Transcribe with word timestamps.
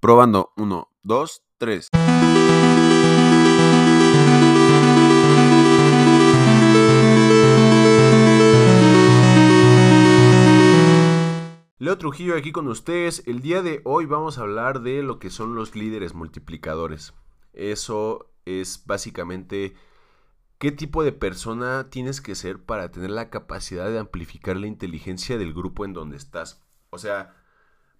Probando. 0.00 0.52
Uno, 0.56 0.90
dos, 1.02 1.42
tres. 1.56 1.88
Leo 11.78 11.98
Trujillo 11.98 12.36
aquí 12.36 12.52
con 12.52 12.68
ustedes. 12.68 13.22
El 13.26 13.40
día 13.40 13.62
de 13.62 13.80
hoy 13.84 14.06
vamos 14.06 14.38
a 14.38 14.42
hablar 14.42 14.80
de 14.82 15.02
lo 15.02 15.18
que 15.18 15.30
son 15.30 15.54
los 15.54 15.74
líderes 15.74 16.14
multiplicadores. 16.14 17.14
Eso 17.54 18.34
es 18.44 18.84
básicamente 18.84 19.74
qué 20.58 20.72
tipo 20.72 21.04
de 21.04 21.12
persona 21.12 21.88
tienes 21.88 22.20
que 22.20 22.34
ser 22.34 22.62
para 22.62 22.90
tener 22.90 23.10
la 23.10 23.30
capacidad 23.30 23.90
de 23.90 23.98
amplificar 23.98 24.56
la 24.56 24.66
inteligencia 24.66 25.38
del 25.38 25.54
grupo 25.54 25.84
en 25.84 25.94
donde 25.94 26.18
estás. 26.18 26.62
O 26.90 26.98
sea, 26.98 27.34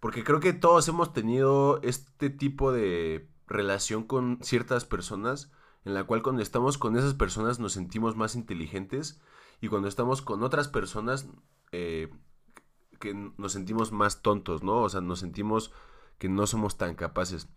porque 0.01 0.25
creo 0.25 0.41
que 0.41 0.53
todos 0.53 0.87
hemos 0.89 1.13
tenido 1.13 1.81
este 1.83 2.31
tipo 2.31 2.73
de 2.73 3.29
relación 3.46 4.04
con 4.04 4.39
ciertas 4.43 4.85
personas 4.85 5.50
en 5.85 5.95
la 5.95 6.04
cual 6.04 6.23
cuando 6.23 6.43
estamos 6.43 6.79
con 6.79 6.96
esas 6.96 7.14
personas 7.14 7.61
nos 7.61 7.73
sentimos 7.73 8.17
más 8.17 8.35
inteligentes 8.35 9.21
y 9.61 9.68
cuando 9.68 9.89
estamos 9.89 10.21
con 10.21 10.43
otras 10.43 10.68
personas 10.68 11.29
eh, 11.71 12.13
que 12.99 13.14
nos 13.14 13.53
sentimos 13.53 13.93
más 13.93 14.21
tontos, 14.21 14.63
¿no? 14.63 14.82
O 14.82 14.89
sea, 14.89 15.01
nos 15.01 15.21
sentimos 15.21 15.73
que 16.18 16.29
no 16.29 16.46
somos 16.46 16.76
tan 16.76 16.95
capaces. 16.95 17.49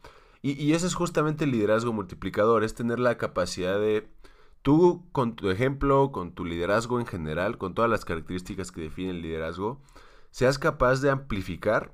Y, 0.41 0.51
y 0.51 0.73
ese 0.73 0.87
es 0.87 0.93
justamente 0.93 1.45
el 1.45 1.51
liderazgo 1.51 1.91
multiplicador, 1.91 2.63
es 2.63 2.75
tener 2.75 2.99
la 2.99 3.17
capacidad 3.17 3.79
de 3.79 4.09
tú 4.61 5.09
con 5.11 5.35
tu 5.35 5.49
ejemplo, 5.49 6.11
con 6.11 6.33
tu 6.33 6.45
liderazgo 6.45 6.99
en 6.99 7.05
general, 7.05 7.57
con 7.57 7.73
todas 7.73 7.89
las 7.89 8.05
características 8.05 8.71
que 8.71 8.81
definen 8.81 9.17
el 9.17 9.21
liderazgo, 9.21 9.81
seas 10.31 10.59
capaz 10.59 11.01
de 11.01 11.09
amplificar 11.09 11.93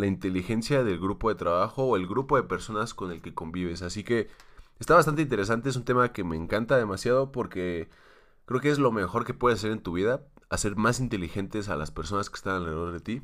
la 0.00 0.06
inteligencia 0.06 0.82
del 0.82 0.98
grupo 0.98 1.28
de 1.28 1.34
trabajo 1.34 1.84
o 1.84 1.96
el 1.96 2.06
grupo 2.06 2.36
de 2.36 2.42
personas 2.42 2.94
con 2.94 3.12
el 3.12 3.20
que 3.20 3.34
convives. 3.34 3.82
Así 3.82 4.02
que 4.02 4.28
está 4.78 4.94
bastante 4.94 5.22
interesante, 5.22 5.68
es 5.68 5.76
un 5.76 5.84
tema 5.84 6.12
que 6.12 6.24
me 6.24 6.36
encanta 6.36 6.76
demasiado 6.76 7.30
porque 7.30 7.90
creo 8.46 8.60
que 8.60 8.70
es 8.70 8.78
lo 8.78 8.90
mejor 8.90 9.24
que 9.24 9.34
puedes 9.34 9.60
hacer 9.60 9.72
en 9.72 9.82
tu 9.82 9.92
vida, 9.92 10.26
hacer 10.48 10.76
más 10.76 11.00
inteligentes 11.00 11.68
a 11.68 11.76
las 11.76 11.90
personas 11.90 12.30
que 12.30 12.36
están 12.36 12.56
alrededor 12.56 12.92
de 12.92 13.00
ti, 13.00 13.22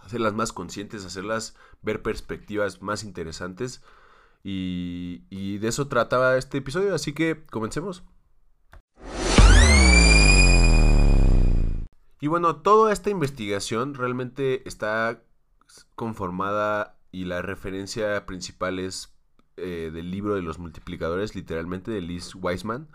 hacerlas 0.00 0.34
más 0.34 0.52
conscientes, 0.52 1.04
hacerlas 1.04 1.56
ver 1.82 2.02
perspectivas 2.02 2.82
más 2.82 3.04
interesantes. 3.04 3.82
Y, 4.42 5.58
de 5.58 5.68
eso 5.68 5.88
trataba 5.88 6.36
este 6.36 6.58
episodio, 6.58 6.94
así 6.94 7.14
que 7.14 7.46
comencemos. 7.46 8.04
Y 12.20 12.26
bueno, 12.26 12.56
toda 12.56 12.92
esta 12.92 13.10
investigación 13.10 13.94
realmente 13.94 14.66
está 14.68 15.22
conformada 15.94 16.96
y 17.12 17.24
la 17.24 17.42
referencia 17.42 18.26
principal 18.26 18.78
es 18.78 19.14
eh, 19.56 19.90
del 19.92 20.10
libro 20.10 20.34
de 20.34 20.42
los 20.42 20.58
multiplicadores, 20.58 21.34
literalmente 21.34 21.90
de 21.90 22.00
Liz 22.00 22.34
Weisman. 22.34 22.88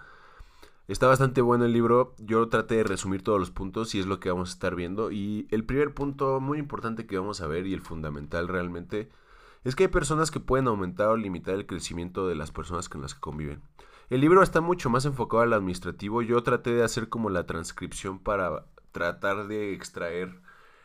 Está 0.88 1.08
bastante 1.08 1.42
bueno 1.42 1.66
el 1.66 1.74
libro, 1.74 2.16
yo 2.18 2.50
traté 2.50 2.76
de 2.76 2.84
resumir 2.84 3.24
todos 3.24 3.40
los 3.40 3.52
puntos 3.52 3.94
y 3.94 4.00
es 4.00 4.08
lo 4.08 4.20
que 4.20 4.30
vamos 4.30 4.50
a 4.50 4.54
estar 4.54 4.76
viendo. 4.76 5.12
Y 5.12 5.48
el 5.52 5.64
primer 5.64 5.94
punto 5.94 6.40
muy 6.40 6.58
importante 6.58 7.06
que 7.06 7.18
vamos 7.18 7.42
a 7.42 7.48
ver 7.48 7.68
y 7.68 7.74
el 7.74 7.82
fundamental 7.82 8.48
realmente 8.48 9.10
es 9.64 9.76
que 9.76 9.84
hay 9.84 9.90
personas 9.90 10.32
que 10.32 10.40
pueden 10.40 10.68
aumentar 10.68 11.10
o 11.10 11.18
limitar 11.18 11.56
el 11.56 11.68
crecimiento 11.68 12.28
de 12.28 12.36
las 12.36 12.52
personas 12.52 12.90
con 12.90 13.02
las 13.02 13.14
que 13.14 13.22
conviven. 13.22 13.62
El 14.10 14.22
libro 14.22 14.42
está 14.42 14.62
mucho 14.62 14.90
más 14.90 15.06
enfocado 15.06 15.44
al 15.44 15.54
administrativo, 15.54 16.24
yo 16.24 16.42
traté 16.42 16.74
de 16.74 16.84
hacer 16.84 17.10
como 17.10 17.30
la 17.30 17.46
transcripción 17.46 18.18
para 18.18 18.66
tratar 18.92 19.48
de 19.48 19.74
extraer 19.74 20.42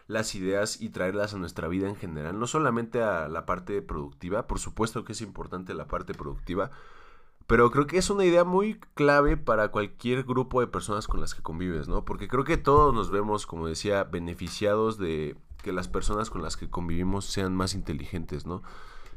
las 0.07 0.35
ideas 0.35 0.81
y 0.81 0.91
traerlas 0.91 1.35
a 1.35 1.39
nuestra 1.39 1.69
vida 1.69 1.89
en 1.89 1.97
general, 1.97 2.39
no 2.39 2.47
solamente 2.47 3.03
a 3.03 3.29
la 3.29 3.47
parte 3.47 3.81
productiva, 3.83 4.47
por 4.47 4.59
supuesto 4.59 5.05
que 5.05 5.13
es 5.13 5.21
importante 5.21 5.75
la 5.75 5.87
parte 5.87 6.15
productiva, 6.15 6.71
pero 7.47 7.71
creo 7.71 7.87
que 7.87 7.99
es 7.99 8.11
una 8.11 8.25
idea 8.25 8.45
muy 8.45 8.81
clave 8.95 9.37
para 9.37 9.69
cualquier 9.69 10.25
grupo 10.25 10.61
de 10.61 10.67
personas 10.67 11.07
con 11.07 11.21
las 11.21 11.35
que 11.35 11.43
convives, 11.43 11.89
¿no? 11.89 12.05
Porque 12.05 12.29
creo 12.29 12.45
que 12.45 12.57
todos 12.57 12.95
nos 12.95 13.11
vemos, 13.11 13.47
como 13.47 13.67
decía, 13.67 14.05
beneficiados 14.05 14.98
de 14.98 15.37
que 15.63 15.73
las 15.73 15.89
personas 15.89 16.31
con 16.31 16.43
las 16.43 16.57
que 16.57 16.70
convivimos 16.70 17.27
sean 17.27 17.55
más 17.55 17.75
inteligentes, 17.75 18.47
¿no? 18.47 18.63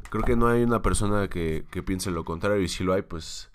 Creo 0.09 0.23
que 0.23 0.35
no 0.35 0.47
hay 0.47 0.63
una 0.63 0.81
persona 0.81 1.29
que, 1.29 1.65
que 1.69 1.83
piense 1.83 2.11
lo 2.11 2.25
contrario 2.25 2.61
y 2.61 2.69
si 2.69 2.83
lo 2.83 2.93
hay, 2.93 3.01
pues 3.01 3.49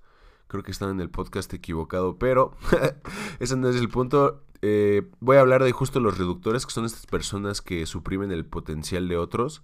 creo 0.49 0.63
que 0.63 0.71
están 0.71 0.91
en 0.91 1.01
el 1.01 1.09
podcast 1.09 1.53
equivocado, 1.55 2.19
pero 2.19 2.53
ese 3.41 3.57
no 3.57 3.69
es 3.69 3.77
el 3.77 3.89
punto. 3.89 4.43
Eh, 4.63 5.11
voy 5.19 5.37
a 5.37 5.41
hablar 5.41 5.65
de 5.65 5.73
justo 5.73 5.99
los 5.99 6.17
reductores, 6.17 6.65
que 6.65 6.73
son 6.73 6.85
estas 6.85 7.07
personas 7.07 7.61
que 7.61 7.85
suprimen 7.85 8.31
el 8.31 8.47
potencial 8.47 9.09
de 9.09 9.17
otros 9.17 9.63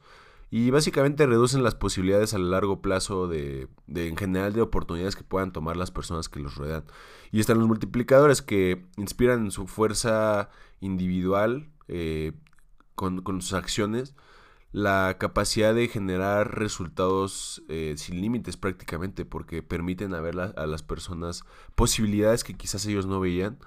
y 0.51 0.71
básicamente 0.71 1.27
reducen 1.27 1.63
las 1.63 1.75
posibilidades 1.75 2.35
a 2.35 2.39
largo 2.39 2.81
plazo 2.81 3.29
de, 3.29 3.69
en 3.95 4.17
general 4.17 4.53
de 4.55 4.63
oportunidades 4.63 5.15
que 5.15 5.23
puedan 5.23 5.53
tomar 5.53 5.77
las 5.77 5.91
personas 5.91 6.29
que 6.29 6.41
los 6.41 6.57
rodean. 6.57 6.85
Y 7.31 7.41
están 7.41 7.59
los 7.59 7.69
multiplicadores 7.69 8.43
que 8.43 8.87
inspiran 8.97 9.51
su 9.53 9.67
fuerza 9.67 10.49
individual 10.81 11.69
eh, 11.87 12.33
con, 12.95 13.23
sus 13.41 13.53
acciones 13.53 14.15
la 14.73 15.17
capacidad 15.19 15.75
de 15.75 15.89
generar 15.89 16.59
resultados 16.59 17.63
eh, 17.69 17.95
sin 17.97 18.21
límites 18.21 18.57
prácticamente 18.57 19.25
porque 19.25 19.63
permiten 19.63 20.13
a 20.13 20.21
ver 20.21 20.39
a 20.39 20.67
las 20.67 20.83
personas 20.83 21.45
posibilidades 21.75 22.45
que 22.45 22.55
quizás 22.55 22.85
ellos 22.85 23.07
no 23.07 23.19
veían 23.19 23.59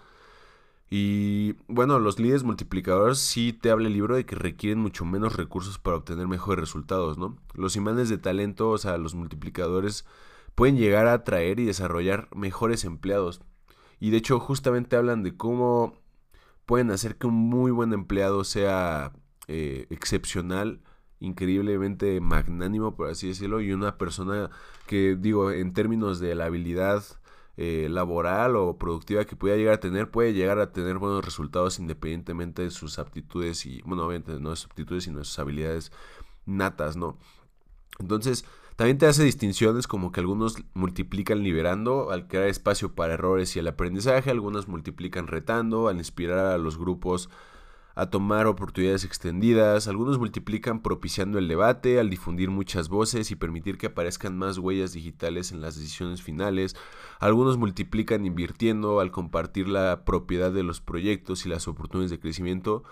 y 0.93 1.55
bueno, 1.69 1.99
los 1.99 2.19
líderes 2.19 2.43
multiplicadores 2.43 3.17
sí 3.17 3.53
te 3.53 3.71
habla 3.71 3.87
el 3.87 3.93
libro 3.93 4.17
de 4.17 4.25
que 4.25 4.35
requieren 4.35 4.77
mucho 4.79 5.05
menos 5.05 5.37
recursos 5.37 5.79
para 5.79 5.95
obtener 5.95 6.27
mejores 6.27 6.59
resultados, 6.59 7.17
¿no? 7.17 7.37
Los 7.53 7.77
imanes 7.77 8.09
de 8.09 8.17
talento, 8.17 8.69
o 8.69 8.77
sea, 8.77 8.97
los 8.97 9.15
multiplicadores, 9.15 10.05
pueden 10.53 10.75
llegar 10.75 11.07
a 11.07 11.13
atraer 11.13 11.61
y 11.61 11.65
desarrollar 11.65 12.27
mejores 12.35 12.83
empleados. 12.83 13.41
Y 14.01 14.09
de 14.09 14.17
hecho, 14.17 14.37
justamente 14.41 14.97
hablan 14.97 15.23
de 15.23 15.37
cómo 15.37 15.93
pueden 16.65 16.91
hacer 16.91 17.17
que 17.17 17.27
un 17.27 17.35
muy 17.35 17.71
buen 17.71 17.93
empleado 17.93 18.43
sea 18.43 19.13
eh, 19.47 19.87
excepcional, 19.91 20.81
increíblemente 21.21 22.19
magnánimo, 22.19 22.97
por 22.97 23.09
así 23.09 23.29
decirlo, 23.29 23.61
y 23.61 23.71
una 23.71 23.97
persona 23.97 24.49
que, 24.87 25.15
digo, 25.17 25.51
en 25.51 25.71
términos 25.71 26.19
de 26.19 26.35
la 26.35 26.45
habilidad 26.47 27.01
eh, 27.57 27.87
laboral 27.89 28.55
o 28.55 28.77
productiva 28.77 29.25
que 29.25 29.35
pueda 29.35 29.57
llegar 29.57 29.75
a 29.75 29.79
tener, 29.79 30.09
puede 30.09 30.33
llegar 30.33 30.59
a 30.59 30.71
tener 30.71 30.97
buenos 30.97 31.23
resultados 31.23 31.79
independientemente 31.79 32.61
de 32.63 32.71
sus 32.71 32.99
aptitudes 32.99 33.65
y, 33.65 33.81
bueno, 33.83 34.05
obviamente 34.05 34.39
no 34.39 34.51
de 34.51 34.55
sus 34.55 34.65
aptitudes, 34.65 35.03
sino 35.03 35.19
de 35.19 35.25
sus 35.25 35.39
habilidades 35.39 35.91
natas, 36.45 36.95
¿no? 36.95 37.17
Entonces, 37.99 38.45
también 38.75 38.97
te 38.97 39.05
hace 39.05 39.23
distinciones 39.23 39.85
como 39.85 40.11
que 40.11 40.21
algunos 40.21 40.55
multiplican 40.73 41.43
liberando 41.43 42.09
al 42.09 42.27
crear 42.27 42.47
espacio 42.47 42.95
para 42.95 43.13
errores 43.13 43.55
y 43.55 43.59
el 43.59 43.67
aprendizaje, 43.67 44.31
algunos 44.31 44.67
multiplican 44.67 45.27
retando, 45.27 45.87
al 45.87 45.97
inspirar 45.97 46.47
a 46.47 46.57
los 46.57 46.77
grupos 46.77 47.29
a 47.93 48.09
tomar 48.09 48.47
oportunidades 48.47 49.03
extendidas, 49.03 49.87
algunos 49.87 50.17
multiplican 50.17 50.81
propiciando 50.81 51.37
el 51.37 51.47
debate, 51.47 51.99
al 51.99 52.09
difundir 52.09 52.49
muchas 52.49 52.89
voces 52.89 53.31
y 53.31 53.35
permitir 53.35 53.77
que 53.77 53.87
aparezcan 53.87 54.37
más 54.37 54.57
huellas 54.57 54.93
digitales 54.93 55.51
en 55.51 55.61
las 55.61 55.75
decisiones 55.75 56.21
finales, 56.21 56.75
algunos 57.21 57.57
multiplican 57.57 58.25
invirtiendo, 58.25 58.99
al 58.99 59.11
compartir 59.11 59.67
la 59.67 60.05
propiedad 60.05 60.51
de 60.51 60.63
los 60.63 60.81
proyectos 60.81 61.45
y 61.45 61.49
las 61.49 61.67
oportunidades 61.67 62.09
de 62.09 62.19
crecimiento. 62.19 62.83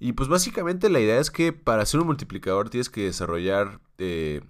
Y 0.00 0.12
pues 0.14 0.28
básicamente 0.28 0.90
la 0.90 0.98
idea 0.98 1.20
es 1.20 1.30
que 1.30 1.52
para 1.52 1.86
ser 1.86 2.00
un 2.00 2.08
multiplicador 2.08 2.68
tienes 2.68 2.90
que 2.90 3.04
desarrollar 3.04 3.80
eh, 3.98 4.40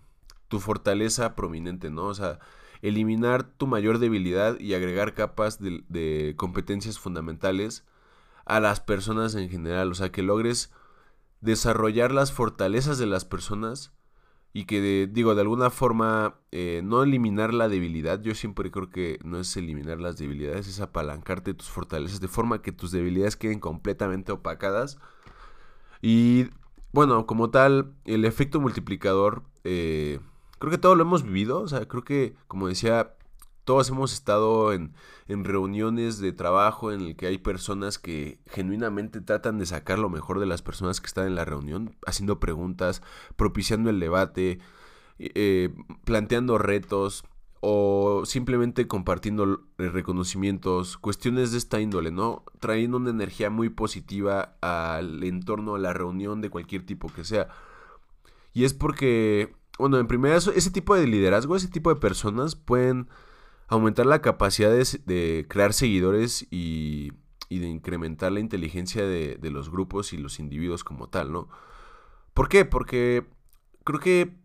tu 0.48 0.58
fortaleza 0.58 1.36
prominente, 1.36 1.90
¿no? 1.90 2.06
O 2.06 2.14
sea, 2.14 2.38
eliminar 2.80 3.42
tu 3.42 3.66
mayor 3.66 3.98
debilidad 3.98 4.58
y 4.58 4.72
agregar 4.72 5.12
capas 5.12 5.58
de 5.60 6.34
competencias 6.38 6.98
fundamentales 6.98 7.84
a 8.46 8.58
las 8.58 8.80
personas 8.80 9.34
en 9.34 9.50
general, 9.50 9.90
o 9.92 9.94
sea, 9.94 10.10
que 10.10 10.22
logres 10.22 10.72
desarrollar 11.42 12.10
las 12.10 12.32
fortalezas 12.32 12.96
de 12.96 13.06
las 13.06 13.26
personas 13.26 13.92
y 14.52 14.64
que, 14.64 15.08
digo, 15.10 15.34
de 15.34 15.42
alguna 15.42 15.70
forma 15.70 16.34
eh, 16.50 16.80
no 16.84 17.02
eliminar 17.02 17.54
la 17.54 17.68
debilidad, 17.68 18.20
yo 18.20 18.34
siempre 18.34 18.70
creo 18.70 18.90
que 18.90 19.18
no 19.24 19.38
es 19.38 19.56
eliminar 19.56 20.00
las 20.00 20.18
debilidades, 20.18 20.66
es 20.66 20.80
apalancarte 20.80 21.54
tus 21.54 21.68
fortalezas 21.68 22.20
de 22.20 22.28
forma 22.28 22.60
que 22.60 22.72
tus 22.72 22.90
debilidades 22.90 23.36
queden 23.36 23.60
completamente 23.60 24.32
opacadas. 24.32 24.98
Y 26.02 26.46
bueno, 26.92 27.26
como 27.26 27.50
tal, 27.50 27.94
el 28.04 28.24
efecto 28.24 28.60
multiplicador, 28.60 29.44
eh, 29.62 30.18
creo 30.58 30.70
que 30.72 30.78
todo 30.78 30.96
lo 30.96 31.02
hemos 31.02 31.22
vivido, 31.22 31.60
o 31.60 31.68
sea, 31.68 31.86
creo 31.86 32.02
que, 32.02 32.34
como 32.48 32.66
decía, 32.66 33.14
todos 33.70 33.88
hemos 33.88 34.12
estado 34.12 34.72
en, 34.72 34.92
reuniones 35.28 36.18
de 36.18 36.32
trabajo 36.32 36.90
en 36.90 37.02
el 37.02 37.14
que 37.14 37.28
hay 37.28 37.38
personas 37.38 38.00
que 38.00 38.40
genuinamente 38.48 39.20
tratan 39.20 39.60
de 39.60 39.66
sacar 39.66 40.00
lo 40.00 40.10
mejor 40.10 40.40
de 40.40 40.46
las 40.46 40.60
personas 40.60 41.00
que 41.00 41.06
están 41.06 41.28
en 41.28 41.36
la 41.36 41.44
reunión, 41.44 41.94
haciendo 42.04 42.40
preguntas, 42.40 43.00
propiciando 43.36 43.88
el 43.88 44.00
debate, 44.00 44.58
eh, 45.20 45.72
planteando 46.02 46.58
retos 46.58 47.22
o 47.60 48.22
simplemente 48.24 48.88
compartiendo 48.88 49.60
reconocimientos, 49.78 50.96
cuestiones 50.96 51.52
de 51.52 51.58
esta 51.58 51.80
índole, 51.80 52.10
¿no? 52.10 52.42
Trayendo 52.58 52.96
una 52.96 53.10
energía 53.10 53.50
muy 53.50 53.68
positiva 53.68 54.56
al 54.60 55.22
entorno, 55.22 55.76
a 55.76 55.78
la 55.78 55.92
reunión 55.92 56.40
de 56.40 56.50
cualquier 56.50 56.84
tipo 56.84 57.06
que 57.06 57.22
sea. 57.22 57.46
Y 58.52 58.64
es 58.64 58.74
porque 58.74 59.54
bueno, 59.78 59.98
en 59.98 60.08
primera, 60.08 60.36
ese 60.36 60.70
tipo 60.72 60.96
de 60.96 61.06
liderazgo, 61.06 61.54
ese 61.54 61.68
tipo 61.68 61.88
de 61.94 62.00
personas 62.00 62.56
pueden 62.56 63.08
aumentar 63.70 64.04
la 64.04 64.20
capacidad 64.20 64.70
de, 64.70 65.46
crear 65.48 65.72
seguidores 65.72 66.46
y, 66.50 67.12
de 67.48 67.68
incrementar 67.68 68.32
la 68.32 68.40
inteligencia 68.40 69.06
de, 69.06 69.38
los 69.50 69.70
grupos 69.70 70.12
y 70.12 70.18
los 70.18 70.40
individuos 70.40 70.82
como 70.84 71.08
tal, 71.08 71.32
¿no? 71.32 71.48
¿Por 72.34 72.48
qué? 72.48 72.64
Porque 72.64 73.26
creo 73.84 74.00
que 74.00 74.36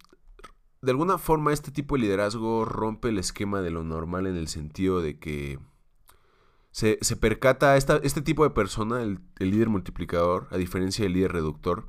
de 0.82 0.92
alguna 0.92 1.18
forma 1.18 1.54
este 1.54 1.72
tipo 1.72 1.96
de 1.96 2.02
liderazgo 2.02 2.66
rompe 2.66 3.10
el 3.10 3.18
esquema 3.18 3.62
de 3.62 3.72
lo 3.72 3.84
normal 3.84 4.28
en 4.28 4.36
el 4.36 4.48
sentido 4.48 5.02
de 5.02 5.18
que 5.18 5.60
se, 6.70 6.98
percata 7.16 7.78
esta, 7.78 7.98
este 7.98 8.22
tipo 8.22 8.44
de 8.44 8.52
persona, 8.52 9.02
el, 9.02 9.20
líder 9.40 9.70
multiplicador, 9.70 10.48
a 10.52 10.58
diferencia 10.58 11.04
del 11.04 11.14
líder 11.14 11.32
reductor, 11.32 11.86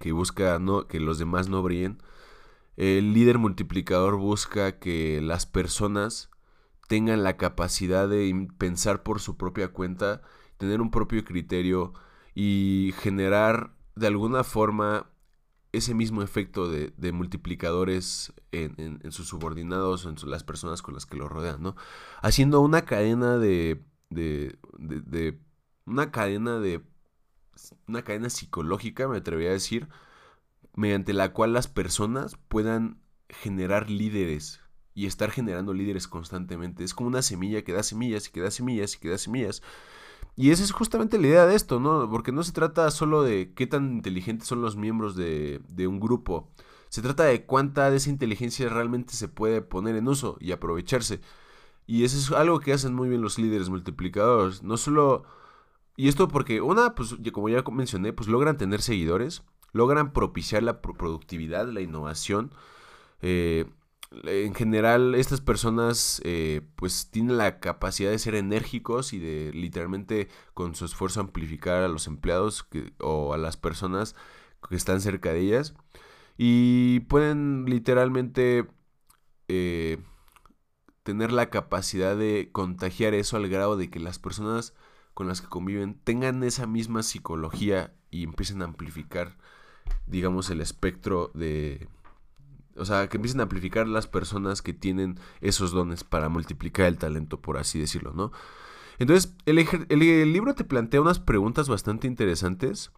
que 0.00 0.10
busca 0.10 0.58
que 0.88 0.98
los 0.98 1.18
demás 1.18 1.48
no 1.48 1.62
brillen, 1.62 2.02
el 2.76 3.12
líder 3.12 3.38
multiplicador 3.38 4.16
busca 4.16 4.80
que 4.80 5.20
las 5.20 5.46
personas 5.46 6.31
tengan 6.92 7.22
la 7.22 7.38
capacidad 7.38 8.06
de 8.06 8.48
pensar 8.58 9.02
por 9.02 9.18
su 9.18 9.38
propia 9.38 9.68
cuenta, 9.68 10.20
tener 10.58 10.82
un 10.82 10.90
propio 10.90 11.24
criterio 11.24 11.94
y 12.34 12.92
generar 12.98 13.74
de 13.96 14.08
alguna 14.08 14.44
forma 14.44 15.10
ese 15.72 15.94
mismo 15.94 16.22
efecto 16.22 16.68
de, 16.68 17.12
multiplicadores 17.12 18.34
en, 18.50 19.10
sus 19.10 19.26
subordinados 19.26 20.04
o 20.04 20.10
en 20.10 20.16
las 20.26 20.44
personas 20.44 20.82
con 20.82 20.92
las 20.92 21.06
que 21.06 21.16
lo 21.16 21.30
rodean, 21.30 21.62
¿no? 21.62 21.76
Haciendo 22.20 22.60
una 22.60 22.82
cadena 22.82 23.38
de, 23.38 23.82
de, 24.10 24.58
de, 24.76 25.40
una 25.86 26.10
cadena 26.10 26.58
de, 26.58 26.82
una 27.88 28.02
cadena 28.02 28.28
psicológica, 28.28 29.08
me 29.08 29.16
atrevería 29.16 29.48
a 29.48 29.54
decir, 29.54 29.88
mediante 30.74 31.14
la 31.14 31.32
cual 31.32 31.54
las 31.54 31.68
personas 31.68 32.36
puedan 32.48 33.00
generar 33.30 33.88
líderes 33.88 34.61
y 34.94 35.06
estar 35.06 35.30
generando 35.30 35.72
líderes 35.74 36.08
constantemente. 36.08 36.84
Es 36.84 36.94
como 36.94 37.08
una 37.08 37.22
semilla 37.22 37.62
que 37.62 37.72
da 37.72 37.82
semillas 37.82 38.28
y 38.28 38.32
que 38.32 38.40
da 38.40 38.50
semillas 38.50 38.94
y 38.94 38.98
que 38.98 39.08
da 39.08 39.18
semillas. 39.18 39.62
Y 40.36 40.50
esa 40.50 40.64
es 40.64 40.72
justamente 40.72 41.18
la 41.18 41.26
idea 41.26 41.46
de 41.46 41.54
esto, 41.54 41.80
¿no? 41.80 42.08
Porque 42.10 42.32
no 42.32 42.42
se 42.42 42.52
trata 42.52 42.90
solo 42.90 43.22
de 43.22 43.52
qué 43.54 43.66
tan 43.66 43.92
inteligentes 43.92 44.48
son 44.48 44.62
los 44.62 44.76
miembros 44.76 45.14
de, 45.14 45.60
de 45.68 45.86
un 45.86 46.00
grupo. 46.00 46.48
Se 46.88 47.02
trata 47.02 47.24
de 47.24 47.44
cuánta 47.44 47.90
de 47.90 47.96
esa 47.96 48.10
inteligencia 48.10 48.68
realmente 48.68 49.14
se 49.14 49.28
puede 49.28 49.62
poner 49.62 49.96
en 49.96 50.08
uso 50.08 50.36
y 50.40 50.52
aprovecharse. 50.52 51.20
Y 51.86 52.04
eso 52.04 52.16
es 52.18 52.30
algo 52.32 52.60
que 52.60 52.72
hacen 52.72 52.94
muy 52.94 53.08
bien 53.08 53.22
los 53.22 53.38
líderes 53.38 53.68
multiplicadores. 53.68 54.62
No 54.62 54.76
solo... 54.76 55.24
Y 55.96 56.08
esto 56.08 56.28
porque, 56.28 56.62
una, 56.62 56.94
pues 56.94 57.16
como 57.32 57.48
ya 57.50 57.62
mencioné, 57.70 58.12
pues 58.12 58.28
logran 58.28 58.56
tener 58.56 58.80
seguidores, 58.80 59.42
logran 59.72 60.12
propiciar 60.12 60.62
la 60.62 60.80
productividad, 60.80 61.68
la 61.68 61.82
innovación. 61.82 62.52
Eh, 63.20 63.66
en 64.24 64.54
general 64.54 65.14
estas 65.14 65.40
personas 65.40 66.20
eh, 66.24 66.62
pues 66.76 67.10
tienen 67.10 67.38
la 67.38 67.60
capacidad 67.60 68.10
de 68.10 68.18
ser 68.18 68.34
enérgicos 68.34 69.12
y 69.12 69.18
de 69.18 69.52
literalmente 69.52 70.28
con 70.54 70.74
su 70.74 70.84
esfuerzo 70.84 71.20
amplificar 71.20 71.82
a 71.82 71.88
los 71.88 72.06
empleados 72.06 72.66
o 73.00 73.34
a 73.34 73.38
las 73.38 73.56
personas 73.56 74.14
que 74.68 74.76
están 74.76 75.00
cerca 75.00 75.32
de 75.32 75.40
ellas. 75.40 75.74
Y 76.38 77.00
pueden 77.00 77.66
literalmente 77.66 78.66
eh, 79.48 79.98
tener 81.02 81.32
la 81.32 81.50
capacidad 81.50 82.16
de 82.16 82.50
contagiar 82.52 83.14
eso 83.14 83.36
al 83.36 83.48
grado 83.48 83.76
de 83.76 83.90
que 83.90 84.00
las 84.00 84.18
personas 84.18 84.74
con 85.14 85.28
las 85.28 85.40
que 85.40 85.48
conviven 85.48 86.00
tengan 86.02 86.42
esa 86.42 86.66
misma 86.66 87.02
psicología 87.02 87.94
y 88.10 88.24
empiecen 88.24 88.62
a 88.62 88.66
amplificar 88.66 89.36
digamos 90.06 90.50
el 90.50 90.60
espectro 90.60 91.30
de 91.34 91.88
o 92.76 92.84
sea, 92.84 93.08
que 93.08 93.16
empiecen 93.16 93.40
a 93.40 93.44
amplificar 93.44 93.86
las 93.88 94.06
personas 94.06 94.62
que 94.62 94.72
tienen 94.72 95.18
esos 95.40 95.72
dones 95.72 96.04
para 96.04 96.28
multiplicar 96.28 96.86
el 96.86 96.98
talento, 96.98 97.40
por 97.40 97.58
así 97.58 97.78
decirlo, 97.78 98.12
¿no? 98.12 98.32
Entonces, 98.98 99.34
el, 99.46 100.32
libro 100.32 100.54
te 100.54 100.64
plantea 100.64 101.00
unas 101.00 101.18
preguntas 101.18 101.68
bastante 101.68 102.06
interesantes, 102.06 102.92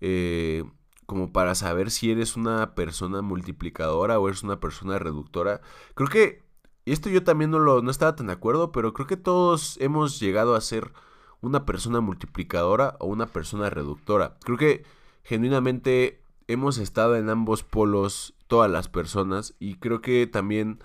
eh, 0.00 0.64
como 1.06 1.32
para 1.32 1.54
saber 1.54 1.90
si 1.90 2.10
eres 2.10 2.36
una 2.36 2.74
persona 2.74 3.22
multiplicadora 3.22 4.18
o 4.18 4.28
eres 4.28 4.42
una 4.42 4.60
persona 4.60 4.98
reductora. 4.98 5.60
Creo 5.94 6.08
que, 6.08 6.42
y 6.84 6.92
esto 6.92 7.08
yo 7.08 7.22
también 7.24 7.50
no, 7.50 7.90
estaba 7.90 8.16
tan 8.16 8.26
de 8.26 8.32
acuerdo, 8.32 8.72
pero 8.72 8.92
creo 8.92 9.06
que 9.06 9.16
todos 9.16 9.78
hemos 9.80 10.20
llegado 10.20 10.54
a 10.54 10.60
ser 10.60 10.92
una 11.40 11.64
persona 11.64 12.00
multiplicadora 12.00 12.96
o 13.00 13.06
una 13.06 13.26
persona 13.26 13.70
reductora. 13.70 14.38
Creo 14.44 14.58
que 14.58 14.84
genuinamente 15.22 16.22
hemos 16.48 16.78
estado 16.78 17.16
en 17.16 17.28
ambos 17.28 17.62
polos 17.62 18.34
todas 18.48 18.70
las 18.70 18.88
personas 18.88 19.54
y 19.60 19.76
creo 19.76 20.00
que 20.00 20.26
también 20.26 20.82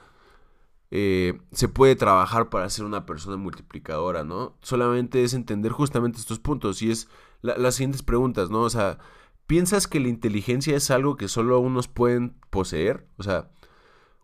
eh, 0.91 1.39
se 1.51 1.69
puede 1.69 1.95
trabajar 1.95 2.49
para 2.49 2.69
ser 2.69 2.85
una 2.85 3.05
persona 3.07 3.37
multiplicadora, 3.37 4.23
¿no? 4.23 4.55
Solamente 4.61 5.23
es 5.23 5.33
entender 5.33 5.71
justamente 5.71 6.19
estos 6.19 6.39
puntos 6.39 6.81
y 6.83 6.91
es 6.91 7.07
las 7.41 7.75
siguientes 7.75 8.03
preguntas, 8.03 8.51
¿no? 8.51 8.61
O 8.61 8.69
sea, 8.69 8.99
¿piensas 9.47 9.87
que 9.87 9.99
la 9.99 10.09
inteligencia 10.09 10.75
es 10.75 10.91
algo 10.91 11.17
que 11.17 11.27
solo 11.27 11.59
unos 11.59 11.87
pueden 11.87 12.35
poseer? 12.51 13.07
O 13.17 13.23
sea, 13.23 13.49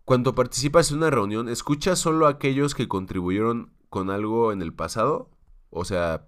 cuando 0.04 0.34
participas 0.34 0.90
en 0.90 0.98
una 0.98 1.10
reunión, 1.10 1.48
¿escuchas 1.48 1.98
solo 1.98 2.26
a 2.26 2.30
aquellos 2.30 2.74
que 2.74 2.88
contribuyeron 2.88 3.72
con 3.88 4.10
algo 4.10 4.52
en 4.52 4.62
el 4.62 4.72
pasado? 4.72 5.30
O 5.70 5.84
sea, 5.84 6.26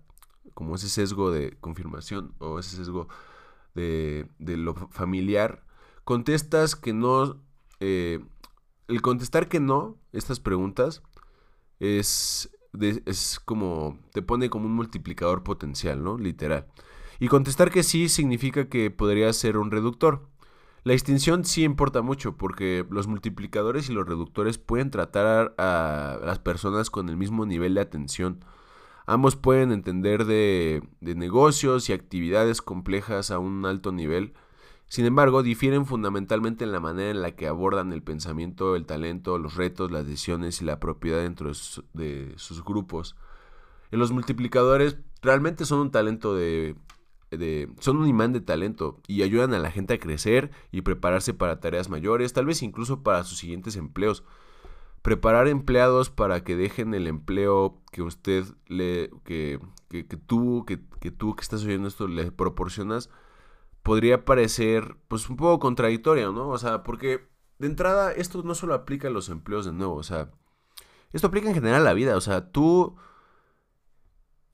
como 0.54 0.74
ese 0.74 0.88
sesgo 0.88 1.30
de 1.30 1.56
confirmación 1.60 2.34
o 2.38 2.58
ese 2.58 2.76
sesgo 2.76 3.08
de, 3.74 4.26
de 4.38 4.56
lo 4.56 4.74
familiar 4.74 5.64
contestas 6.04 6.76
que 6.76 6.92
no... 6.92 7.40
Eh, 7.80 8.20
el 8.88 9.00
contestar 9.00 9.48
que 9.48 9.60
no, 9.60 9.96
estas 10.12 10.40
preguntas, 10.40 11.02
es, 11.80 12.50
es 13.06 13.40
como... 13.44 13.98
te 14.12 14.22
pone 14.22 14.50
como 14.50 14.66
un 14.66 14.74
multiplicador 14.74 15.42
potencial, 15.42 16.02
¿no? 16.02 16.18
Literal. 16.18 16.66
Y 17.18 17.28
contestar 17.28 17.70
que 17.70 17.82
sí 17.82 18.08
significa 18.08 18.68
que 18.68 18.90
podría 18.90 19.32
ser 19.32 19.56
un 19.56 19.70
reductor. 19.70 20.28
La 20.84 20.94
extinción 20.94 21.44
sí 21.44 21.62
importa 21.62 22.02
mucho 22.02 22.36
porque 22.36 22.84
los 22.90 23.06
multiplicadores 23.06 23.88
y 23.88 23.92
los 23.92 24.06
reductores 24.06 24.58
pueden 24.58 24.90
tratar 24.90 25.54
a 25.56 26.18
las 26.24 26.40
personas 26.40 26.90
con 26.90 27.08
el 27.08 27.16
mismo 27.16 27.46
nivel 27.46 27.74
de 27.74 27.82
atención. 27.82 28.44
Ambos 29.06 29.36
pueden 29.36 29.72
entender 29.72 30.24
de, 30.24 30.82
de 31.00 31.14
negocios 31.14 31.88
y 31.88 31.92
actividades 31.92 32.62
complejas 32.62 33.30
a 33.30 33.38
un 33.38 33.66
alto 33.66 33.92
nivel 33.92 34.34
sin 34.92 35.06
embargo, 35.06 35.42
difieren 35.42 35.86
fundamentalmente 35.86 36.64
en 36.64 36.72
la 36.72 36.78
manera 36.78 37.08
en 37.08 37.22
la 37.22 37.30
que 37.30 37.46
abordan 37.46 37.94
el 37.94 38.02
pensamiento, 38.02 38.76
el 38.76 38.84
talento, 38.84 39.38
los 39.38 39.54
retos, 39.54 39.90
las 39.90 40.06
decisiones 40.06 40.60
y 40.60 40.66
la 40.66 40.80
propiedad 40.80 41.22
dentro 41.22 41.50
de, 41.94 42.34
sus 42.36 42.62
grupos. 42.62 43.16
Los 43.90 44.12
multiplicadores 44.12 44.98
realmente 45.22 45.64
son 45.64 45.78
un 45.78 45.90
talento 45.90 46.34
de, 46.34 46.76
son 47.80 47.96
un 47.96 48.06
imán 48.06 48.34
de 48.34 48.42
talento 48.42 49.00
y 49.06 49.22
ayudan 49.22 49.54
a 49.54 49.58
la 49.60 49.70
gente 49.70 49.94
a 49.94 49.98
crecer 49.98 50.50
y 50.72 50.82
prepararse 50.82 51.32
para 51.32 51.58
tareas 51.58 51.88
mayores, 51.88 52.34
tal 52.34 52.44
vez 52.44 52.62
incluso 52.62 53.02
para 53.02 53.24
sus 53.24 53.38
siguientes 53.38 53.76
empleos. 53.76 54.24
Preparar 55.02 55.48
empleados 55.48 56.10
para 56.10 56.44
que 56.44 56.56
dejen 56.56 56.94
el 56.94 57.06
empleo 57.06 57.82
que 57.90 58.02
usted 58.02 58.44
le 58.68 59.10
que, 59.24 59.60
que, 59.88 60.04
tú 60.04 60.64
que, 60.64 60.80
que 61.00 61.10
tú 61.10 61.34
que 61.34 61.42
estás 61.42 61.64
oyendo 61.64 61.88
esto 61.88 62.06
le 62.06 62.30
proporcionas 62.30 63.10
podría 63.82 64.24
parecer 64.24 64.96
pues 65.08 65.28
un 65.28 65.36
poco 65.36 65.58
contradictorio, 65.58 66.32
¿no? 66.32 66.48
O 66.48 66.58
sea, 66.58 66.82
porque 66.82 67.28
de 67.58 67.66
entrada 67.66 68.12
esto 68.12 68.42
no 68.42 68.54
solo 68.54 68.74
aplica 68.74 69.08
a 69.08 69.10
los 69.10 69.28
empleos 69.28 69.66
de 69.66 69.72
nuevo, 69.72 69.94
o 69.94 70.02
sea, 70.02 70.30
esto 71.12 71.26
aplica 71.26 71.48
en 71.48 71.54
general 71.54 71.82
a 71.82 71.84
la 71.84 71.94
vida, 71.94 72.16
o 72.16 72.20
sea, 72.20 72.50
tú... 72.50 72.96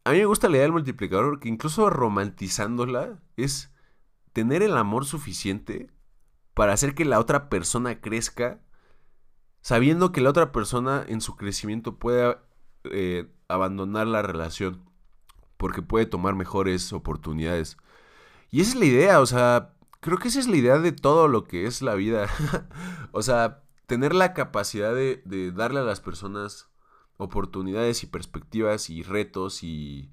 A 0.04 0.12
mí 0.12 0.18
me 0.18 0.24
gusta 0.24 0.48
la 0.48 0.56
idea 0.56 0.62
del 0.62 0.72
multiplicador, 0.72 1.38
que 1.38 1.50
incluso 1.50 1.90
romantizándola 1.90 3.20
es 3.36 3.74
tener 4.32 4.62
el 4.62 4.76
amor 4.76 5.04
suficiente 5.04 5.90
para 6.54 6.72
hacer 6.72 6.94
que 6.94 7.04
la 7.04 7.18
otra 7.18 7.50
persona 7.50 8.00
crezca, 8.00 8.62
sabiendo 9.60 10.12
que 10.12 10.20
la 10.20 10.30
otra 10.30 10.52
persona 10.52 11.04
en 11.06 11.20
su 11.20 11.36
crecimiento 11.36 11.96
pueda 11.96 12.42
eh, 12.84 13.28
abandonar 13.48 14.06
la 14.06 14.22
relación, 14.22 14.82
porque 15.56 15.82
puede 15.82 16.06
tomar 16.06 16.34
mejores 16.34 16.92
oportunidades. 16.92 17.76
Y 18.50 18.60
esa 18.60 18.70
es 18.70 18.76
la 18.76 18.84
idea, 18.86 19.20
o 19.20 19.26
sea, 19.26 19.74
creo 20.00 20.18
que 20.18 20.28
esa 20.28 20.40
es 20.40 20.48
la 20.48 20.56
idea 20.56 20.78
de 20.78 20.92
todo 20.92 21.28
lo 21.28 21.44
que 21.44 21.66
es 21.66 21.82
la 21.82 21.94
vida. 21.94 22.28
o 23.12 23.22
sea, 23.22 23.62
tener 23.86 24.14
la 24.14 24.34
capacidad 24.34 24.94
de, 24.94 25.52
darle 25.54 25.80
a 25.80 25.84
las 25.84 26.00
personas 26.00 26.68
oportunidades 27.16 28.02
y 28.04 28.06
perspectivas 28.06 28.90
y 28.90 29.02
retos 29.02 29.62
y, 29.62 30.10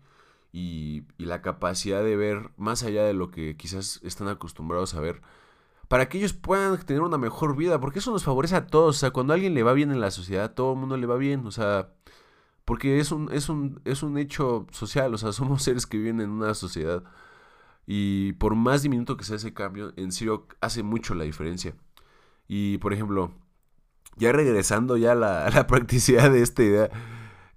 la 1.17 1.41
capacidad 1.41 2.03
de 2.03 2.15
ver 2.15 2.51
más 2.55 2.83
allá 2.83 3.03
de 3.03 3.13
lo 3.13 3.29
que 3.31 3.57
quizás 3.57 3.99
están 4.03 4.29
acostumbrados 4.29 4.93
a 4.95 5.01
ver, 5.01 5.21
para 5.87 6.09
que 6.09 6.17
ellos 6.17 6.33
puedan 6.33 6.77
tener 6.85 7.01
una 7.01 7.17
mejor 7.17 7.55
vida, 7.55 7.79
porque 7.79 7.99
eso 7.99 8.11
nos 8.11 8.23
favorece 8.23 8.55
a 8.55 8.67
todos, 8.67 8.97
o 8.97 8.99
sea, 8.99 9.11
cuando 9.11 9.33
a 9.33 9.35
alguien 9.35 9.53
le 9.53 9.63
va 9.63 9.73
bien 9.73 9.91
en 9.91 10.01
la 10.01 10.11
sociedad, 10.11 10.53
todo 10.53 10.73
el 10.73 10.79
mundo 10.79 10.97
le 10.97 11.07
va 11.07 11.17
bien, 11.17 11.45
o 11.45 11.51
sea, 11.51 11.89
porque 12.65 12.99
es 12.99 13.11
un, 13.11 13.31
es 13.31 13.49
un, 13.49 13.81
es 13.85 14.03
un 14.03 14.17
hecho 14.17 14.67
social, 14.71 15.13
o 15.13 15.17
sea, 15.17 15.31
somos 15.33 15.63
seres 15.63 15.85
que 15.85 15.97
viven 15.97 16.21
en 16.21 16.31
una 16.31 16.53
sociedad. 16.53 17.03
Y 17.87 18.33
por 18.33 18.55
más 18.55 18.81
diminuto 18.81 19.17
que 19.17 19.23
sea 19.23 19.35
ese 19.37 19.53
cambio, 19.53 19.93
en 19.95 20.11
serio 20.11 20.47
hace 20.61 20.83
mucho 20.83 21.13
la 21.15 21.23
diferencia. 21.23 21.75
Y 22.47 22.79
por 22.79 22.93
ejemplo, 22.93 23.31
ya 24.17 24.31
regresando 24.31 24.97
ya 24.97 25.11
a 25.13 25.15
la, 25.15 25.67
practicidad 25.67 26.31
de 26.31 26.41
esta 26.41 26.63
idea, 26.63 26.89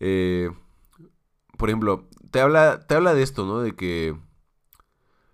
eh, 0.01 0.51
por 1.57 1.71
ejemplo, 1.71 2.09
te 2.31 2.41
habla, 2.41 2.87
te 2.87 2.95
habla 2.95 3.15
de 3.15 3.23
esto, 3.23 3.47
¿no? 3.47 3.61
De 3.61 3.75
que 3.75 4.17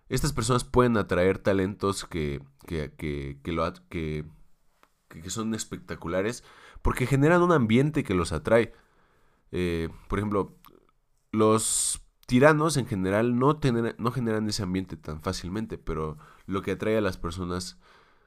estas 0.08 0.32
personas 0.32 0.64
pueden 0.64 0.96
atraer 0.96 1.38
talentos 1.38 2.04
que, 2.04 2.40
que, 2.66 2.92
que, 2.96 3.38
que, 3.42 3.52
lo, 3.52 3.72
que, 3.88 4.24
que 5.08 5.30
son 5.30 5.54
espectaculares 5.54 6.44
porque 6.84 7.06
generan 7.06 7.42
un 7.42 7.52
ambiente 7.52 8.04
que 8.04 8.14
los 8.14 8.32
atrae. 8.32 8.74
Eh, 9.52 9.88
por 10.08 10.18
ejemplo, 10.18 10.54
los 11.32 12.02
tiranos 12.26 12.76
en 12.76 12.86
general 12.86 13.38
no, 13.38 13.58
no 13.98 14.12
generan 14.12 14.48
ese 14.48 14.62
ambiente 14.62 14.96
tan 14.96 15.22
fácilmente, 15.22 15.78
pero 15.78 16.18
lo 16.46 16.60
que 16.60 16.72
atrae 16.72 16.98
a 16.98 17.00
las 17.00 17.16
personas 17.16 17.78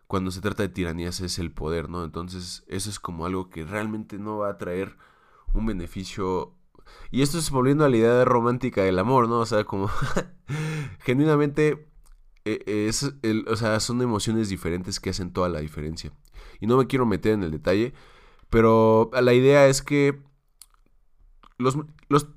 cuando 0.08 0.32
se 0.32 0.42
trata 0.42 0.64
de 0.64 0.70
tiranías 0.70 1.20
es 1.20 1.38
el 1.38 1.52
poder, 1.52 1.90
¿no? 1.90 2.04
Entonces 2.04 2.64
eso 2.68 2.90
es 2.90 3.00
como 3.00 3.26
algo 3.26 3.50
que 3.50 3.64
realmente 3.64 4.18
no 4.18 4.38
va 4.40 4.50
a 4.50 4.58
traer 4.58 4.98
un 5.54 5.66
beneficio. 5.66 6.56
Y 7.12 7.22
esto 7.22 7.38
es 7.38 7.52
volviendo 7.52 7.86
a 7.86 7.90
la 7.90 7.98
idea 7.98 8.26
romántica 8.26 8.84
del 8.84 9.00
amor, 9.00 9.28
¿no? 9.28 9.40
O 9.40 9.46
sea, 9.46 9.66
como 9.66 9.90
genuinamente 11.00 11.87
eh, 12.48 12.88
es 12.88 13.14
o 13.48 13.56
sea, 13.56 13.80
son 13.80 14.02
emociones 14.02 14.50
diferentes 14.50 15.00
que 15.00 15.10
hacen 15.10 15.32
toda 15.32 15.50
la 15.50 15.60
diferencia. 15.60 16.12
Y 16.60 16.68
no 16.68 16.78
me 16.78 16.88
quiero 16.88 17.06
meter 17.06 17.34
en 17.34 17.44
el 17.44 17.52
detalle, 17.52 17.94
pero 18.50 19.10
la 19.14 19.34
idea 19.34 19.68
es 19.68 19.82
que 19.82 20.22
los, 21.58 21.78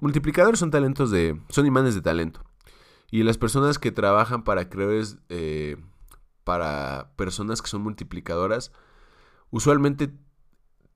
multiplicadores 0.00 0.58
son 0.58 0.70
talentos 0.70 1.10
de. 1.10 1.40
son 1.48 1.66
imanes 1.66 1.94
de 1.94 2.02
talento. 2.02 2.42
Y 3.10 3.22
las 3.22 3.38
personas 3.38 3.78
que 3.78 3.92
trabajan 3.92 4.44
para 4.44 4.68
creadores. 4.68 5.18
Eh, 5.28 5.76
para 6.44 7.12
personas 7.16 7.62
que 7.62 7.68
son 7.68 7.82
multiplicadoras. 7.82 8.72
Usualmente 9.50 10.12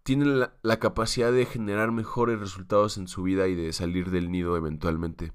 tienen 0.02 0.40
la, 0.40 0.54
la, 0.62 0.78
capacidad 0.78 1.33
de 1.33 1.44
generar 1.44 1.92
mejores 1.92 2.40
resultados 2.40 2.99
en 2.99 3.09
su 3.09 3.23
vida 3.23 3.47
y 3.49 3.54
de 3.54 3.73
salir 3.73 4.11
del 4.11 4.30
nido 4.30 4.56
eventualmente. 4.56 5.33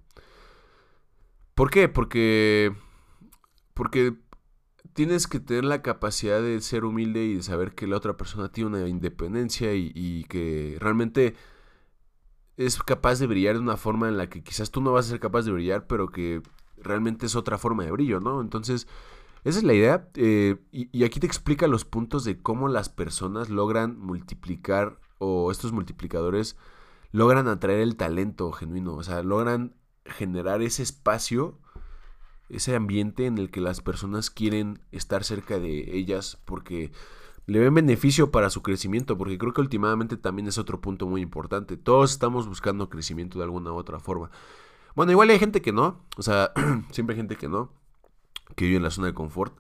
¿Por 1.56 1.70
qué? 1.70 1.90
Porque. 1.90 2.74
Porque 3.80 4.18
tienes 4.92 5.26
que 5.26 5.40
tener 5.40 5.64
la 5.64 5.82
capacidad 5.82 6.42
de 6.42 6.60
ser 6.60 6.84
humilde 6.84 7.24
y 7.24 7.36
de 7.36 7.44
saber 7.44 7.76
que 7.76 7.88
la 7.88 7.96
otra 7.96 8.18
persona 8.18 8.52
tiene 8.52 8.72
una 8.72 8.90
independencia 8.90 9.74
y, 9.74 9.94
y 9.96 10.26
que 10.26 10.76
realmente 10.82 11.34
es 12.58 12.78
capaz 12.84 13.20
de 13.20 13.28
brillar 13.28 13.56
de 13.56 13.62
una 13.62 13.78
forma 13.78 14.10
en 14.10 14.18
la 14.18 14.28
que 14.28 14.44
quizás 14.44 14.70
tú 14.70 14.82
no 14.82 14.92
vas 14.92 15.06
a 15.06 15.12
ser 15.12 15.22
capaz 15.22 15.44
de 15.46 15.54
brillar, 15.54 15.88
pero 15.88 16.10
que 16.10 16.42
realmente 16.76 17.26
es 17.26 17.38
otra 17.38 17.58
forma 17.58 17.86
de 17.86 17.92
brillo, 17.92 18.20
¿no? 18.20 18.42
Entonces, 18.42 18.86
esa 19.46 19.60
es 19.60 19.64
la 19.64 19.74
idea. 19.74 20.10
Eh, 20.16 20.58
y, 20.74 21.06
aquí 21.06 21.22
te 21.22 21.28
explica 21.28 21.66
los 21.68 21.86
puntos 21.86 22.26
de 22.26 22.38
cómo 22.42 22.68
las 22.68 22.90
personas 22.90 23.50
logran 23.50 23.98
multiplicar 23.98 25.00
o 25.20 25.52
estos 25.52 25.72
multiplicadores 25.72 26.58
logran 27.14 27.48
atraer 27.48 27.80
el 27.80 27.96
talento 27.96 28.52
genuino, 28.52 28.96
o 28.96 29.04
sea, 29.04 29.24
logran 29.24 29.78
generar 30.04 30.62
ese 30.62 30.84
espacio, 30.84 31.58
ese 32.50 32.76
ambiente 32.76 33.26
en 33.26 33.38
el 33.38 33.52
que 33.52 33.62
las 33.62 33.82
personas 33.82 34.30
quieren 34.30 34.80
estar 34.92 35.24
cerca 35.24 35.60
de 35.60 35.98
ellas 35.98 36.40
porque 36.46 36.92
le 37.46 37.60
ven 37.60 37.74
beneficio 37.74 38.32
para 38.32 38.50
su 38.50 38.62
crecimiento, 38.62 39.18
porque 39.18 39.38
creo 39.38 39.54
que 39.54 39.62
últimamente 39.62 40.18
también 40.18 40.48
es 40.48 40.58
otro 40.58 40.82
punto 40.82 41.08
muy 41.08 41.22
importante. 41.22 41.78
Todos 41.78 42.12
estamos 42.12 42.48
buscando 42.48 42.90
crecimiento 42.90 43.40
de 43.40 43.46
alguna 43.46 43.72
u 43.72 43.76
otra 43.76 44.00
forma. 44.00 44.30
Bueno, 44.96 45.12
igual 45.12 45.30
hay 45.30 45.40
gente 45.40 45.62
que 45.62 45.72
no, 45.72 46.06
o 46.18 46.22
sea, 46.22 46.52
siempre 46.92 47.16
hay 47.16 47.18
gente 47.18 47.36
que 47.36 47.48
no, 47.48 47.72
que 48.56 48.66
vive 48.66 48.78
en 48.78 48.84
la 48.84 48.92
zona 48.92 49.08
de 49.08 49.14
confort. 49.14 49.58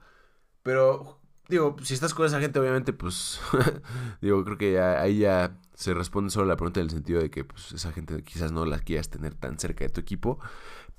Pero, 0.63 1.19
digo, 1.47 1.77
si 1.81 1.93
estás 1.93 2.13
con 2.13 2.25
esa 2.25 2.39
gente, 2.39 2.59
obviamente, 2.59 2.93
pues, 2.93 3.39
digo, 4.21 4.43
creo 4.43 4.57
que 4.57 4.79
ahí 4.79 5.19
ya 5.19 5.57
se 5.73 5.93
responde 5.93 6.29
solo 6.29 6.45
la 6.45 6.57
pregunta 6.57 6.79
en 6.79 6.87
el 6.87 6.91
sentido 6.91 7.21
de 7.21 7.29
que, 7.29 7.43
pues, 7.43 7.71
esa 7.71 7.91
gente 7.91 8.23
quizás 8.23 8.51
no 8.51 8.65
la 8.65 8.79
quieras 8.79 9.09
tener 9.09 9.33
tan 9.33 9.57
cerca 9.57 9.85
de 9.85 9.89
tu 9.89 10.01
equipo. 10.01 10.39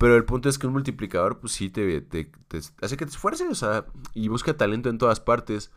Pero 0.01 0.17
el 0.17 0.25
punto 0.25 0.49
es 0.49 0.59
que 0.59 0.67
un 0.67 0.73
multiplicador, 0.73 1.41
pues 1.41 1.53
sí, 1.53 1.69
te, 1.69 2.01
te 2.01 2.31
hace 2.81 2.97
que 2.97 3.05
te 3.05 3.11
esfuerces, 3.11 3.51
o 3.51 3.55
sea, 3.55 3.85
y 4.15 4.29
busca 4.29 4.57
talento 4.57 4.89
en 4.89 4.97
todas 4.97 5.21
partes. 5.21 5.73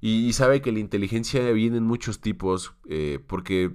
Y, 0.00 0.32
sabe 0.32 0.60
que 0.60 0.72
la 0.72 0.80
inteligencia 0.80 1.52
viene 1.52 1.76
en 1.76 1.84
muchos 1.84 2.20
tipos, 2.20 2.74
eh, 2.88 3.20
porque 3.28 3.70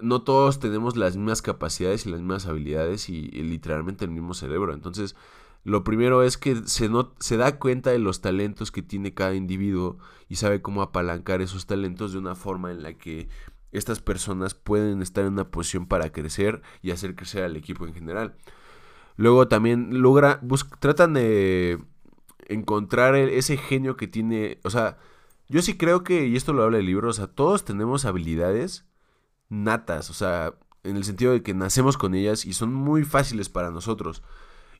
no 0.00 0.22
todos 0.22 0.58
tenemos 0.58 0.96
las 0.96 1.18
mismas 1.18 1.42
capacidades 1.42 2.06
y 2.06 2.10
las 2.10 2.20
mismas 2.20 2.46
habilidades 2.46 3.10
y, 3.10 3.28
literalmente 3.42 4.06
el 4.06 4.10
mismo 4.10 4.32
cerebro. 4.32 4.72
Entonces, 4.72 5.16
lo 5.64 5.84
primero 5.84 6.22
es 6.22 6.38
que 6.38 6.56
se, 6.64 6.88
no, 6.88 7.12
se 7.20 7.36
da 7.36 7.58
cuenta 7.58 7.90
de 7.90 7.98
los 7.98 8.22
talentos 8.22 8.72
que 8.72 8.80
tiene 8.80 9.12
cada 9.12 9.34
individuo 9.34 9.98
y 10.30 10.36
sabe 10.36 10.62
cómo 10.62 10.80
apalancar 10.80 11.42
esos 11.42 11.66
talentos 11.66 12.12
de 12.12 12.20
una 12.20 12.34
forma 12.34 12.70
en 12.70 12.82
la 12.82 12.94
que 12.94 13.28
estas 13.70 14.00
personas 14.00 14.54
pueden 14.54 15.02
estar 15.02 15.26
en 15.26 15.34
una 15.34 15.50
posición 15.50 15.86
para 15.86 16.10
crecer 16.10 16.62
y 16.80 16.90
hacer 16.90 17.14
crecer 17.14 17.44
al 17.44 17.56
equipo 17.56 17.86
en 17.86 17.92
general. 17.92 18.34
Luego 19.16 19.48
también 19.48 20.00
logra, 20.00 20.40
tratan 20.80 21.14
de 21.14 21.78
encontrar 22.48 23.14
ese 23.14 23.56
genio 23.56 23.96
que 23.96 24.08
tiene, 24.08 24.58
o 24.64 24.70
sea, 24.70 24.98
yo 25.48 25.62
sí 25.62 25.76
creo 25.76 26.02
que, 26.02 26.26
y 26.26 26.36
esto 26.36 26.52
lo 26.52 26.62
habla 26.62 26.78
el 26.78 26.86
libro, 26.86 27.10
o 27.10 27.12
sea, 27.12 27.26
todos 27.26 27.64
tenemos 27.64 28.04
habilidades 28.04 28.86
natas, 29.48 30.10
o 30.10 30.14
sea, 30.14 30.54
en 30.82 30.96
el 30.96 31.04
sentido 31.04 31.32
de 31.32 31.42
que 31.42 31.54
nacemos 31.54 31.96
con 31.96 32.14
ellas 32.14 32.44
y 32.44 32.54
son 32.54 32.72
muy 32.72 33.04
fáciles 33.04 33.48
para 33.48 33.70
nosotros. 33.70 34.22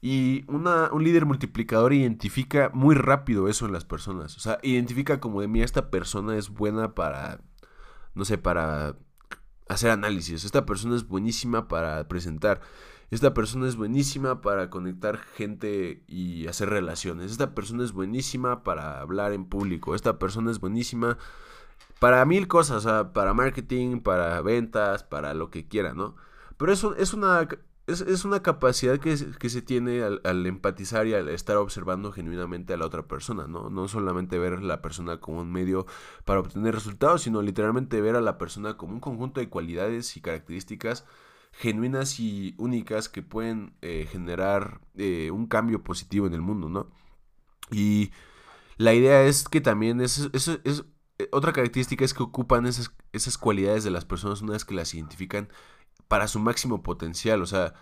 Y 0.01 0.45
una, 0.49 0.91
un 0.93 1.05
líder 1.05 1.27
multiplicador 1.27 1.93
identifica 1.93 2.71
muy 2.75 2.97
rápido 2.97 3.49
eso 3.49 3.67
en 3.67 3.73
las 3.73 3.85
personas. 3.85 4.37
O 4.37 4.41
sea, 4.41 4.59
identifica 4.63 5.21
como 5.21 5.41
de 5.41 5.49
mí, 5.49 5.63
esta 5.63 5.91
persona 5.91 6.37
es 6.37 6.49
buena 6.51 6.95
para, 6.95 7.41
no 8.15 8.25
sé, 8.25 8.37
para 8.37 8.97
hacer 9.69 9.91
análisis. 9.91 10.45
Esta 10.45 10.67
persona 10.67 10.97
es 10.97 11.07
buenísima 11.07 11.69
para 11.69 12.09
presentar. 12.09 12.61
Esta 13.13 13.35
persona 13.35 13.69
es 13.69 13.77
buenísima 13.77 14.41
para 14.41 14.71
conectar 14.71 15.19
gente 15.19 16.03
y 16.09 16.47
hacer 16.47 16.71
relaciones. 16.71 17.31
Esta 17.31 17.55
persona 17.55 17.85
es 17.85 17.93
buenísima 17.93 18.63
para 18.65 19.03
hablar 19.03 19.35
en 19.35 19.45
público. 19.45 19.95
Esta 19.95 20.19
persona 20.19 20.51
es 20.51 20.61
buenísima 20.61 21.19
para 21.99 22.25
mil 22.25 22.49
cosas, 22.49 22.87
para 23.13 23.35
marketing, 23.35 24.01
para 24.01 24.41
ventas, 24.41 25.05
para 25.05 25.35
lo 25.35 25.51
que 25.51 25.69
quiera, 25.69 25.93
¿no? 25.93 26.17
Pero 26.57 26.73
eso 26.73 26.97
es 26.97 27.13
una, 27.13 27.47
es, 27.87 28.25
una 28.25 28.41
capacidad 28.41 28.99
que, 28.99 29.15
se 29.19 29.61
tiene 29.61 30.03
al, 30.03 30.23
al, 30.25 30.47
empatizar 30.47 31.07
y 31.07 31.13
al 31.13 31.29
estar 31.29 31.59
observando 31.59 32.13
genuinamente 32.13 32.73
a 32.73 32.79
la 32.79 32.87
otra 32.87 33.07
persona, 33.09 33.47
¿no? 33.47 33.69
No 33.69 33.89
solamente 33.89 34.39
ver 34.39 34.55
a 34.55 34.61
la 34.63 34.81
persona 34.81 35.21
como 35.21 35.43
un 35.43 35.53
medio 35.53 35.85
para 36.25 36.41
obtener 36.41 36.75
resultados, 36.75 37.21
sino 37.21 37.43
literalmente 37.43 38.01
ver 38.01 38.17
a 38.17 38.23
la 38.23 38.39
persona 38.39 38.79
como 38.79 38.95
un 38.95 39.01
conjunto 39.01 39.39
de 39.39 39.51
cualidades 39.51 40.17
y 40.17 40.23
características 40.23 41.05
genuinas 41.53 42.19
y 42.19 42.55
únicas 42.59 43.09
que 43.09 43.23
pueden 43.23 43.75
eh, 43.83 44.09
generar 44.11 44.81
eh, 44.97 45.31
un 45.31 45.47
cambio 45.47 45.85
positivo 45.85 46.27
en 46.27 46.35
el 46.35 46.41
mundo, 46.41 46.69
¿no? 46.69 46.89
Y 47.71 48.11
la 48.79 48.95
idea 48.95 49.23
es 49.23 49.49
que 49.49 49.61
también 49.61 50.01
es, 50.01 50.31
eh, 50.33 51.29
otra 51.31 51.53
característica 51.53 52.05
es 52.05 52.15
que 52.15 52.23
ocupan 52.23 52.67
esas, 52.67 53.39
cualidades 53.39 53.85
de 53.85 53.91
las 53.91 54.05
personas 54.05 54.43
una 54.43 54.53
vez 54.55 54.65
que 54.65 54.75
las 54.75 54.95
identifican 54.95 55.49
para 56.09 56.29
su 56.29 56.39
máximo 56.41 56.83
potencial, 56.83 57.43
o 57.43 57.47
sea, 57.47 57.75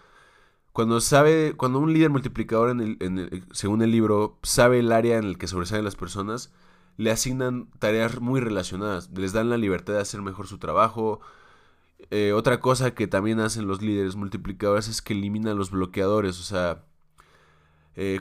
cuando 0.72 1.00
sabe, 1.00 1.54
cuando 1.56 1.80
un 1.80 1.92
líder 1.92 2.10
multiplicador 2.10 2.70
en 2.70 2.80
el, 2.80 2.96
en 3.00 3.46
según 3.52 3.82
el 3.82 3.90
libro 3.90 4.38
sabe 4.42 4.80
el 4.80 4.92
área 4.92 5.18
en 5.18 5.24
el 5.24 5.38
que 5.38 5.48
sobresalen 5.48 5.84
las 5.84 5.96
personas, 5.96 6.52
le 6.96 7.10
asignan 7.10 7.70
tareas 7.78 8.20
muy 8.20 8.40
relacionadas, 8.40 9.10
les 9.10 9.32
dan 9.32 9.50
la 9.50 9.56
libertad 9.56 9.94
de 9.94 10.00
hacer 10.00 10.22
mejor 10.22 10.46
su 10.46 10.58
trabajo, 10.58 11.20
eh, 12.10 12.32
otra 12.32 12.60
cosa 12.60 12.94
que 12.94 13.06
también 13.06 13.40
hacen 13.40 13.66
los 13.66 13.82
líderes 13.82 14.16
multiplicadores 14.16 14.88
es 14.88 15.02
que 15.02 15.12
eliminan 15.12 15.56
los 15.56 15.70
bloqueadores, 15.70 16.40
o 16.40 16.42
sea, 16.42 16.84
eh, 17.94 18.20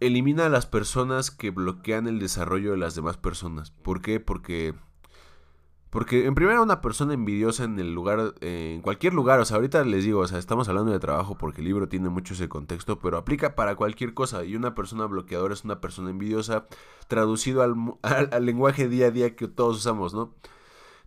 elimina 0.00 0.46
a 0.46 0.48
las 0.48 0.66
personas 0.66 1.30
que 1.30 1.50
bloquean 1.50 2.06
el 2.06 2.18
desarrollo 2.18 2.72
de 2.72 2.78
las 2.78 2.94
demás 2.94 3.16
personas. 3.16 3.70
¿Por 3.70 4.02
qué? 4.02 4.20
Porque, 4.20 4.74
porque 5.90 6.26
en 6.26 6.34
primera 6.34 6.60
una 6.62 6.80
persona 6.80 7.14
envidiosa 7.14 7.64
en 7.64 7.78
el 7.78 7.94
lugar, 7.94 8.34
en 8.40 8.80
cualquier 8.82 9.14
lugar, 9.14 9.40
o 9.40 9.44
sea, 9.44 9.56
ahorita 9.56 9.84
les 9.84 10.04
digo, 10.04 10.20
o 10.20 10.26
sea, 10.26 10.38
estamos 10.38 10.68
hablando 10.68 10.92
de 10.92 11.00
trabajo 11.00 11.36
porque 11.38 11.60
el 11.60 11.66
libro 11.66 11.88
tiene 11.88 12.08
mucho 12.08 12.34
ese 12.34 12.48
contexto, 12.48 12.98
pero 12.98 13.18
aplica 13.18 13.54
para 13.54 13.76
cualquier 13.76 14.14
cosa. 14.14 14.44
Y 14.44 14.56
una 14.56 14.74
persona 14.74 15.06
bloqueadora 15.06 15.54
es 15.54 15.64
una 15.64 15.80
persona 15.80 16.10
envidiosa, 16.10 16.66
traducido 17.08 17.62
al, 17.62 17.74
al 18.02 18.46
lenguaje 18.46 18.88
día 18.88 19.06
a 19.06 19.10
día 19.10 19.36
que 19.36 19.48
todos 19.48 19.78
usamos, 19.78 20.14
¿no? 20.14 20.34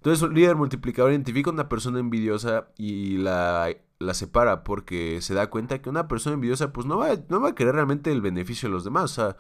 Entonces, 0.03 0.21
un 0.21 0.33
líder 0.33 0.57
multiplicador 0.57 1.11
identifica 1.11 1.49
a 1.49 1.53
una 1.53 1.69
persona 1.69 1.97
envidiosa 1.97 2.67
y 2.77 3.19
la, 3.19 3.69
la, 3.99 4.13
separa 4.13 4.65
porque 4.65 5.21
se 5.21 5.33
da 5.33 5.49
cuenta 5.49 5.81
que 5.81 5.89
una 5.89 6.09
persona 6.09 6.33
envidiosa 6.33 6.73
pues 6.73 6.85
no 6.85 6.97
va, 6.97 7.11
no 7.29 7.39
va 7.39 7.51
a 7.51 7.55
querer 7.55 7.75
realmente 7.75 8.11
el 8.11 8.19
beneficio 8.21 8.67
de 8.67 8.73
los 8.73 8.83
demás. 8.83 9.05
O 9.05 9.07
sea, 9.15 9.37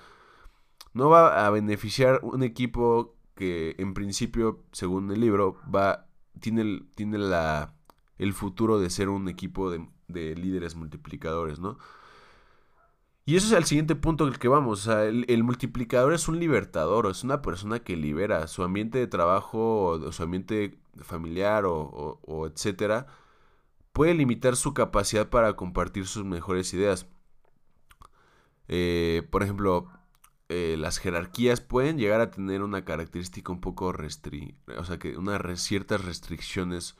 no 0.93 1.09
va 1.09 1.45
a 1.45 1.49
beneficiar 1.49 2.21
un 2.23 2.43
equipo 2.43 3.17
que 3.35 3.75
en 3.77 3.93
principio, 3.93 4.63
según 4.71 5.11
el 5.11 5.19
libro, 5.19 5.57
va 5.63 6.07
tiene, 6.39 6.85
tiene 6.95 7.17
la, 7.17 7.75
el 8.17 8.31
futuro 8.31 8.79
de 8.79 8.89
ser 8.89 9.09
un 9.09 9.27
equipo 9.27 9.69
de, 9.69 9.85
de 10.07 10.33
líderes 10.33 10.75
multiplicadores, 10.75 11.59
¿no? 11.59 11.77
Y 13.25 13.37
eso 13.37 13.47
es 13.47 13.53
el 13.53 13.63
siguiente 13.65 13.95
punto 13.95 14.25
al 14.25 14.37
que 14.39 14.47
vamos. 14.49 14.81
O 14.87 14.91
sea, 14.91 15.05
el, 15.05 15.43
multiplicador 15.43 16.13
es 16.13 16.27
un 16.27 16.39
libertador, 16.39 17.07
es 17.07 17.23
una 17.23 17.41
persona 17.41 17.79
que 17.79 17.95
libera 17.95 18.47
su 18.47 18.63
ambiente 18.63 18.99
de 18.99 19.07
trabajo, 19.07 19.85
o 19.85 20.11
su 20.11 20.23
ambiente 20.23 20.79
familiar 21.01 21.63
o, 21.65 22.47
etcétera. 22.47 23.07
Puede 23.93 24.13
limitar 24.15 24.55
su 24.55 24.73
capacidad 24.73 25.29
para 25.29 25.55
compartir 25.55 26.07
sus 26.07 26.25
mejores 26.25 26.73
ideas. 26.73 27.07
Eh, 28.67 29.27
por 29.31 29.43
ejemplo, 29.43 29.89
eh, 30.49 30.75
las 30.77 30.97
jerarquías 30.99 31.61
pueden 31.61 31.97
llegar 31.97 32.21
a 32.21 32.31
tener 32.31 32.61
una 32.63 32.85
característica 32.85 33.51
un 33.51 33.61
poco 33.61 33.87
o 33.87 34.83
sea, 34.85 34.99
que 34.99 35.17
unas 35.17 35.61
ciertas 35.61 36.03
restricciones. 36.05 36.97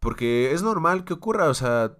Porque 0.00 0.52
es 0.52 0.62
normal 0.62 1.04
que 1.04 1.14
ocurra, 1.14 1.48
o 1.48 1.54
sea, 1.54 1.98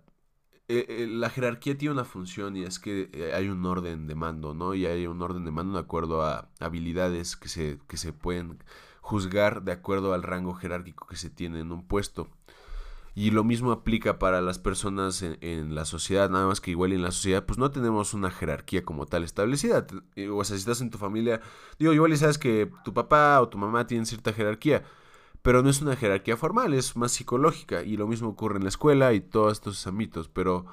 eh, 0.68 0.86
eh, 0.88 1.06
la 1.08 1.30
jerarquía 1.30 1.76
tiene 1.76 1.92
una 1.92 2.04
función 2.04 2.56
y 2.56 2.62
es 2.64 2.78
que 2.78 3.32
hay 3.34 3.48
un 3.48 3.64
orden 3.66 4.06
de 4.06 4.14
mando, 4.14 4.54
¿no? 4.54 4.74
Y 4.74 4.86
hay 4.86 5.06
un 5.06 5.20
orden 5.22 5.44
de 5.44 5.50
mando 5.50 5.74
de 5.74 5.80
acuerdo 5.80 6.22
a 6.22 6.48
habilidades 6.60 7.36
que 7.36 7.48
se, 7.48 7.78
que 7.88 7.96
se 7.96 8.12
pueden 8.12 8.58
juzgar 9.00 9.62
de 9.62 9.72
acuerdo 9.72 10.14
al 10.14 10.22
rango 10.22 10.54
jerárquico 10.54 11.06
que 11.06 11.16
se 11.16 11.30
tiene 11.30 11.60
en 11.60 11.72
un 11.72 11.86
puesto. 11.86 12.30
Y 13.16 13.30
lo 13.30 13.44
mismo 13.44 13.70
aplica 13.70 14.18
para 14.18 14.40
las 14.40 14.58
personas 14.58 15.22
en, 15.22 15.74
la 15.74 15.84
sociedad, 15.84 16.30
nada 16.30 16.48
más 16.48 16.60
que 16.60 16.72
igual 16.72 16.92
en 16.92 17.02
la 17.02 17.12
sociedad, 17.12 17.44
pues 17.44 17.58
no 17.58 17.70
tenemos 17.70 18.12
una 18.12 18.30
jerarquía 18.30 18.82
como 18.84 19.06
tal 19.06 19.22
establecida. 19.22 19.86
O 20.32 20.42
sea, 20.42 20.56
si 20.56 20.60
estás 20.60 20.80
en 20.80 20.90
tu 20.90 20.98
familia, 20.98 21.40
digo, 21.78 21.92
igual 21.92 22.12
y 22.12 22.16
sabes 22.16 22.38
que 22.38 22.72
tu 22.84 22.92
papá 22.92 23.40
o 23.40 23.48
tu 23.48 23.56
mamá 23.56 23.86
tienen 23.86 24.06
cierta 24.06 24.32
jerarquía, 24.32 24.82
pero 25.44 25.62
no 25.62 25.68
es 25.68 25.82
una 25.82 25.94
jerarquía 25.94 26.38
formal, 26.38 26.72
es 26.72 26.96
más 26.96 27.12
psicológica. 27.12 27.82
Y 27.82 27.98
lo 27.98 28.06
mismo 28.06 28.30
ocurre 28.30 28.56
en 28.56 28.62
la 28.62 28.70
escuela 28.70 29.12
y 29.12 29.20
todos 29.20 29.52
estos 29.52 29.86
ámbitos. 29.86 30.26
Pero 30.28 30.64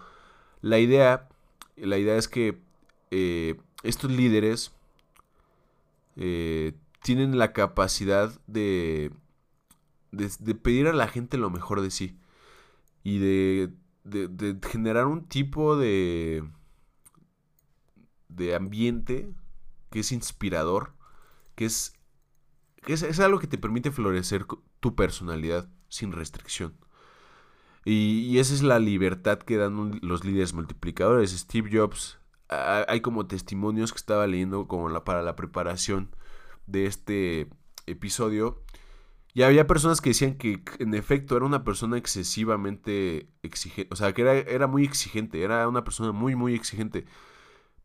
la 0.62 0.80
idea, 0.80 1.28
la 1.75 1.98
idea 1.98 2.16
es 2.16 2.30
que 2.30 2.58
eh, 3.12 3.60
estos 3.84 4.10
líderes 4.10 4.72
eh, 6.16 6.72
tienen 7.01 7.38
la 7.38 7.51
capacidad 7.51 8.32
de, 8.48 9.12
de 10.12 10.56
pedir 10.56 10.88
a 10.88 10.94
la 10.94 11.10
gente 11.10 11.38
lo 11.38 11.50
mejor 11.50 11.82
de 11.82 11.92
sí 11.92 12.18
y 13.04 13.18
de, 13.18 13.74
de, 14.06 14.58
generar 14.70 15.08
un 15.08 15.25
tipo 15.25 15.75
de, 15.75 16.46
de 18.30 18.56
ambiente 18.56 19.34
que 19.90 20.00
es 20.00 20.13
inspirador, 20.13 20.94
que 21.56 21.66
es, 21.66 21.94
que 22.82 22.94
es, 22.94 23.20
algo 23.20 23.40
que 23.40 23.48
te 23.48 23.58
permite 23.58 23.92
florecer 23.92 24.46
tu 24.80 24.96
personalidad 24.96 25.70
sin 25.90 26.12
restricción. 26.12 26.76
Y, 27.86 28.38
esa 28.40 28.54
es 28.54 28.64
la 28.64 28.80
libertad 28.80 29.40
que 29.40 29.58
dan 29.58 30.00
los 30.04 30.24
líderes 30.24 30.54
multiplicadores. 30.54 31.32
Steve 31.32 31.70
Jobs, 31.72 32.20
hay 32.50 33.02
como 33.02 33.28
testimonios 33.28 33.92
que 33.92 33.98
estaba 33.98 34.28
leyendo 34.28 34.68
como 34.68 34.90
la, 34.90 35.04
para 35.04 35.24
la 35.24 35.36
preparación 35.36 36.16
de 36.68 36.86
este 36.86 37.50
episodio 37.88 38.62
y 39.34 39.44
había 39.44 39.68
personas 39.68 40.02
que 40.02 40.10
decían 40.10 40.36
que 40.36 40.62
en 40.80 40.94
efecto 40.94 41.38
era 41.38 41.46
una 41.46 41.64
persona 41.64 41.98
excesivamente 41.98 43.30
exigente, 43.44 43.94
o 43.94 43.96
sea, 43.96 44.14
que 44.14 44.24
era, 44.24 44.34
era 44.34 44.68
muy 44.68 44.84
exigente, 44.84 45.42
era 45.42 45.68
una 45.70 45.84
persona 45.86 46.12
muy, 46.12 46.36
muy 46.36 46.54
exigente, 46.54 47.06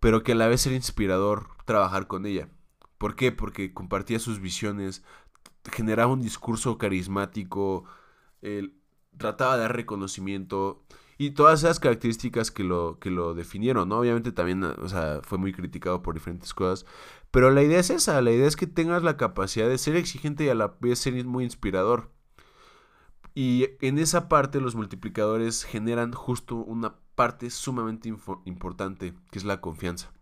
pero 0.01 0.23
que 0.23 0.33
a 0.33 0.35
la 0.35 0.49
vez 0.49 0.67
era 0.67 0.77
inspirador 0.77 1.49
trabajar 1.65 2.09
con 2.09 2.27
ella. 2.27 2.49
¿Por 2.99 3.17
qué? 3.17 3.33
Porque 3.33 3.73
compartía 3.75 4.19
sus 4.19 4.41
visiones, 4.41 5.05
generaba 5.71 6.13
un 6.13 6.21
discurso 6.21 6.79
carismático, 6.79 7.85
trataba 9.17 9.57
de 9.57 9.63
dar 9.63 9.77
reconocimiento 9.77 10.85
y 11.19 11.31
todas 11.31 11.61
esas 11.61 11.81
características 11.81 12.51
que 12.51 12.63
lo, 12.65 12.99
que 12.99 13.11
lo 13.11 13.35
definieron, 13.35 13.89
¿no? 13.89 13.99
Obviamente 13.99 14.33
también, 14.33 14.63
o 14.65 14.89
sea, 14.89 15.21
fue 15.23 15.39
muy 15.39 15.53
criticado 15.53 16.03
por 16.03 16.15
diferentes 16.15 16.53
cosas, 16.53 16.87
pero 17.31 17.51
la 17.51 17.63
idea 17.63 17.81
es 17.81 17.91
esa, 17.91 18.21
la 18.21 18.33
idea 18.33 18.47
es 18.47 18.57
que 18.57 18.67
tengas 18.67 19.03
la 19.03 19.17
capacidad 19.17 19.69
de 19.69 19.79
ser 19.79 19.97
exigente 19.97 20.45
y 20.45 20.49
a 20.49 20.55
la 20.55 20.77
vez 20.81 20.99
ser 20.99 21.25
muy 21.25 21.45
inspirador. 21.45 22.11
Y 23.35 23.69
en 23.83 23.99
esa 23.99 24.29
parte 24.29 24.61
los 24.63 24.75
multiplicadores 24.75 25.65
generan 25.65 26.13
justo 26.13 26.57
una 26.57 26.97
parte 27.15 27.51
sumamente 27.51 28.11
importante, 28.47 29.15
que 29.31 29.39
es 29.39 29.45
la 29.45 29.61
confianza. 29.61 30.16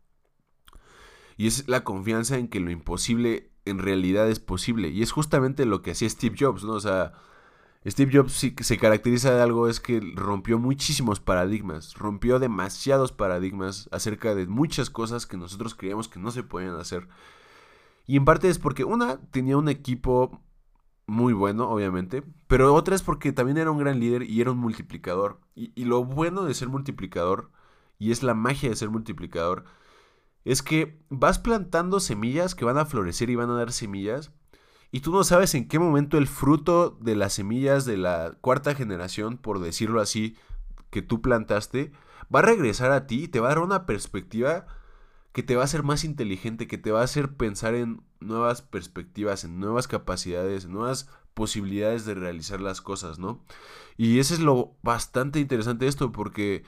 Y 1.37 1.47
es 1.47 1.69
la 1.69 1.85
confianza 1.85 2.39
en 2.39 2.49
que 2.49 2.61
lo 2.61 2.71
imposible 2.71 3.51
en 3.65 3.79
realidad 3.79 4.29
es 4.29 4.41
posible. 4.41 4.89
Y 4.89 5.03
es 5.03 5.13
justamente 5.13 5.65
lo 5.65 5.83
que 5.83 5.93
hacía 5.93 6.09
Steve 6.09 6.37
Jobs, 6.39 6.65
¿no? 6.65 6.73
O 6.73 6.81
sea, 6.81 7.13
Steve 7.87 8.11
Jobs 8.15 8.33
se 8.33 8.79
caracteriza 8.79 9.35
de 9.35 9.43
algo 9.43 9.69
es 9.69 9.81
que 9.81 10.01
rompió 10.15 10.59
muchísimos 10.59 11.21
paradigmas, 11.21 11.95
rompió 11.95 12.39
demasiados 12.39 13.13
paradigmas 13.13 13.89
acerca 13.93 14.35
de 14.35 14.47
muchas 14.47 14.89
cosas 14.89 15.27
que 15.27 15.37
nosotros 15.37 15.75
creíamos 15.75 16.09
que 16.09 16.19
no 16.19 16.31
se 16.31 16.43
podían 16.43 16.77
hacer. 16.77 17.09
Y 18.07 18.17
en 18.17 18.25
parte 18.25 18.49
es 18.49 18.59
porque 18.59 18.85
una 18.85 19.19
tenía 19.31 19.57
un 19.59 19.69
equipo 19.69 20.41
muy 21.07 21.35
bueno, 21.35 21.69
obviamente, 21.69 22.23
pero 22.47 22.75
otra 22.75 22.95
es 22.95 23.03
porque 23.03 23.33
también 23.33 23.59
era 23.59 23.71
un 23.71 23.79
gran 23.79 24.01
líder 24.01 24.23
y 24.23 24.41
era 24.41 24.53
un 24.53 24.59
multiplicador. 24.59 25.41
Y 25.55 25.85
lo 25.85 26.05
bueno 26.05 26.45
de 26.45 26.55
ser 26.55 26.69
multiplicador, 26.69 27.51
y 27.99 28.13
es 28.13 28.23
la 28.23 28.35
magia 28.35 28.71
de 28.71 28.77
ser 28.77 28.89
multiplicador, 28.89 29.65
es 30.45 30.63
que 30.63 31.01
vas 31.09 31.39
plantando 31.39 32.01
semillas 32.01 32.55
que 32.55 32.65
van 32.65 32.79
a 32.79 32.87
florecer 32.87 33.31
y 33.31 33.37
van 33.37 33.51
a 33.51 33.57
dar 33.57 33.73
semillas 33.73 34.33
y 34.95 35.01
tú 35.01 35.11
no 35.11 35.25
sabes 35.25 35.57
en 35.57 35.67
qué 35.67 35.81
momento 35.81 36.19
el 36.19 36.29
fruto 36.29 36.97
de 37.01 37.17
las 37.17 37.33
semillas 37.33 37.85
de 37.85 37.97
la 37.97 38.37
cuarta 38.41 38.77
generación, 38.77 39.39
por 39.39 39.59
decirlo 39.59 40.01
así, 40.01 40.37
que 40.91 41.03
tú 41.03 41.21
plantaste, 41.21 41.91
va 42.33 42.39
a 42.39 42.43
regresar 42.43 42.93
a 42.93 43.09
ti 43.09 43.25
y 43.25 43.29
te 43.29 43.41
va 43.41 43.49
a 43.49 43.55
dar 43.57 43.59
una 43.59 43.87
perspectiva 43.87 44.67
que 45.33 45.43
te 45.43 45.57
va 45.57 45.63
a 45.63 45.65
hacer 45.65 45.83
más 45.83 46.05
inteligente, 46.05 46.69
que 46.69 46.79
te 46.79 46.93
va 46.93 47.01
a 47.01 47.05
hacer 47.05 47.35
pensar 47.35 47.75
en 47.75 48.05
nuevas 48.21 48.63
perspectivas, 48.63 49.43
en 49.43 49.59
nuevas 49.59 49.89
capacidades, 49.89 50.67
en 50.67 50.73
nuevas 50.73 51.11
posibilidades 51.35 52.05
de 52.05 52.15
realizar 52.15 52.61
las 52.61 52.81
cosas, 52.81 53.19
¿no? 53.19 53.45
Y 53.97 54.21
ese 54.21 54.35
es 54.35 54.41
lo 54.41 54.77
bastante 54.85 55.41
interesante 55.41 55.87
de 55.87 55.89
esto, 55.89 56.13
porque 56.13 56.63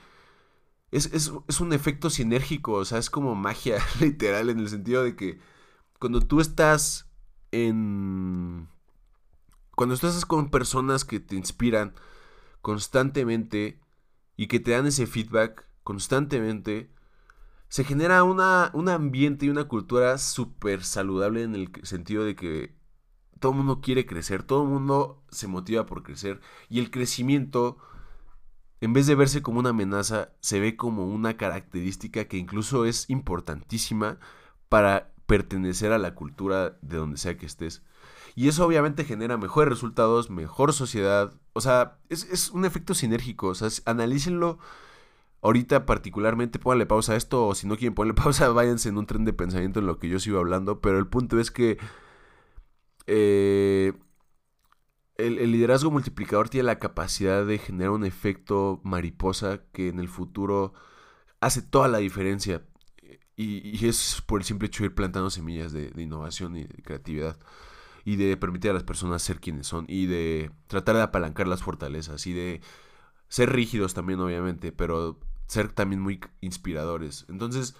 es, 0.91 1.07
es 1.13 1.61
un 1.61 1.73
efecto 1.73 2.09
sinérgico, 2.09 2.73
o 2.73 2.85
sea, 2.85 2.97
es 2.97 3.09
como 3.09 3.35
magia 3.35 3.77
literal 3.99 4.49
en 4.49 4.59
el 4.59 4.69
sentido 4.69 5.03
de 5.03 5.15
que 5.15 5.39
cuando 5.99 6.21
tú 6.21 6.39
estás 6.39 7.09
en... 7.51 8.67
Cuando 9.75 9.93
estás 9.93 10.25
con 10.25 10.49
personas 10.49 11.05
que 11.05 11.19
te 11.19 11.35
inspiran 11.35 11.93
constantemente 12.61 13.79
y 14.35 14.47
que 14.47 14.59
te 14.59 14.71
dan 14.71 14.87
ese 14.87 15.05
feedback 15.05 15.67
constantemente, 15.83 16.89
se 17.69 17.83
genera 17.83 18.23
una, 18.23 18.71
un 18.73 18.89
ambiente 18.89 19.45
y 19.45 19.49
una 19.49 19.67
cultura 19.67 20.17
súper 20.17 20.83
saludable 20.83 21.43
en 21.43 21.53
el 21.53 21.71
sentido 21.83 22.23
de 22.23 22.35
que 22.35 22.75
todo 23.39 23.51
el 23.51 23.59
mundo 23.59 23.81
quiere 23.81 24.05
crecer, 24.05 24.43
todo 24.43 24.63
el 24.63 24.69
mundo 24.69 25.23
se 25.29 25.47
motiva 25.47 25.85
por 25.85 26.03
crecer 26.03 26.41
y 26.69 26.79
el 26.79 26.89
crecimiento, 26.89 27.77
en 28.81 28.93
vez 28.93 29.07
de 29.07 29.15
verse 29.15 29.41
como 29.41 29.59
una 29.59 29.69
amenaza, 29.69 30.29
se 30.39 30.59
ve 30.59 30.75
como 30.75 31.07
una 31.07 31.37
característica 31.37 32.25
que 32.25 32.37
incluso 32.37 32.85
es 32.85 33.09
importantísima 33.09 34.19
para 34.69 35.13
pertenecer 35.25 35.91
a 35.91 35.97
la 35.97 36.15
cultura 36.15 36.77
de 36.81 36.97
donde 36.97 37.17
sea 37.17 37.37
que 37.37 37.45
estés. 37.45 37.83
Y 38.35 38.47
eso 38.47 38.65
obviamente 38.65 39.03
genera 39.03 39.35
mejores 39.35 39.69
resultados, 39.69 40.29
mejor 40.29 40.71
sociedad. 40.71 41.33
O 41.53 41.61
sea, 41.61 41.97
es, 42.09 42.51
un 42.51 42.65
efecto 42.65 42.93
sinérgico. 42.93 43.47
O 43.47 43.55
sea, 43.55 43.69
analícenlo 43.85 44.59
ahorita 45.41 45.87
particularmente, 45.87 46.59
pónganle 46.59 46.85
pausa 46.85 47.13
a 47.13 47.15
esto. 47.15 47.47
O 47.47 47.55
si 47.55 47.65
no 47.67 47.77
quieren 47.77 47.95
ponerle 47.95 48.13
pausa, 48.21 48.49
váyanse 48.49 48.89
en 48.89 48.99
un 48.99 49.07
tren 49.07 49.25
de 49.25 49.33
pensamiento 49.33 49.79
en 49.79 49.87
lo 49.87 49.97
que 49.97 50.07
yo 50.07 50.19
sigo 50.19 50.37
hablando. 50.37 50.81
Pero 50.81 50.99
el 50.99 51.07
punto 51.07 51.39
es 51.39 51.49
que 51.49 51.79
eh, 53.07 53.93
el, 55.17 55.51
liderazgo 55.51 55.91
multiplicador 55.91 56.49
tiene 56.49 56.65
la 56.65 56.79
capacidad 56.79 57.45
de 57.45 57.57
generar 57.57 57.91
un 57.91 58.05
efecto 58.05 58.79
mariposa 58.83 59.61
que 59.73 59.89
en 59.89 59.99
el 59.99 60.09
futuro 60.09 60.73
hace 61.39 61.61
toda 61.61 61.87
la 61.87 61.97
diferencia. 61.97 62.63
Y, 63.35 63.85
es 63.87 64.23
por 64.25 64.41
el 64.41 64.45
simple 64.45 64.67
hecho 64.67 64.83
de 64.83 64.87
ir 64.87 64.95
plantando 64.95 65.29
semillas 65.29 65.71
de, 65.71 65.91
innovación 65.97 66.55
y 66.57 66.63
de 66.63 66.83
creatividad. 66.83 67.37
Y 68.05 68.15
de 68.15 68.37
permitir 68.37 68.71
a 68.71 68.73
las 68.73 68.83
personas 68.83 69.21
ser 69.21 69.39
quienes 69.39 69.67
son. 69.67 69.85
Y 69.87 70.05
de 70.05 70.51
tratar 70.67 70.95
de 70.95 71.01
apalancar 71.01 71.47
las 71.47 71.63
fortalezas. 71.63 72.25
Y 72.27 72.33
de 72.33 72.61
ser 73.27 73.51
rígidos 73.51 73.93
también, 73.93 74.19
obviamente. 74.19 74.71
Pero 74.71 75.19
ser 75.47 75.71
también 75.71 76.01
muy 76.01 76.19
inspiradores. 76.41 77.25
Entonces, 77.27 77.75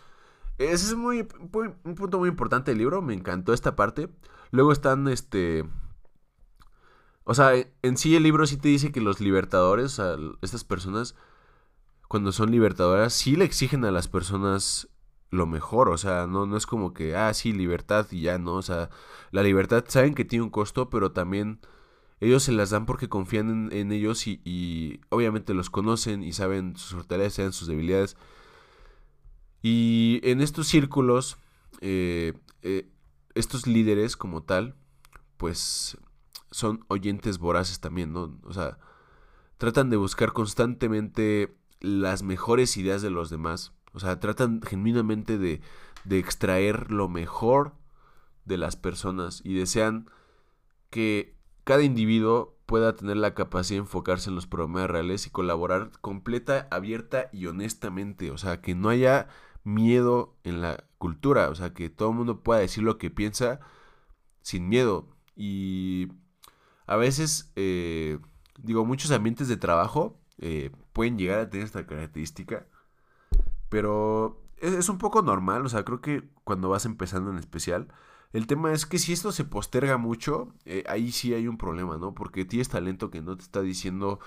ese 0.58 0.86
es 0.88 0.95
muy, 0.95 1.28
un 1.39 1.95
punto 1.95 2.19
muy 2.19 2.30
importante 2.30 2.71
del 2.71 2.80
libro. 2.80 3.02
Me 3.02 3.13
encantó 3.13 3.54
esta 3.54 3.76
parte. 3.76 4.10
Luego 4.52 4.71
están, 4.71 5.08
este... 5.08 5.65
O 7.30 7.34
sea, 7.34 7.52
en 7.82 7.98
sí 7.98 8.16
el 8.16 8.24
libro 8.24 8.48
sí 8.48 8.56
te 8.56 8.70
dice 8.70 8.94
que 8.94 9.02
los 9.02 9.20
libertadores, 9.20 10.00
o 10.00 10.38
estas 10.42 10.63
personas, 10.63 11.13
cuando 12.08 12.32
son 12.32 12.52
libertadoras, 12.52 13.12
sí 13.12 13.36
le 13.36 13.44
exigen 13.44 13.84
a 13.84 13.92
las 13.92 14.08
personas 14.08 14.88
lo 15.30 15.46
mejor, 15.46 15.90
o 15.90 15.98
sea, 15.98 16.26
no, 16.26 16.46
no 16.46 16.56
es 16.56 16.66
como 16.66 16.94
que, 16.94 17.18
ah, 17.18 17.34
sí, 17.34 17.52
libertad 17.52 18.08
y 18.12 18.22
ya, 18.22 18.38
no, 18.38 18.54
o 18.54 18.62
sea, 18.62 18.90
la 19.32 19.44
libertad 19.44 19.84
saben 19.90 20.16
que 20.16 20.24
tiene 20.24 20.44
un 20.44 20.50
costo, 20.50 20.90
pero 20.90 21.12
también 21.12 21.60
ellos 22.22 22.44
se 22.44 22.54
las 22.54 22.70
dan 22.70 22.86
porque 22.86 23.10
confían 23.10 23.74
en, 23.74 23.92
ellos 23.92 24.26
y, 24.26 25.02
obviamente 25.10 25.54
los 25.54 25.70
conocen 25.70 26.24
y 26.24 26.32
saben 26.32 26.78
sus 26.78 26.94
fortalezas, 26.94 27.54
sus 27.54 27.68
debilidades. 27.68 28.16
Y 29.62 30.22
en 30.24 30.40
estos 30.40 30.68
círculos, 30.68 31.36
eh, 31.82 32.36
eh, 32.62 32.88
estos 33.36 33.68
líderes 33.68 34.16
como 34.16 34.44
tal, 34.44 34.76
pues 35.36 35.98
son 36.58 36.84
oyentes 36.88 37.38
voraces 37.38 37.80
también, 37.80 38.13
¿no? 38.13 38.39
O 38.43 38.52
sea, 38.52 38.80
tratan 39.60 39.91
de 39.91 39.98
buscar 39.98 40.34
constantemente 40.34 41.56
las 41.80 42.24
mejores 42.24 42.78
ideas 42.78 43.04
de 43.04 43.12
los 43.12 43.30
demás. 43.30 43.74
O 43.93 44.00
sea, 44.00 44.20
tratan 44.20 44.62
genuinamente 44.63 45.38
de, 45.38 45.62
de 46.04 46.17
extraer 46.17 46.91
lo 46.91 47.10
mejor 47.10 47.76
de 48.46 48.58
las 48.58 48.76
personas 48.76 49.41
y 49.43 49.54
desean 49.54 50.10
que 50.89 51.38
cada 51.63 51.84
individuo 51.84 52.58
pueda 52.65 52.96
tener 52.96 53.17
la 53.17 53.36
capacidad 53.36 53.78
de 53.78 53.84
enfocarse 53.84 54.30
en 54.30 54.36
los 54.36 54.48
problemas 54.48 54.89
reales 54.89 55.28
y 55.28 55.30
colaborar 55.30 55.91
completa, 56.02 56.67
abierta 56.72 57.30
y 57.32 57.46
honestamente. 57.46 58.32
O 58.32 58.39
sea, 58.39 58.62
que 58.62 58.74
no 58.74 58.89
haya 58.89 59.28
miedo 59.63 60.36
en 60.43 60.62
la 60.62 60.86
cultura. 60.98 61.50
O 61.50 61.56
sea, 61.56 61.76
que 61.76 61.91
todo 61.91 62.10
el 62.10 62.15
mundo 62.15 62.41
pueda 62.41 62.62
decir 62.62 62.84
lo 62.84 62.98
que 62.98 63.12
piensa 63.12 63.60
sin 64.41 64.67
miedo. 64.70 65.08
Y 65.36 66.08
a 66.88 66.95
veces, 66.95 67.52
eh, 67.58 68.17
digo, 68.58 68.86
muchos 68.86 69.12
ambientes 69.12 69.50
de 69.50 69.58
trabajo 69.58 70.17
eh, 70.39 70.71
pueden 70.93 71.17
llegar 71.17 71.39
a 71.39 71.50
tener 71.50 71.65
esta 71.65 71.86
característica. 71.86 72.65
Pero 73.69 74.41
es, 74.58 74.88
un 74.88 74.97
poco 74.97 75.21
normal. 75.21 75.65
O 75.65 75.69
sea, 75.69 75.84
creo 75.84 76.02
que 76.02 76.30
cuando 76.45 76.69
vas 76.69 76.86
empezando 76.86 77.30
en 77.30 77.38
especial. 77.38 77.89
El 78.34 78.47
tema 78.47 78.73
es 78.73 78.86
que 78.86 79.00
si 79.00 79.13
esto 79.13 79.32
se 79.32 79.43
posterga 79.43 79.97
mucho, 79.97 80.54
eh, 80.65 80.84
ahí 80.88 81.12
sí 81.12 81.34
hay 81.34 81.47
un 81.47 81.58
problema, 81.58 81.97
¿no? 81.97 82.13
Porque 82.13 82.45
tienes 82.45 82.69
talento 82.69 83.10
que 83.12 83.21
no 83.21 83.36
te 83.38 83.43
está 83.43 83.62
diciendo 83.62 84.19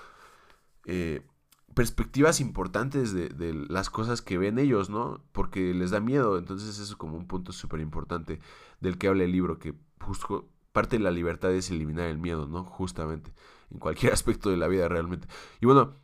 perspectivas 1.75 2.41
importantes 2.41 3.13
de, 3.13 3.29
de, 3.29 3.53
las 3.53 3.89
cosas 3.89 4.21
que 4.21 4.37
ven 4.37 4.59
ellos, 4.59 4.89
¿no? 4.89 5.23
Porque 5.31 5.73
les 5.73 5.91
da 5.91 5.99
miedo. 5.99 6.37
Entonces 6.37 6.69
eso 6.69 6.83
es 6.83 6.95
como 6.95 7.17
un 7.17 7.27
punto 7.27 7.51
súper 7.51 7.79
importante 7.79 8.39
del 8.81 8.97
que 8.97 9.07
habla 9.07 9.23
el 9.23 9.31
libro, 9.31 9.59
que 9.59 9.75
justo 9.99 10.49
parte 10.71 10.97
de 10.97 11.03
la 11.03 11.11
libertad 11.11 11.51
es 11.51 11.69
eliminar 11.69 12.07
el 12.07 12.17
miedo, 12.17 12.47
¿no? 12.47 12.63
Justamente, 12.65 13.33
en 13.71 13.79
cualquier 13.79 14.13
aspecto 14.13 14.49
de 14.49 14.57
la 14.57 14.67
vida 14.67 14.87
realmente. 14.87 15.27
Y 15.59 15.65
bueno, 15.65 15.95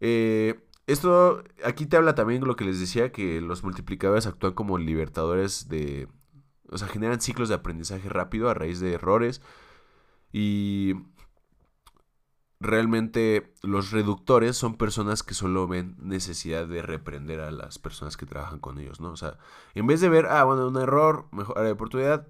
eh, 0.00 0.66
esto 0.86 1.42
aquí 1.64 1.86
te 1.86 1.96
habla 1.96 2.14
también 2.14 2.44
lo 2.44 2.56
que 2.56 2.64
les 2.64 2.80
decía, 2.80 3.12
que 3.12 3.40
los 3.40 3.64
multiplicadores 3.64 4.26
actúan 4.26 4.54
como 4.54 4.78
libertadores 4.78 5.68
de... 5.68 6.08
O 6.68 6.78
sea, 6.78 6.88
generan 6.88 7.20
ciclos 7.20 7.48
de 7.48 7.54
aprendizaje 7.56 8.08
rápido 8.08 8.48
a 8.48 8.54
raíz 8.54 8.80
de 8.80 8.92
errores. 8.94 9.40
Y 10.32 10.94
realmente 12.60 13.52
los 13.62 13.90
reductores 13.90 14.56
son 14.56 14.76
personas 14.76 15.22
que 15.22 15.34
solo 15.34 15.68
ven 15.68 15.96
necesidad 15.98 16.66
de 16.66 16.82
reprender 16.82 17.40
a 17.40 17.50
las 17.50 17.78
personas 17.78 18.16
que 18.16 18.26
trabajan 18.26 18.58
con 18.58 18.78
ellos, 18.78 19.00
¿no? 19.00 19.10
O 19.10 19.16
sea, 19.16 19.38
en 19.74 19.86
vez 19.86 20.00
de 20.00 20.08
ver, 20.08 20.26
ah, 20.26 20.44
bueno, 20.44 20.66
un 20.66 20.76
error, 20.76 21.26
mejor 21.32 21.60
de 21.60 21.72
oportunidad, 21.72 22.26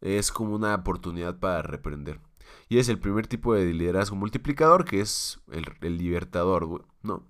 es 0.00 0.32
como 0.32 0.54
una 0.54 0.74
oportunidad 0.74 1.38
para 1.38 1.62
reprender. 1.62 2.20
Y 2.68 2.78
es 2.78 2.88
el 2.88 2.98
primer 2.98 3.26
tipo 3.26 3.54
de 3.54 3.72
liderazgo 3.72 4.16
multiplicador, 4.16 4.84
que 4.84 5.00
es 5.00 5.40
el, 5.50 5.98
libertador, 5.98 6.86
¿no? 7.02 7.26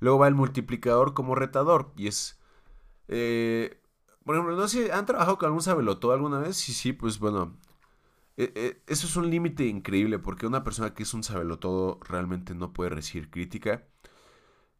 Luego 0.00 0.18
va 0.18 0.28
el 0.28 0.34
multiplicador 0.34 1.14
como 1.14 1.34
retador, 1.34 1.92
y 1.96 2.08
es... 2.08 2.38
Eh, 3.08 3.80
por 4.24 4.34
ejemplo, 4.34 4.56
no 4.56 4.66
sé, 4.66 4.92
¿han 4.92 5.06
trabajado 5.06 5.38
con 5.38 5.46
algún 5.46 5.62
sabeloto 5.62 6.12
alguna 6.12 6.40
vez? 6.40 6.56
Sí, 6.56 6.72
sí, 6.72 6.92
pues 6.92 7.20
bueno, 7.20 7.56
e, 8.36 8.52
e, 8.54 8.82
eso 8.86 9.06
es 9.06 9.16
un 9.16 9.30
límite 9.30 9.66
increíble 9.66 10.18
porque 10.18 10.46
una 10.46 10.64
persona 10.64 10.94
que 10.94 11.04
es 11.04 11.14
un 11.14 11.22
sabelotodo 11.22 12.00
realmente 12.02 12.54
no 12.54 12.72
puede 12.72 12.90
recibir 12.90 13.30
crítica 13.30 13.84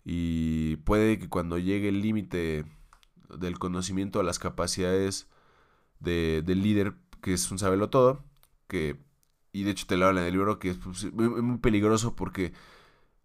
y 0.04 0.76
puede 0.78 1.18
que 1.18 1.28
cuando 1.28 1.58
llegue 1.58 1.88
el 1.88 2.02
límite 2.02 2.64
del 3.38 3.58
conocimiento 3.58 4.20
a 4.20 4.24
las 4.24 4.38
capacidades 4.38 5.28
de, 6.00 6.42
del 6.44 6.62
líder 6.62 6.94
que 7.26 7.32
es 7.32 7.50
un 7.50 7.58
sabelotodo, 7.58 8.22
que 8.68 9.00
y 9.52 9.64
de 9.64 9.72
hecho 9.72 9.86
te 9.88 9.96
lo 9.96 10.06
habla 10.06 10.20
en 10.20 10.28
el 10.28 10.32
libro 10.34 10.60
que 10.60 10.70
es 10.70 10.76
pues, 10.76 11.12
muy, 11.12 11.58
peligroso 11.58 12.14
porque 12.14 12.52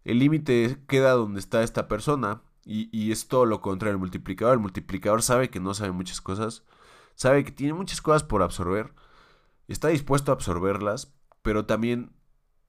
el 0.04 0.18
límite 0.18 0.78
queda 0.88 1.12
donde 1.12 1.38
está 1.38 1.62
esta 1.62 1.86
persona 1.86 2.42
y, 2.64 2.88
y 2.90 3.12
es 3.12 3.28
todo 3.28 3.46
lo 3.46 3.60
contrario 3.60 3.92
el 3.92 4.00
multiplicador. 4.00 4.54
El 4.54 4.60
multiplicador 4.60 5.22
sabe 5.22 5.50
que 5.50 5.60
no 5.60 5.72
sabe 5.72 5.92
muchas 5.92 6.20
cosas, 6.20 6.64
sabe 7.14 7.44
que 7.44 7.52
tiene 7.52 7.74
muchas 7.74 8.02
cosas 8.02 8.24
por 8.24 8.42
absorber 8.42 8.92
está 9.68 9.88
dispuesto 9.88 10.32
a 10.32 10.34
absorberlas, 10.34 11.14
pero 11.42 11.66
también, 11.66 12.10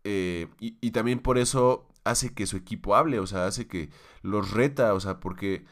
eh, 0.03 0.47
y, 0.59 0.91
también 0.91 1.19
por 1.19 1.37
eso 1.39 1.87
hace 2.03 2.33
que 2.33 2.45
su 2.45 2.57
equipo 2.57 2.95
hable, 2.95 3.19
o 3.19 3.27
sea, 3.27 3.47
hace 3.47 3.67
que 3.67 3.89
los 4.21 4.51
reta, 4.51 4.93
o 4.93 4.99
sea, 4.99 5.19
porque 5.19 5.65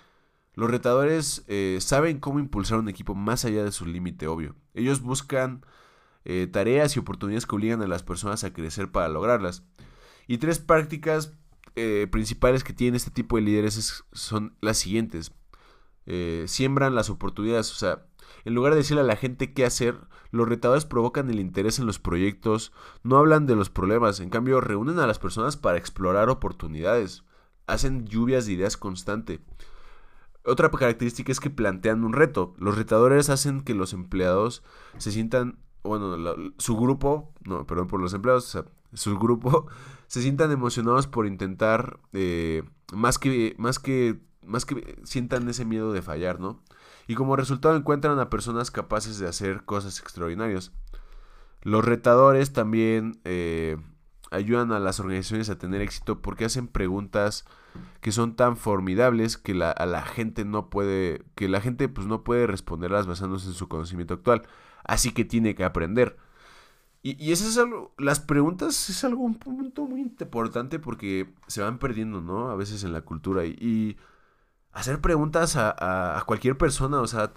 los 0.53 0.69
retadores 0.69 1.43
eh, 1.47 1.77
saben 1.81 2.19
cómo 2.19 2.39
impulsar 2.39 2.79
un 2.79 2.89
equipo 2.89 3.15
más 3.15 3.45
allá 3.45 3.63
de 3.63 3.71
su 3.71 3.85
límite, 3.85 4.27
obvio. 4.27 4.55
Ellos 4.73 5.01
buscan 5.01 5.65
eh, 6.25 6.47
tareas 6.51 6.95
y 6.95 6.99
oportunidades 6.99 7.45
que 7.45 7.55
obligan 7.55 7.81
a 7.81 7.87
las 7.87 8.03
personas 8.03 8.43
a 8.43 8.53
crecer 8.53 8.91
para 8.91 9.09
lograrlas. 9.09 9.63
Y 10.27 10.37
tres 10.37 10.59
prácticas 10.59 11.33
principales 12.11 12.65
que 12.65 12.73
tienen 12.73 12.95
este 12.95 13.11
tipo 13.11 13.37
de 13.37 13.43
líderes 13.43 14.03
son 14.11 14.57
las 14.59 14.77
siguientes. 14.77 15.31
siembran 16.45 16.95
las 16.95 17.09
oportunidades, 17.09 17.71
o 17.71 17.75
sea, 17.75 18.05
en 18.45 18.53
lugar 18.53 18.73
de 18.73 18.79
decirle 18.79 19.01
a 19.01 19.05
la 19.05 19.15
gente 19.15 19.53
qué 19.53 19.65
hacer, 19.65 19.97
los 20.31 20.47
retadores 20.47 20.85
provocan 20.85 21.29
el 21.29 21.39
interés 21.39 21.79
en 21.79 21.85
los 21.85 21.99
proyectos, 21.99 22.71
no 23.03 23.17
hablan 23.17 23.45
de 23.45 23.55
los 23.55 23.69
problemas, 23.69 24.19
en 24.19 24.29
cambio 24.29 24.61
reúnen 24.61 24.99
a 24.99 25.07
las 25.07 25.19
personas 25.19 25.57
para 25.57 25.77
explorar 25.77 26.29
oportunidades, 26.29 27.23
hacen 27.67 28.05
lluvias 28.05 28.45
de 28.45 28.53
ideas 28.53 28.77
constante. 28.77 29.41
Otra 30.43 30.69
característica 30.69 31.31
es 31.31 31.39
que 31.39 31.49
plantean 31.49 32.03
un 32.03 32.13
reto. 32.13 32.55
Los 32.57 32.77
retadores 32.77 33.29
hacen 33.29 33.61
que 33.61 33.75
los 33.75 33.93
empleados 33.93 34.63
se 34.97 35.11
sientan, 35.11 35.59
bueno, 35.83 36.15
su 36.57 36.77
grupo, 36.77 37.33
no, 37.43 37.65
perdón 37.65 37.87
por 37.87 37.99
los 37.99 38.13
empleados, 38.13 38.57
su 38.93 39.19
grupo 39.19 39.67
se 40.07 40.21
sientan 40.21 40.51
emocionados 40.51 41.07
por 41.07 41.27
intentar 41.27 41.99
eh, 42.13 42.63
más 42.93 43.17
que 43.19 43.55
más 43.57 43.79
que 43.79 44.19
más 44.45 44.65
que 44.65 44.99
sientan 45.03 45.47
ese 45.47 45.65
miedo 45.65 45.93
de 45.93 46.01
fallar, 46.01 46.39
¿no? 46.39 46.59
y 47.11 47.15
como 47.15 47.35
resultado 47.35 47.75
encuentran 47.75 48.19
a 48.19 48.29
personas 48.29 48.71
capaces 48.71 49.19
de 49.19 49.27
hacer 49.27 49.63
cosas 49.65 49.99
extraordinarias. 49.99 50.71
Los 51.61 51.83
retadores 51.85 52.53
también 52.53 53.19
eh, 53.25 53.75
ayudan 54.31 54.71
a 54.71 54.79
las 54.79 54.99
organizaciones 54.99 55.49
a 55.49 55.57
tener 55.57 55.81
éxito 55.81 56.21
porque 56.21 56.45
hacen 56.45 56.67
preguntas 56.67 57.45
que 58.01 58.11
son 58.11 58.35
tan 58.35 58.57
formidables 58.57 59.37
que 59.37 59.53
la, 59.53 59.71
a 59.71 59.85
la 59.85 60.01
gente 60.03 60.45
no 60.45 60.69
puede, 60.69 61.23
que 61.35 61.47
la 61.47 61.61
gente 61.61 61.87
pues 61.89 62.07
no 62.07 62.23
puede 62.23 62.47
responderlas 62.47 63.07
basándose 63.07 63.47
en 63.47 63.53
su 63.53 63.67
conocimiento 63.67 64.15
actual. 64.15 64.43
Así 64.83 65.11
que 65.11 65.25
tiene 65.25 65.55
que 65.55 65.63
aprender. 65.63 66.17
Y, 67.03 67.23
y 67.23 67.31
eso 67.31 67.47
es 67.47 67.57
algo, 67.57 67.93
las 67.97 68.19
preguntas 68.19 68.89
es 68.89 69.03
algo 69.03 69.23
un 69.23 69.35
punto 69.35 69.85
muy 69.85 70.01
importante 70.01 70.79
porque 70.79 71.33
se 71.47 71.61
van 71.61 71.79
perdiendo, 71.79 72.21
¿no? 72.21 72.49
A 72.49 72.55
veces 72.55 72.83
en 72.83 72.93
la 72.93 73.01
cultura. 73.01 73.45
y 73.45 73.97
hacer 74.73 75.01
preguntas 75.01 75.55
a, 75.57 76.23
cualquier 76.25 76.57
persona, 76.57 77.01
o 77.01 77.07
sea, 77.07 77.31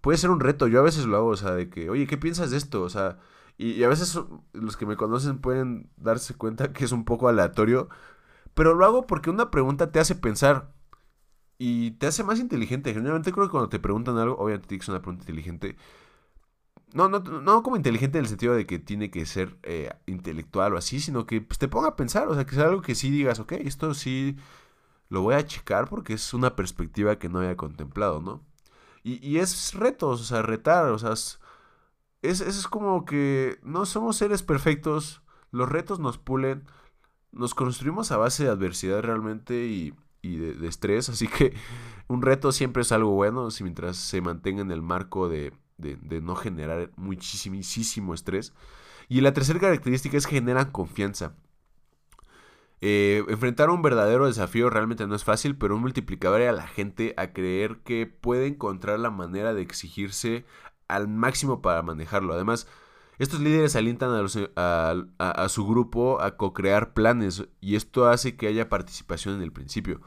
puede 0.00 0.18
ser 0.18 0.30
un 0.30 0.40
reto. 0.40 0.66
Yo 0.68 0.80
a 0.80 0.82
veces 0.82 1.06
lo 1.06 1.16
hago, 1.16 1.28
o 1.28 1.36
sea, 1.36 1.52
de 1.52 1.70
que, 1.70 1.90
oye, 1.90 2.06
¿qué 2.06 2.18
piensas 2.18 2.50
de 2.50 2.56
esto? 2.58 2.82
O 2.82 2.88
sea, 2.90 3.18
y, 3.58 3.82
a 3.84 3.88
veces 3.88 4.18
los 4.52 4.76
que 4.76 4.86
me 4.86 4.96
conocen 4.96 5.38
pueden 5.38 5.90
darse 5.96 6.34
cuenta 6.34 6.72
que 6.72 6.84
es 6.84 6.92
un 6.92 7.04
poco 7.04 7.28
aleatorio, 7.28 7.88
pero 8.54 8.74
lo 8.74 8.84
hago 8.84 9.06
porque 9.06 9.30
una 9.30 9.50
pregunta 9.50 9.92
te 9.92 10.00
hace 10.00 10.14
pensar 10.14 10.72
y 11.58 11.92
te 11.92 12.06
hace 12.06 12.24
más 12.24 12.40
inteligente. 12.40 12.92
Generalmente 12.92 13.32
creo 13.32 13.46
que 13.46 13.52
cuando 13.52 13.68
te 13.68 13.78
preguntan 13.78 14.18
algo, 14.18 14.36
obviamente 14.38 14.68
tienes 14.68 14.88
una 14.88 15.00
pregunta 15.00 15.22
inteligente. 15.22 15.76
No, 16.94 17.08
no, 17.08 17.20
no 17.20 17.62
como 17.62 17.76
inteligente 17.76 18.18
en 18.18 18.24
el 18.24 18.28
sentido 18.28 18.54
de 18.54 18.66
que 18.66 18.78
tiene 18.78 19.10
que 19.10 19.24
ser 19.26 19.56
eh, 19.62 19.90
intelectual 20.06 20.74
o 20.74 20.78
así, 20.78 21.00
sino 21.00 21.26
que 21.26 21.40
pues, 21.40 21.58
te 21.58 21.68
ponga 21.68 21.88
a 21.88 21.96
pensar, 21.96 22.28
o 22.28 22.34
sea, 22.34 22.44
que 22.44 22.54
sea 22.54 22.64
algo 22.64 22.82
que 22.82 22.94
sí 22.94 23.10
digas, 23.10 23.40
ok, 23.40 23.52
esto 23.52 23.94
sí 23.94 24.36
lo 25.08 25.22
voy 25.22 25.34
a 25.34 25.46
checar 25.46 25.88
porque 25.88 26.14
es 26.14 26.34
una 26.34 26.56
perspectiva 26.56 27.18
que 27.18 27.28
no 27.28 27.40
había 27.40 27.56
contemplado, 27.56 28.20
¿no? 28.20 28.42
Y, 29.04 29.38
es 29.38 29.74
retos, 29.74 30.20
o 30.20 30.24
sea, 30.24 30.42
retar, 30.42 30.86
o 30.86 30.98
sea, 30.98 31.14
es, 32.22 32.66
como 32.68 33.04
que 33.04 33.58
no 33.62 33.86
somos 33.86 34.16
seres 34.16 34.42
perfectos, 34.42 35.22
los 35.50 35.68
retos 35.68 35.98
nos 35.98 36.18
pulen, 36.18 36.64
nos 37.32 37.54
construimos 37.54 38.12
a 38.12 38.16
base 38.16 38.44
de 38.44 38.50
adversidad 38.50 39.02
realmente 39.02 39.66
y, 39.66 39.94
de, 40.22 40.66
estrés, 40.66 41.08
así 41.08 41.26
que 41.26 41.54
un 42.08 42.22
reto 42.22 42.52
siempre 42.52 42.82
es 42.82 42.92
algo 42.92 43.10
bueno, 43.10 43.50
si 43.50 43.64
mientras 43.64 43.96
se 43.96 44.20
mantenga 44.20 44.62
en 44.62 44.70
el 44.70 44.82
marco 44.82 45.28
de, 45.28 45.52
de 45.76 46.20
no 46.20 46.36
generar 46.36 46.90
muchísimo 46.96 48.14
estrés. 48.14 48.52
Y 49.08 49.20
la 49.20 49.32
tercera 49.32 49.58
característica 49.58 50.16
es 50.16 50.26
que 50.26 50.36
generan 50.36 50.70
confianza. 50.70 51.34
Eh, 52.84 53.24
enfrentar 53.28 53.70
un 53.70 53.80
verdadero 53.80 54.26
desafío 54.26 54.68
realmente 54.68 55.06
no 55.06 55.14
es 55.14 55.22
fácil, 55.22 55.56
pero 55.56 55.76
un 55.76 55.82
multiplicador 55.82 56.42
a 56.42 56.50
la 56.50 56.66
gente 56.66 57.14
a 57.16 57.32
creer 57.32 57.78
que 57.84 58.06
puede 58.06 58.48
encontrar 58.48 58.98
la 58.98 59.10
manera 59.10 59.54
de 59.54 59.62
exigirse 59.62 60.44
al 60.94 61.08
máximo 61.08 61.62
para 61.62 61.82
manejarlo. 61.82 62.34
Además, 62.34 62.66
estos 63.18 63.40
líderes 63.40 63.76
alientan 63.76 64.10
a, 64.56 65.48
su 65.48 65.66
grupo 65.66 66.20
a 66.20 66.36
co-crear 66.36 66.92
planes 66.92 67.44
y 67.60 67.76
esto 67.76 68.08
hace 68.08 68.36
que 68.36 68.46
haya 68.48 68.68
participación 68.68 69.36
en 69.36 69.42
el 69.42 69.52
principio. 69.52 70.00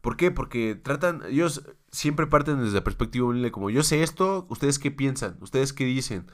¿Por 0.00 0.16
qué? 0.16 0.30
Porque 0.30 0.74
tratan, 0.74 1.22
ellos 1.28 1.62
siempre 1.90 2.26
parten 2.26 2.62
desde 2.62 2.74
la 2.74 2.84
perspectiva 2.84 3.26
humilde, 3.26 3.52
como 3.52 3.70
yo 3.70 3.82
sé 3.82 4.02
esto, 4.02 4.46
¿ustedes 4.48 4.78
qué 4.78 4.90
piensan? 4.90 5.38
¿Ustedes 5.40 5.72
qué 5.72 5.84
dicen? 5.84 6.26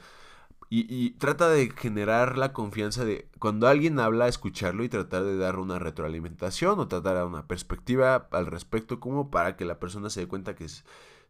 Y, 0.71 1.11
trata 1.17 1.49
de 1.49 1.71
generar 1.71 2.37
la 2.37 2.53
confianza 2.53 3.03
de 3.03 3.27
cuando 3.39 3.67
alguien 3.67 3.99
habla, 3.99 4.27
escucharlo 4.27 4.83
y 4.83 4.89
tratar 4.89 5.23
de 5.23 5.35
dar 5.35 5.57
una 5.57 5.79
retroalimentación 5.79 6.79
o 6.79 6.87
tratar 6.87 7.15
dar 7.15 7.25
una 7.25 7.47
perspectiva 7.47 8.27
al 8.31 8.45
respecto, 8.45 8.99
como 8.99 9.31
para 9.31 9.55
que 9.55 9.65
la 9.65 9.79
persona 9.79 10.11
se 10.11 10.21
dé 10.21 10.27
cuenta 10.27 10.53
que 10.53 10.65
es, 10.65 10.85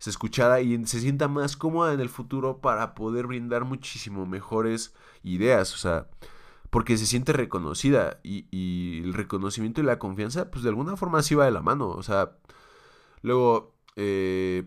escuchada 0.07 0.61
y 0.61 0.85
se 0.85 1.01
sienta 1.01 1.27
más 1.27 1.57
cómoda 1.57 1.93
en 1.93 1.99
el 1.99 2.09
futuro 2.09 2.61
para 2.61 2.95
poder 2.95 3.27
brindar 3.27 3.65
muchísimo 3.65 4.25
mejores 4.25 4.93
ideas, 5.23 5.73
o 5.73 5.77
sea, 5.77 6.07
porque 6.69 6.97
se 6.97 7.05
siente 7.05 7.33
reconocida 7.33 8.19
y, 8.23 9.01
el 9.03 9.13
reconocimiento 9.13 9.81
y 9.81 9.83
la 9.83 9.99
confianza, 9.99 10.51
pues 10.51 10.63
de 10.63 10.69
alguna 10.69 10.95
forma 10.97 11.23
sí 11.23 11.35
va 11.35 11.45
de 11.45 11.51
la 11.51 11.61
mano, 11.61 11.89
o 11.89 12.03
sea, 12.03 12.37
luego... 13.21 13.75
Eh, 13.95 14.65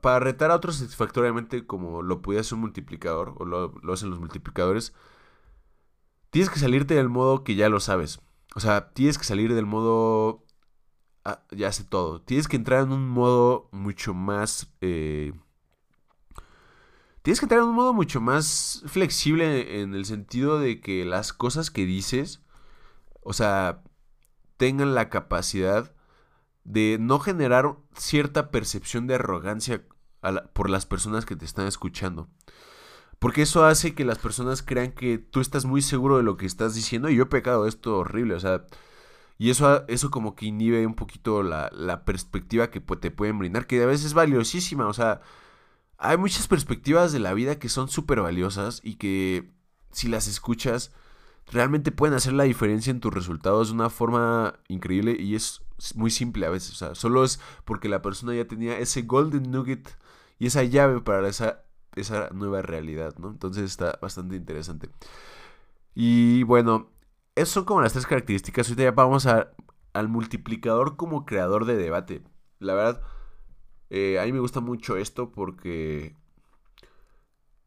para 0.00 0.18
retar 0.20 0.50
a 0.50 0.56
otros 0.56 0.76
satisfactoriamente 0.76 1.66
como 1.66 2.02
lo 2.02 2.22
puede 2.22 2.40
hacer 2.40 2.54
un 2.54 2.62
multiplicador 2.62 3.34
o 3.38 3.44
lo, 3.44 3.72
hacen 3.92 4.10
los 4.10 4.18
multiplicadores, 4.18 4.92
tienes 6.30 6.50
que 6.50 6.58
salirte 6.58 6.94
del 6.94 7.08
modo 7.08 7.44
que 7.44 7.54
ya 7.54 7.68
lo 7.68 7.80
sabes. 7.80 8.20
O 8.54 8.60
sea, 8.60 8.92
tienes 8.92 9.18
que 9.18 9.24
salir 9.24 9.54
del 9.54 9.66
modo... 9.66 10.44
Ah, 11.28 11.42
ya 11.50 11.72
sé 11.72 11.82
todo. 11.82 12.20
Tienes 12.20 12.46
que 12.46 12.54
entrar 12.54 12.84
en 12.84 12.92
un 12.92 13.08
modo 13.08 13.68
mucho 13.72 14.14
más... 14.14 14.72
Eh, 14.80 15.32
tienes 17.22 17.40
que 17.40 17.46
entrar 17.46 17.62
en 17.62 17.66
un 17.66 17.74
modo 17.74 17.92
mucho 17.92 18.20
más 18.20 18.84
flexible 18.86 19.80
en 19.80 19.96
el 19.96 20.04
sentido 20.04 20.60
de 20.60 20.80
que 20.80 21.04
las 21.04 21.32
cosas 21.32 21.72
que 21.72 21.84
dices, 21.84 22.44
o 23.22 23.32
sea, 23.32 23.82
tengan 24.56 24.94
la 24.94 25.08
capacidad 25.08 25.92
de 26.62 26.96
no 27.00 27.18
generar 27.18 27.74
cierta 27.96 28.52
percepción 28.52 29.08
de 29.08 29.16
arrogancia 29.16 29.82
por 30.52 30.70
las 30.70 30.86
personas 30.86 31.26
que 31.26 31.34
te 31.34 31.44
están 31.44 31.66
escuchando. 31.66 32.28
Porque 33.18 33.42
eso 33.42 33.64
hace 33.64 33.96
que 33.96 34.04
las 34.04 34.18
personas 34.18 34.62
crean 34.62 34.92
que 34.92 35.18
tú 35.18 35.40
estás 35.40 35.64
muy 35.64 35.82
seguro 35.82 36.18
de 36.18 36.22
lo 36.22 36.36
que 36.36 36.46
estás 36.46 36.76
diciendo 36.76 37.10
y 37.10 37.16
yo 37.16 37.24
he 37.24 37.26
pecado 37.26 37.66
esto 37.66 37.98
horrible, 37.98 38.34
o 38.34 38.40
sea, 38.40 38.64
y 39.38 39.50
eso, 39.50 39.86
eso 39.88 40.10
como 40.10 40.34
que 40.34 40.46
inhibe 40.46 40.86
un 40.86 40.94
poquito 40.94 41.42
la, 41.42 41.70
la 41.72 42.04
perspectiva 42.04 42.70
que 42.70 42.80
te 42.80 43.10
pueden 43.10 43.38
brindar, 43.38 43.66
que 43.66 43.82
a 43.82 43.86
veces 43.86 44.06
es 44.06 44.14
valiosísima, 44.14 44.86
o 44.86 44.92
sea, 44.92 45.20
hay 45.98 46.16
muchas 46.16 46.48
perspectivas 46.48 47.12
de 47.12 47.20
la 47.20 47.34
vida 47.34 47.58
que 47.58 47.68
son 47.68 47.88
súper 47.88 48.20
valiosas 48.20 48.80
y 48.84 48.96
que 48.96 49.50
si 49.92 50.08
las 50.08 50.26
escuchas 50.28 50.92
realmente 51.50 51.92
pueden 51.92 52.16
hacer 52.16 52.32
la 52.32 52.44
diferencia 52.44 52.90
en 52.90 53.00
tus 53.00 53.14
resultados 53.14 53.68
de 53.68 53.74
una 53.74 53.90
forma 53.90 54.58
increíble 54.68 55.16
y 55.18 55.34
es 55.34 55.62
muy 55.94 56.10
simple 56.10 56.46
a 56.46 56.50
veces. 56.50 56.72
O 56.72 56.74
sea, 56.74 56.94
solo 56.94 57.24
es 57.24 57.40
porque 57.64 57.88
la 57.88 58.02
persona 58.02 58.34
ya 58.34 58.46
tenía 58.46 58.78
ese 58.78 59.02
golden 59.02 59.50
nugget 59.50 59.96
y 60.38 60.46
esa 60.46 60.64
llave 60.64 61.00
para 61.00 61.28
esa, 61.28 61.64
esa 61.94 62.30
nueva 62.32 62.62
realidad, 62.62 63.14
¿no? 63.18 63.30
Entonces 63.30 63.64
está 63.64 63.98
bastante 64.02 64.36
interesante. 64.36 64.90
Y 65.94 66.42
bueno, 66.42 66.90
esas 67.36 67.50
son 67.50 67.64
como 67.64 67.80
las 67.80 67.92
tres 67.92 68.06
características. 68.06 68.66
Ahorita 68.66 68.82
ya 68.82 68.90
vamos 68.90 69.26
al 69.26 70.08
multiplicador 70.08 70.96
como 70.96 71.24
creador 71.24 71.66
de 71.66 71.76
debate. 71.76 72.22
La 72.58 72.74
verdad, 72.74 73.02
eh, 73.90 74.18
a 74.18 74.24
mí 74.24 74.32
me 74.32 74.40
gusta 74.40 74.60
mucho 74.60 74.96
esto 74.96 75.30
porque 75.30 76.16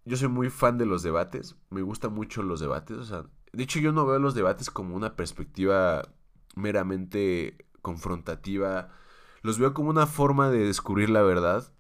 yo 0.05 0.17
soy 0.17 0.27
muy 0.27 0.49
fan 0.49 0.77
de 0.77 0.85
los 0.85 1.03
debates. 1.03 1.55
Me 1.69 1.81
gustan 1.81 2.13
mucho 2.13 2.43
los 2.43 2.59
debates. 2.59 2.97
O 2.97 3.05
sea, 3.05 3.25
de 3.53 3.63
hecho, 3.63 3.79
yo 3.79 3.91
no 3.91 4.05
veo 4.05 4.19
los 4.19 4.35
debates 4.35 4.69
como 4.69 4.95
una 4.95 5.15
perspectiva 5.15 6.01
meramente 6.55 7.57
confrontativa. 7.81 8.89
Los 9.41 9.59
veo 9.59 9.73
como 9.73 9.89
una 9.89 10.07
forma 10.07 10.49
de 10.49 10.65
descubrir 10.65 11.09
la 11.09 11.21
verdad 11.21 11.71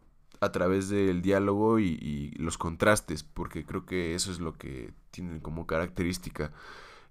a 0.41 0.51
través 0.51 0.89
del 0.89 1.21
diálogo 1.21 1.79
y, 1.79 2.31
los 2.37 2.57
contrastes, 2.57 3.23
porque 3.23 3.65
creo 3.65 3.85
que 3.85 4.15
eso 4.15 4.31
es 4.31 4.39
lo 4.39 4.53
que 4.53 4.93
tienen 5.11 5.39
como 5.39 5.67
característica. 5.67 6.53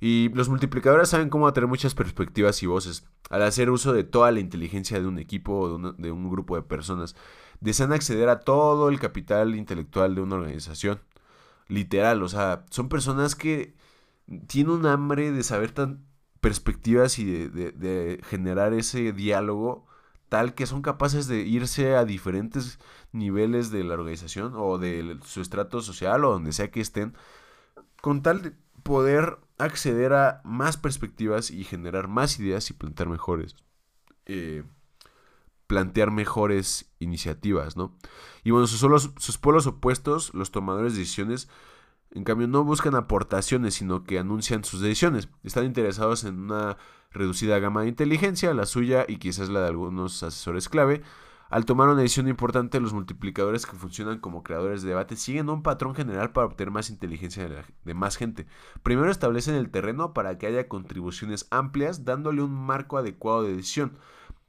Y 0.01 0.29
los 0.31 0.49
multiplicadores 0.49 1.09
saben 1.09 1.29
cómo 1.29 1.53
tener 1.53 1.69
muchas 1.69 1.95
perspectivas 1.95 2.63
y 2.63 2.67
voces. 2.67 3.05
Al 3.31 3.43
hacer 3.43 3.71
uso 3.71 3.93
de 3.93 4.05
toda 4.05 4.31
la 4.31 4.41
inteligencia 4.41 5.01
de 5.01 5.07
un 5.07 5.19
equipo 5.19 5.59
o 5.59 5.79
de, 5.79 5.93
de 5.99 6.13
un 6.13 6.31
grupo 6.31 6.57
de 6.57 6.63
personas, 6.63 7.17
desean 7.61 7.93
acceder 7.93 8.29
a 8.29 8.41
todo 8.41 8.89
el 8.89 9.01
capital 9.01 9.55
intelectual 9.55 10.15
de 10.15 10.21
una 10.21 10.37
organización. 10.37 11.01
Literal, 11.69 12.23
o 12.23 12.29
sea, 12.29 12.65
son 12.71 12.89
personas 12.89 13.35
que 13.35 13.75
tiene 14.47 14.73
un 14.73 14.87
hambre 14.87 15.33
de 15.33 15.43
saber 15.43 15.73
tan 15.73 16.07
perspectivas 16.41 17.19
y 17.19 17.25
de, 17.25 18.21
generar 18.25 18.73
ese 18.73 19.13
diálogo 19.13 19.87
tal 20.29 20.55
que 20.55 20.67
son 20.67 20.83
capaces 20.83 21.27
de 21.27 21.41
irse 21.41 21.97
a 21.97 22.05
diferentes 22.05 22.79
niveles 23.13 23.71
de 23.71 23.83
la 23.83 23.95
organización 23.95 24.53
o 24.57 24.79
de 24.79 25.19
su 25.25 25.41
estrato 25.41 25.81
social 25.81 26.25
o 26.25 26.33
donde 26.33 26.53
sea 26.53 26.71
que 26.71 26.81
estén, 26.81 27.17
con 28.03 28.23
tal 28.23 28.43
de 28.43 28.53
poder 28.83 29.39
acceder 29.59 30.13
a 30.13 30.41
más 30.45 30.77
perspectivas 30.77 31.51
y 31.51 31.65
generar 31.65 32.09
más 32.09 32.39
ideas 32.39 32.71
y 32.71 32.75
plantear 32.75 33.09
mejores. 33.09 33.57
Eh, 34.27 34.63
plantear 35.67 36.11
mejores 36.11 36.91
iniciativas, 36.99 37.77
¿no? 37.77 37.95
Y 38.45 38.51
bueno, 38.51 38.67
sus, 38.67 39.11
sus 39.19 39.39
polos 39.39 39.67
opuestos, 39.67 40.33
los 40.33 40.51
tomadores 40.51 40.95
de 40.95 41.01
decisiones, 41.01 41.49
en 42.11 42.25
cambio, 42.25 42.49
no 42.49 42.65
buscan 42.65 42.95
aportaciones, 42.95 43.75
sino 43.75 44.05
que 44.05 44.19
anuncian 44.19 44.65
sus 44.65 44.81
decisiones. 44.81 45.29
Están 45.43 45.67
interesados 45.67 46.25
en 46.25 46.39
una 46.39 46.79
reducida 47.11 47.59
gama 47.59 47.83
de 47.83 47.89
inteligencia, 47.89 48.55
la 48.55 48.67
suya 48.67 49.05
y 49.07 49.19
quizás 49.19 49.51
la 49.51 49.61
de 49.61 49.69
algunos 49.69 50.23
asesores 50.23 50.69
clave. 50.69 51.03
Al 51.49 51.65
tomar 51.65 51.89
una 51.89 52.03
decisión 52.03 52.29
importante, 52.29 52.79
los 52.79 52.93
multiplicadores 52.93 53.65
que 53.65 53.77
funcionan 53.77 54.19
como 54.19 54.43
creadores 54.43 54.83
de 54.83 54.91
debate 54.91 55.17
siguen 55.17 55.49
un 55.49 55.63
patrón 55.63 55.95
general 55.95 56.33
para 56.33 56.47
obtener 56.47 56.71
más 56.71 56.91
inteligencia 56.91 57.49
de, 57.85 57.95
más 57.95 58.17
gente. 58.17 58.47
Primero 58.83 59.11
establecen 59.11 59.55
el 59.55 59.71
terreno 59.71 60.13
para 60.13 60.37
que 60.37 60.47
haya 60.47 60.69
contribuciones 60.69 61.47
amplias, 61.51 62.05
dándole 62.05 62.43
un 62.43 62.53
marco 62.53 62.99
adecuado 62.99 63.45
de 63.45 63.57
decisión. 63.57 63.99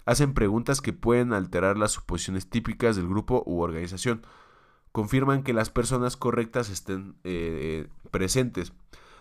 Hacen 0.05 0.33
preguntas 0.33 0.81
que 0.81 0.91
pueden 0.91 1.31
alterar 1.31 1.77
las 1.77 1.91
suposiciones 1.91 2.49
típicas 2.49 2.95
del 2.97 3.07
grupo 3.07 3.43
u 3.45 3.61
organización 3.61 4.21
confirman 4.91 5.43
que 5.43 5.53
las 5.53 5.69
personas 5.69 6.17
correctas 6.17 6.69
estén 6.69 7.15
eh, 7.23 7.87
presentes. 8.11 8.73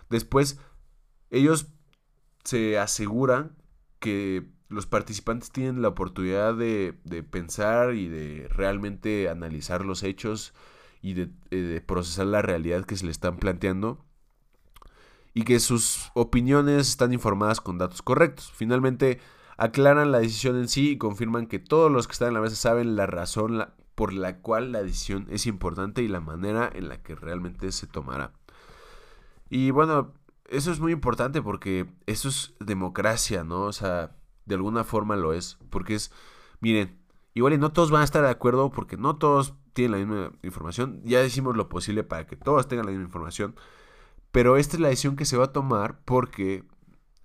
Después, 0.09 0.59
ellos 1.29 1.67
se 2.43 2.79
aseguran 2.79 3.55
que 3.99 4.49
los 4.69 4.85
participantes 4.85 5.51
tienen 5.51 5.81
la 5.81 5.89
oportunidad 5.89 6.55
de, 6.55 6.93
pensar 7.29 7.95
y 7.95 8.07
de 8.07 8.47
realmente 8.49 9.27
analizar 9.29 9.83
los 9.83 10.03
hechos 10.03 10.53
y 11.01 11.13
de, 11.13 11.29
eh, 11.51 11.57
de, 11.57 11.81
procesar 11.81 12.27
la 12.27 12.41
realidad 12.41 12.85
que 12.85 12.95
se 12.95 13.05
le 13.05 13.11
están 13.11 13.37
planteando 13.37 14.05
y 15.33 15.43
que 15.43 15.59
sus 15.59 16.11
opiniones 16.13 16.89
están 16.89 17.13
informadas 17.13 17.61
con 17.61 17.77
datos 17.77 18.01
correctos. 18.01 18.51
Finalmente, 18.55 19.19
aclaran 19.57 20.11
la 20.11 20.19
decisión 20.19 20.55
en 20.57 20.67
sí 20.67 20.91
y 20.91 20.97
confirman 20.97 21.47
que 21.47 21.59
todos 21.59 21.91
los 21.91 22.07
que 22.07 22.13
están 22.13 22.29
en 22.29 22.33
la 22.35 22.41
mesa 22.41 22.55
saben 22.55 22.95
la 22.95 23.07
razón, 23.07 23.65
por 23.95 24.13
la 24.13 24.37
cual 24.37 24.71
la 24.71 24.81
decisión 24.81 25.27
es 25.29 25.45
importante 25.47 26.01
y 26.01 26.07
la 26.07 26.21
manera 26.21 26.69
en 26.73 26.89
la 26.89 27.01
que 27.01 27.15
realmente 27.15 27.71
se 27.71 27.87
tomará. 27.87 28.31
Y 29.49 29.71
bueno, 29.71 30.13
eso 30.47 30.71
es 30.71 30.79
muy 30.79 30.91
importante 30.91 31.41
porque 31.41 31.87
eso 32.05 32.29
es 32.29 32.53
democracia, 32.59 33.43
¿no? 33.43 33.63
O 33.63 33.73
sea, 33.73 34.15
de 34.49 34.55
alguna 34.55 34.83
forma 34.83 35.15
lo 35.15 35.31
es. 35.31 35.57
Porque 35.69 35.95
es, 35.95 36.11
miren, 36.59 36.99
igual 37.33 37.53
y 37.53 37.57
no 37.57 37.71
todos 37.71 37.91
van 37.91 38.01
a 38.01 38.05
estar 38.05 38.23
de 38.23 38.29
acuerdo 38.29 38.71
porque 38.71 38.97
no 38.97 39.15
todos 39.15 39.53
tienen 39.73 39.91
la 39.91 39.97
misma 40.05 40.31
información. 40.43 41.01
Ya 41.05 41.21
decimos 41.21 41.55
lo 41.55 41.69
posible 41.69 42.03
para 42.03 42.25
que 42.27 42.35
todos 42.35 42.67
tengan 42.67 42.87
la 42.87 42.91
misma 42.91 43.05
información. 43.05 43.55
Pero 44.31 44.57
esta 44.57 44.75
es 44.75 44.81
la 44.81 44.89
decisión 44.89 45.15
que 45.15 45.25
se 45.25 45.37
va 45.37 45.45
a 45.45 45.53
tomar 45.53 46.01
porque, 46.03 46.65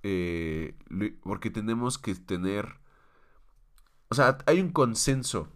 eh, 0.02 0.76
porque 1.22 1.50
tenemos 1.50 1.98
que 1.98 2.14
tener... 2.14 2.78
O 4.10 4.14
sea, 4.14 4.38
hay 4.46 4.60
un 4.60 4.70
consenso 4.70 5.48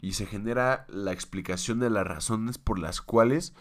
y 0.00 0.12
se 0.12 0.24
genera 0.24 0.86
la 0.88 1.12
explicación 1.12 1.80
de 1.80 1.90
las 1.90 2.06
razones 2.06 2.56
por 2.56 2.78
las 2.78 3.02
cuales 3.02 3.54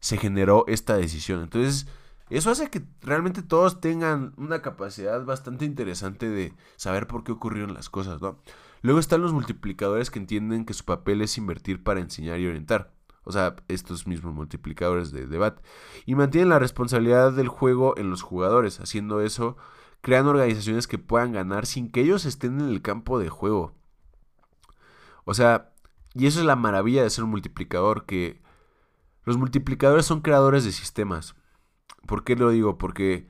se 0.00 0.16
generó 0.16 0.64
esta 0.66 0.96
decisión. 0.96 1.42
Entonces, 1.42 1.86
eso 2.30 2.50
hace 2.50 2.70
que 2.70 2.82
realmente 3.02 3.42
todos 3.42 3.80
tengan 3.80 4.32
una 4.36 4.62
capacidad 4.62 5.24
bastante 5.24 5.64
interesante 5.64 6.28
de 6.28 6.54
saber 6.76 7.06
por 7.06 7.24
qué 7.24 7.32
ocurrieron 7.32 7.74
las 7.74 7.90
cosas, 7.90 8.22
¿no? 8.22 8.38
Luego 8.82 8.98
están 8.98 9.22
los 9.22 9.32
multiplicadores 9.32 10.10
que 10.10 10.18
entienden 10.18 10.64
que 10.64 10.74
su 10.74 10.84
papel 10.84 11.22
es 11.22 11.38
invertir 11.38 11.82
para 11.82 12.00
enseñar 12.00 12.40
y 12.40 12.46
orientar. 12.46 12.92
O 13.24 13.30
sea, 13.30 13.54
estos 13.68 14.06
mismos 14.06 14.34
multiplicadores 14.34 15.12
de 15.12 15.26
debate. 15.26 15.62
Y 16.06 16.16
mantienen 16.16 16.48
la 16.48 16.58
responsabilidad 16.58 17.32
del 17.32 17.48
juego 17.48 17.96
en 17.96 18.10
los 18.10 18.22
jugadores. 18.22 18.80
Haciendo 18.80 19.20
eso, 19.20 19.56
crean 20.00 20.26
organizaciones 20.26 20.88
que 20.88 20.98
puedan 20.98 21.32
ganar 21.32 21.66
sin 21.66 21.92
que 21.92 22.00
ellos 22.00 22.24
estén 22.24 22.60
en 22.60 22.68
el 22.68 22.82
campo 22.82 23.20
de 23.20 23.28
juego. 23.28 23.74
O 25.24 25.34
sea, 25.34 25.72
y 26.14 26.26
eso 26.26 26.40
es 26.40 26.46
la 26.46 26.56
maravilla 26.56 27.02
de 27.02 27.10
ser 27.10 27.24
un 27.24 27.30
multiplicador, 27.30 28.04
que 28.04 28.42
los 29.24 29.36
multiplicadores 29.36 30.04
son 30.04 30.20
creadores 30.20 30.64
de 30.64 30.72
sistemas. 30.72 31.36
¿Por 32.06 32.24
qué 32.24 32.36
lo 32.36 32.50
digo? 32.50 32.78
Porque 32.78 33.28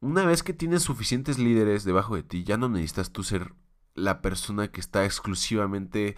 una 0.00 0.24
vez 0.24 0.42
que 0.42 0.52
tienes 0.52 0.82
suficientes 0.82 1.38
líderes 1.38 1.84
debajo 1.84 2.16
de 2.16 2.22
ti, 2.22 2.44
ya 2.44 2.56
no 2.56 2.68
necesitas 2.68 3.10
tú 3.10 3.22
ser 3.22 3.54
la 3.94 4.20
persona 4.22 4.70
que 4.70 4.80
está 4.80 5.04
exclusivamente 5.04 6.16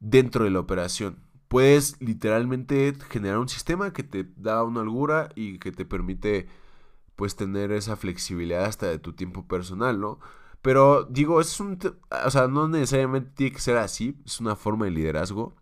dentro 0.00 0.44
de 0.44 0.50
la 0.50 0.60
operación. 0.60 1.18
Puedes 1.48 2.00
literalmente 2.00 2.94
generar 3.10 3.38
un 3.38 3.48
sistema 3.48 3.92
que 3.92 4.02
te 4.02 4.26
da 4.36 4.64
una 4.64 4.80
holgura 4.80 5.30
y 5.34 5.58
que 5.58 5.72
te 5.72 5.84
permite 5.84 6.48
pues 7.16 7.36
tener 7.36 7.72
esa 7.72 7.96
flexibilidad 7.96 8.64
hasta 8.64 8.86
de 8.86 8.98
tu 8.98 9.12
tiempo 9.12 9.46
personal, 9.48 10.00
¿no? 10.00 10.20
Pero 10.62 11.04
digo, 11.04 11.40
es 11.40 11.58
un, 11.60 11.78
o 12.24 12.30
sea, 12.30 12.48
no 12.48 12.68
necesariamente 12.68 13.30
tiene 13.34 13.52
que 13.52 13.60
ser 13.60 13.76
así, 13.76 14.20
es 14.24 14.40
una 14.40 14.56
forma 14.56 14.84
de 14.86 14.92
liderazgo. 14.92 15.56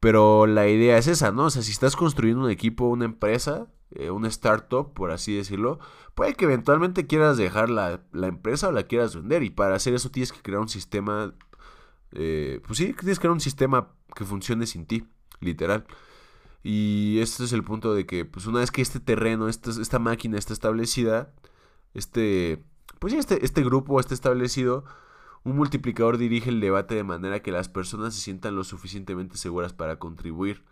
Pero 0.00 0.46
la 0.46 0.68
idea 0.68 0.98
es 0.98 1.06
esa, 1.06 1.32
¿no? 1.32 1.46
O 1.46 1.50
sea, 1.50 1.62
si 1.62 1.72
estás 1.72 1.96
construyendo 1.96 2.44
un 2.44 2.50
equipo, 2.50 2.86
una 2.86 3.04
empresa, 3.06 3.68
eh, 3.92 4.10
una 4.10 4.28
startup, 4.28 4.92
por 4.92 5.10
así 5.10 5.36
decirlo, 5.36 5.78
puede 6.14 6.34
que 6.34 6.44
eventualmente 6.44 7.06
quieras 7.06 7.36
dejar 7.36 7.70
la, 7.70 8.00
empresa 8.12 8.68
o 8.68 8.72
la 8.72 8.84
quieras 8.84 9.14
vender. 9.14 9.42
Y 9.42 9.50
para 9.50 9.76
hacer 9.76 9.94
eso 9.94 10.10
tienes 10.10 10.32
que 10.32 10.42
crear 10.42 10.60
un 10.60 10.68
sistema, 10.68 11.34
eh, 12.12 12.60
pues 12.66 12.78
sí, 12.78 12.92
tienes 12.94 13.18
que 13.18 13.22
crear 13.22 13.32
un 13.32 13.40
sistema 13.40 13.92
que 14.14 14.24
funcione 14.24 14.66
sin 14.66 14.86
ti, 14.86 15.08
literal. 15.40 15.86
Y 16.62 17.20
este 17.20 17.44
es 17.44 17.52
el 17.52 17.62
punto 17.62 17.94
de 17.94 18.06
que, 18.06 18.24
pues 18.24 18.46
una 18.46 18.60
vez 18.60 18.70
que 18.72 18.82
este 18.82 18.98
terreno, 18.98 19.48
esta, 19.48 19.70
esta 19.70 19.98
máquina 20.00 20.36
está 20.36 20.52
establecida, 20.52 21.32
este, 21.94 22.64
pues 22.98 23.12
este, 23.12 23.44
este 23.44 23.62
grupo 23.62 24.00
está 24.00 24.14
establecido, 24.14 24.84
un 25.44 25.54
multiplicador 25.56 26.18
dirige 26.18 26.50
el 26.50 26.60
debate 26.60 26.96
de 26.96 27.04
manera 27.04 27.40
que 27.40 27.52
las 27.52 27.68
personas 27.68 28.14
se 28.14 28.20
sientan 28.20 28.56
lo 28.56 28.64
suficientemente 28.64 29.36
seguras 29.36 29.72
para 29.72 30.00
contribuir. 30.00 30.64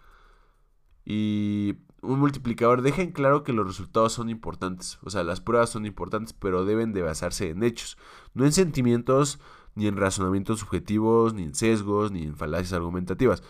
Y 1.04 1.74
un 2.04 2.20
multiplicador 2.20 2.82
deja 2.82 3.02
en 3.02 3.12
claro 3.12 3.42
que 3.42 3.52
los 3.52 3.66
resultados 3.66 4.12
son 4.12 4.30
importantes, 4.30 4.98
o 5.02 5.10
sea, 5.10 5.24
las 5.24 5.40
pruebas 5.40 5.70
son 5.70 5.86
importantes, 5.86 6.32
pero 6.32 6.64
deben 6.64 6.92
de 6.92 7.02
basarse 7.02 7.50
en 7.50 7.62
hechos, 7.62 7.98
no 8.34 8.44
en 8.44 8.52
sentimientos, 8.52 9.40
ni 9.74 9.86
en 9.86 9.96
razonamientos 9.96 10.60
subjetivos, 10.60 11.34
ni 11.34 11.42
en 11.42 11.54
sesgos, 11.54 12.12
ni 12.12 12.22
en 12.22 12.36
falacias 12.36 12.72
argumentativas. 12.72 13.42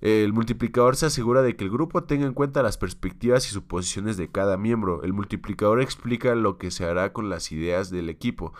El 0.00 0.32
multiplicador 0.34 0.96
se 0.96 1.06
asegura 1.06 1.40
de 1.40 1.56
que 1.56 1.64
el 1.64 1.70
grupo 1.70 2.04
tenga 2.04 2.26
en 2.26 2.34
cuenta 2.34 2.62
las 2.62 2.76
perspectivas 2.76 3.46
y 3.46 3.50
suposiciones 3.50 4.18
de 4.18 4.30
cada 4.30 4.58
miembro. 4.58 5.02
El 5.02 5.14
multiplicador 5.14 5.80
explica 5.80 6.34
lo 6.34 6.58
que 6.58 6.70
se 6.70 6.84
hará 6.84 7.14
con 7.14 7.30
las 7.30 7.50
ideas 7.50 7.90
del 7.90 8.10
equipo. 8.10 8.52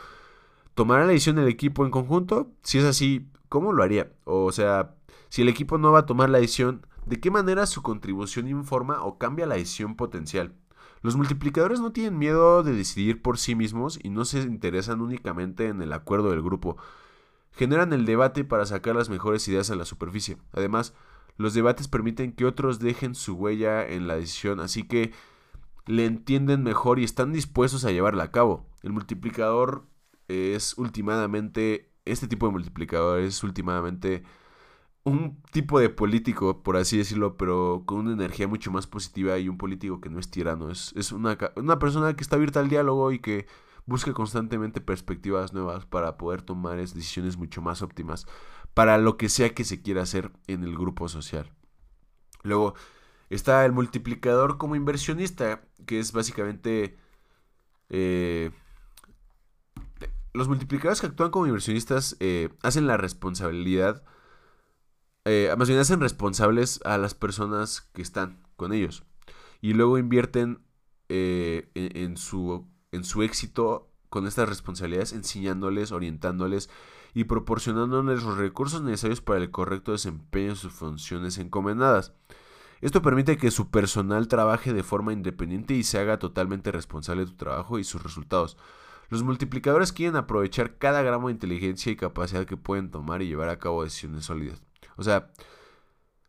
¿Tomará 0.74 1.04
la 1.04 1.12
decisión 1.12 1.36
del 1.36 1.48
equipo 1.48 1.84
en 1.84 1.90
conjunto? 1.90 2.50
Si 2.62 2.78
es 2.78 2.84
así, 2.84 3.28
¿cómo 3.50 3.72
lo 3.72 3.82
haría? 3.82 4.12
O 4.24 4.50
sea, 4.50 4.94
si 5.28 5.42
el 5.42 5.48
equipo 5.48 5.76
no 5.76 5.92
va 5.92 6.00
a 6.00 6.06
tomar 6.06 6.30
la 6.30 6.38
decisión, 6.38 6.86
¿de 7.06 7.20
qué 7.20 7.30
manera 7.30 7.66
su 7.66 7.82
contribución 7.82 8.48
informa 8.48 9.02
o 9.02 9.18
cambia 9.18 9.46
la 9.46 9.54
decisión 9.54 9.96
potencial? 9.96 10.54
Los 11.02 11.16
multiplicadores 11.16 11.80
no 11.80 11.92
tienen 11.92 12.18
miedo 12.18 12.62
de 12.62 12.72
decidir 12.72 13.22
por 13.22 13.38
sí 13.38 13.54
mismos 13.54 13.98
y 14.02 14.10
no 14.10 14.24
se 14.24 14.40
interesan 14.40 15.00
únicamente 15.00 15.68
en 15.68 15.80
el 15.80 15.92
acuerdo 15.92 16.30
del 16.30 16.42
grupo. 16.42 16.76
Generan 17.52 17.92
el 17.92 18.06
debate 18.06 18.44
para 18.44 18.66
sacar 18.66 18.96
las 18.96 19.08
mejores 19.08 19.46
ideas 19.48 19.70
a 19.70 19.76
la 19.76 19.84
superficie. 19.84 20.36
Además, 20.52 20.94
los 21.36 21.54
debates 21.54 21.88
permiten 21.88 22.32
que 22.32 22.44
otros 22.44 22.78
dejen 22.78 23.14
su 23.14 23.34
huella 23.34 23.86
en 23.86 24.08
la 24.08 24.16
decisión, 24.16 24.60
así 24.60 24.82
que 24.82 25.12
le 25.86 26.06
entienden 26.06 26.62
mejor 26.62 26.98
y 26.98 27.04
están 27.04 27.32
dispuestos 27.32 27.84
a 27.84 27.92
llevarla 27.92 28.24
a 28.24 28.30
cabo. 28.32 28.66
El 28.82 28.92
multiplicador 28.92 29.86
es 30.28 30.76
últimamente, 30.76 31.92
este 32.04 32.26
tipo 32.26 32.46
de 32.46 32.52
multiplicador 32.52 33.20
es 33.20 33.42
últimamente 33.44 34.24
un 35.06 35.40
tipo 35.52 35.78
de 35.78 35.88
político, 35.88 36.64
por 36.64 36.76
así 36.76 36.98
decirlo, 36.98 37.36
pero 37.36 37.84
con 37.86 37.98
una 37.98 38.12
energía 38.12 38.48
mucho 38.48 38.72
más 38.72 38.88
positiva 38.88 39.38
y 39.38 39.48
un 39.48 39.56
político 39.56 40.00
que 40.00 40.10
no 40.10 40.18
es 40.18 40.32
tirano. 40.32 40.68
Es, 40.68 40.92
es 40.96 41.12
una, 41.12 41.38
una 41.54 41.78
persona 41.78 42.16
que 42.16 42.22
está 42.24 42.34
abierta 42.34 42.58
al 42.58 42.68
diálogo 42.68 43.12
y 43.12 43.20
que 43.20 43.46
busca 43.86 44.12
constantemente 44.12 44.80
perspectivas 44.80 45.52
nuevas 45.52 45.86
para 45.86 46.16
poder 46.16 46.42
tomar 46.42 46.78
decisiones 46.78 47.36
mucho 47.36 47.62
más 47.62 47.82
óptimas 47.82 48.26
para 48.74 48.98
lo 48.98 49.16
que 49.16 49.28
sea 49.28 49.54
que 49.54 49.62
se 49.62 49.80
quiera 49.80 50.02
hacer 50.02 50.32
en 50.48 50.64
el 50.64 50.76
grupo 50.76 51.08
social. 51.08 51.52
Luego 52.42 52.74
está 53.30 53.64
el 53.64 53.70
multiplicador 53.70 54.58
como 54.58 54.74
inversionista, 54.74 55.62
que 55.86 56.00
es 56.00 56.10
básicamente... 56.12 56.98
Eh, 57.90 58.50
los 60.34 60.48
multiplicadores 60.48 61.00
que 61.00 61.06
actúan 61.06 61.30
como 61.30 61.46
inversionistas 61.46 62.16
eh, 62.18 62.50
hacen 62.62 62.88
la 62.88 62.96
responsabilidad, 62.96 64.02
eh, 65.26 65.50
hacen 65.50 66.00
responsables 66.00 66.80
a 66.84 66.96
las 66.98 67.14
personas 67.14 67.82
que 67.92 68.00
están 68.00 68.42
con 68.56 68.72
ellos. 68.72 69.04
Y 69.60 69.74
luego 69.74 69.98
invierten 69.98 70.62
en, 71.08 72.16
su, 72.16 72.66
en 72.92 73.04
su 73.04 73.22
éxito 73.22 73.90
con 74.08 74.26
estas 74.26 74.48
responsabilidades, 74.48 75.12
enseñándoles, 75.12 75.92
orientándoles 75.92 76.70
y 77.14 77.24
proporcionándoles 77.24 78.22
los 78.22 78.38
recursos 78.38 78.82
necesarios 78.82 79.20
para 79.20 79.40
el 79.40 79.50
correcto 79.50 79.92
desempeño 79.92 80.50
de 80.50 80.56
sus 80.56 80.72
funciones 80.72 81.38
encomendadas. 81.38 82.12
Esto 82.80 83.02
permite 83.02 83.38
que 83.38 83.50
su 83.50 83.70
personal 83.70 84.28
trabaje 84.28 84.72
de 84.72 84.82
forma 84.82 85.12
independiente 85.12 85.74
y 85.74 85.82
se 85.82 85.98
haga 85.98 86.18
totalmente 86.18 86.70
responsable 86.72 87.24
de 87.24 87.30
tu 87.30 87.36
trabajo 87.36 87.78
y 87.78 87.84
sus 87.84 88.02
resultados. 88.02 88.58
Los 89.08 89.22
multiplicadores 89.22 89.92
quieren 89.92 90.16
aprovechar 90.16 90.76
cada 90.78 91.02
gramo 91.02 91.28
de 91.28 91.34
inteligencia 91.34 91.90
y 91.90 91.96
capacidad 91.96 92.44
que 92.44 92.56
pueden 92.56 92.90
tomar 92.90 93.22
y 93.22 93.28
llevar 93.28 93.48
a 93.48 93.58
cabo 93.58 93.82
decisiones 93.82 94.26
sólidas. 94.26 94.65
O 94.96 95.02
sea, 95.02 95.30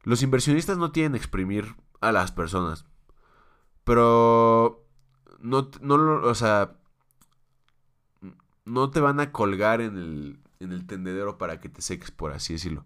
los 0.04 0.22
inversionistas 0.24 0.78
no 0.78 0.92
tienen 0.92 1.16
exprimir 1.16 1.76
a 2.02 2.12
las 2.12 2.32
personas. 2.32 2.86
Pero 3.84 4.86
no, 5.40 5.70
no, 5.82 5.96
o 6.28 6.36
sea, 6.36 6.76
no 8.66 8.90
te 8.90 9.00
van 9.00 9.20
a 9.20 9.32
colgar 9.32 9.82
en 9.82 9.98
el, 9.98 10.40
en 10.60 10.72
el 10.72 10.86
tendedero 10.86 11.38
para 11.38 11.60
que 11.60 11.70
te 11.70 11.82
seques, 11.82 12.12
por 12.12 12.34
así 12.34 12.54
decirlo. 12.54 12.86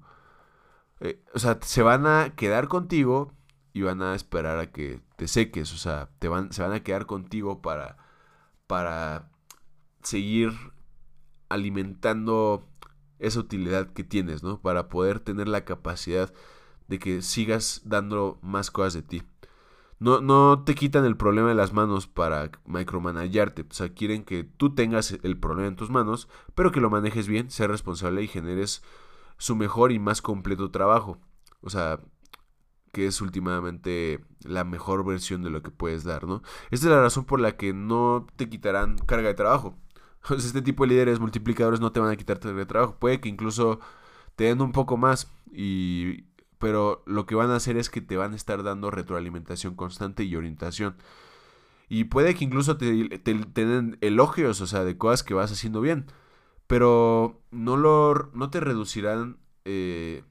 Eh, 1.00 1.24
o 1.34 1.39
sea, 1.39 1.60
se 1.62 1.82
van 1.82 2.06
a 2.06 2.36
quedar 2.36 2.67
contigo 2.67 3.34
y 3.74 3.82
van 3.82 4.02
a 4.02 4.15
esperar 4.15 4.60
a 4.60 4.72
que 4.72 5.02
te 5.15 5.28
seques. 5.28 5.74
O 5.74 5.78
sea, 5.78 6.10
te 6.20 6.28
van, 6.28 6.54
se 6.54 6.62
van 6.62 6.74
a 6.74 6.84
quedar 6.84 7.06
contigo 7.06 7.62
para, 7.62 7.98
para 8.67 9.32
seguir 10.04 10.54
alimentando 11.50 12.71
esa 13.22 13.40
utilidad 13.40 13.92
que 13.94 14.04
tienes, 14.04 14.44
¿no? 14.44 14.60
Para 14.62 14.90
poder 14.90 15.20
tener 15.20 15.48
la 15.48 15.66
capacidad 15.66 16.34
de 16.88 17.00
que 17.00 17.22
sigas 17.22 17.82
dando 17.86 18.38
más 18.42 18.72
cosas 18.72 18.94
de 18.94 19.02
ti. 19.04 19.24
No, 20.00 20.20
no 20.20 20.64
te 20.64 20.74
quitan 20.74 21.06
el 21.06 21.16
problema 21.16 21.50
de 21.50 21.56
las 21.56 21.74
manos 21.74 22.08
para 22.08 22.50
micromanagarte. 22.66 23.62
O 23.70 23.74
sea, 23.74 23.94
quieren 23.94 24.24
que 24.24 24.44
tú 24.44 24.74
tengas 24.74 25.18
el 25.22 25.38
problema 25.38 25.68
en 25.68 25.76
tus 25.76 25.92
manos, 25.92 26.28
pero 26.56 26.72
que 26.72 26.82
lo 26.82 26.90
manejes 26.90 27.28
bien, 27.28 27.52
seas 27.52 27.70
responsable 27.70 28.24
y 28.24 28.28
generes 28.28 28.82
su 29.38 29.56
mejor 29.56 29.92
y 29.92 30.00
más 30.00 30.22
completo 30.22 30.72
trabajo. 30.72 31.20
O 31.62 31.70
sea, 31.70 32.00
que 32.92 33.08
es 33.08 33.22
últimamente 33.22 34.24
la 34.44 34.64
mejor 34.64 35.06
versión 35.06 35.44
de 35.44 35.50
lo 35.50 35.62
que 35.62 35.72
puedes 35.72 36.04
dar, 36.04 36.26
¿no? 36.28 36.42
Esta 36.72 36.88
es 36.88 36.92
la 36.92 37.02
razón 37.02 37.26
por 37.26 37.40
la 37.40 37.56
que 37.56 37.74
no 37.74 38.28
te 38.36 38.50
quitarán 38.50 38.98
carga 38.98 39.30
de 39.30 39.34
trabajo. 39.36 39.78
este 40.30 40.62
tipo 40.62 40.84
de 40.84 40.90
líderes 40.90 41.20
multiplicadores 41.20 41.80
no 41.80 41.92
te 41.92 42.00
van 42.00 42.12
a 42.12 42.16
quitar 42.16 42.40
trabajo. 42.40 42.98
Puede 43.00 43.22
que 43.22 43.30
incluso 43.30 43.80
te 44.36 44.46
den 44.46 44.62
un 44.62 44.72
poco 44.72 44.98
más 44.98 45.32
y 45.52 46.26
pero 46.62 47.04
lo 47.08 47.26
que 47.26 47.36
van 47.36 47.50
a 47.50 47.56
hacer 47.56 47.76
es 47.76 47.90
que 47.90 48.02
te 48.02 48.18
van 48.18 48.34
a 48.34 48.36
estar 48.36 48.64
dando 48.64 48.92
retroalimentación 48.92 49.76
constante 49.76 50.24
y 50.24 50.36
orientación. 50.36 50.96
Y 51.90 52.06
puede 52.06 52.36
que 52.36 52.46
incluso 52.46 52.78
te, 52.78 52.86
den 52.86 53.98
elogios, 54.02 54.62
o 54.62 54.68
sea, 54.68 54.84
de 54.86 54.98
cosas 54.98 55.24
que 55.24 55.34
vas 55.34 55.52
haciendo 55.52 55.82
bien. 55.82 56.06
Pero 56.68 57.42
no, 57.52 57.78
lo, 57.78 58.30
no 58.34 58.50
te 58.52 58.60
reducirán. 58.60 59.40
Eh, 59.66 60.24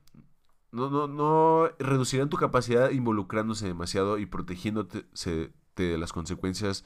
no, 0.72 0.88
no, 0.88 1.08
no 1.08 1.68
reducirán 1.80 2.30
tu 2.30 2.36
capacidad 2.36 2.90
involucrándose 2.90 3.66
demasiado 3.66 4.16
y 4.18 4.26
protegiéndote 4.26 5.06
de 5.76 5.98
las 5.98 6.12
consecuencias 6.12 6.84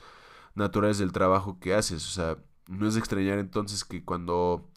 naturales 0.55 0.99
del 0.99 1.13
trabajo 1.13 1.61
que 1.61 1.75
haces. 1.75 2.07
O 2.07 2.11
sea, 2.11 2.39
no 2.69 2.87
es 2.87 2.95
de 2.95 3.01
extrañar 3.01 3.39
entonces 3.39 3.85
que 3.85 4.05
cuando 4.05 4.71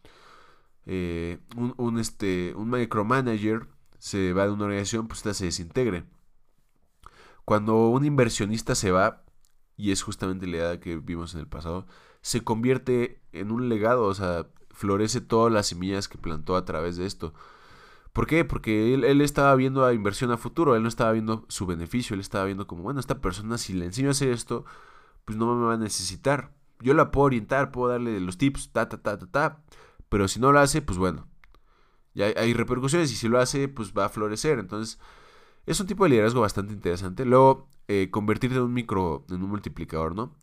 eh, 0.86 1.40
un, 1.56 2.00
este, 2.00 2.54
un 2.56 2.70
micromanager 2.70 3.68
se 4.00 4.34
va 4.34 4.46
de 4.46 4.52
una 4.52 4.66
organización, 4.66 5.08
pues 5.08 5.20
esta 5.20 5.34
se 5.34 5.46
desintegre. 5.46 6.06
Cuando 7.46 7.88
un 7.90 8.06
inversionista 8.06 8.76
se 8.76 8.92
va, 8.92 9.24
y 9.78 9.92
es 9.92 10.02
justamente 10.02 10.48
la 10.48 10.58
idea 10.58 10.80
que 10.80 10.98
vimos 10.98 11.34
en 11.34 11.42
el 11.42 11.48
pasado, 11.48 11.88
se 12.22 12.44
convierte 12.44 13.22
en 13.32 13.52
un 13.52 13.70
legado, 13.70 14.04
o 14.06 14.14
sea, 14.14 14.48
florece 14.72 15.22
todas 15.22 15.52
las 15.52 15.68
semillas 15.68 16.08
que 16.08 16.18
plantó 16.18 16.56
a 16.56 16.66
través 16.66 16.98
de 16.98 17.06
esto. 17.06 17.34
¿Por 18.14 18.28
qué? 18.28 18.46
Porque 18.46 18.94
él, 18.94 19.04
él, 19.04 19.22
estaba 19.22 19.56
viendo 19.56 19.86
a 19.86 19.94
inversión 19.94 20.32
a 20.32 20.38
futuro, 20.38 20.76
él 20.76 20.84
no 20.84 20.90
estaba 20.90 21.12
viendo 21.12 21.46
su 21.50 21.66
beneficio, 21.66 22.16
él 22.16 22.20
estaba 22.20 22.46
viendo 22.46 22.68
como, 22.68 22.84
bueno, 22.84 23.00
esta 23.00 23.22
persona 23.22 23.58
si 23.58 23.74
le 23.74 23.86
enseño 23.86 24.10
a 24.10 24.12
hacer 24.12 24.30
esto, 24.30 24.66
pues 25.26 25.38
no 25.38 25.56
me 25.56 25.66
va 25.68 25.74
a 25.76 25.78
necesitar. 25.78 26.57
Yo 26.82 26.94
la 26.94 27.12
puedo 27.12 27.26
orientar, 27.26 27.72
puedo 27.72 27.90
darle 27.92 28.20
los 28.20 28.38
tips, 28.38 28.72
ta, 28.72 28.90
ta, 28.90 28.98
ta, 29.02 29.18
ta, 29.18 29.28
ta, 29.28 29.64
pero 30.10 30.28
si 30.28 30.40
no 30.40 30.52
lo 30.52 30.60
hace, 30.60 30.82
pues 30.82 30.98
bueno, 30.98 31.28
y 32.18 32.24
hay, 32.24 32.54
repercusiones 32.54 33.12
y 33.12 33.16
si 33.16 33.28
lo 33.28 33.40
hace, 33.40 33.68
pues 33.68 33.94
va 33.94 34.06
a 34.06 34.10
florecer. 34.10 34.58
Entonces, 34.58 35.00
es 35.68 35.80
un 35.80 35.86
tipo 35.86 36.04
de 36.04 36.10
liderazgo 36.10 36.42
bastante 36.42 36.74
interesante. 36.74 37.26
Luego, 37.26 37.70
eh, 37.88 38.10
convertirte 38.10 38.56
en 38.58 38.64
un 38.64 38.74
micro, 38.74 39.24
en 39.30 39.44
un 39.44 39.50
multiplicador, 39.50 40.16
¿no? 40.16 40.36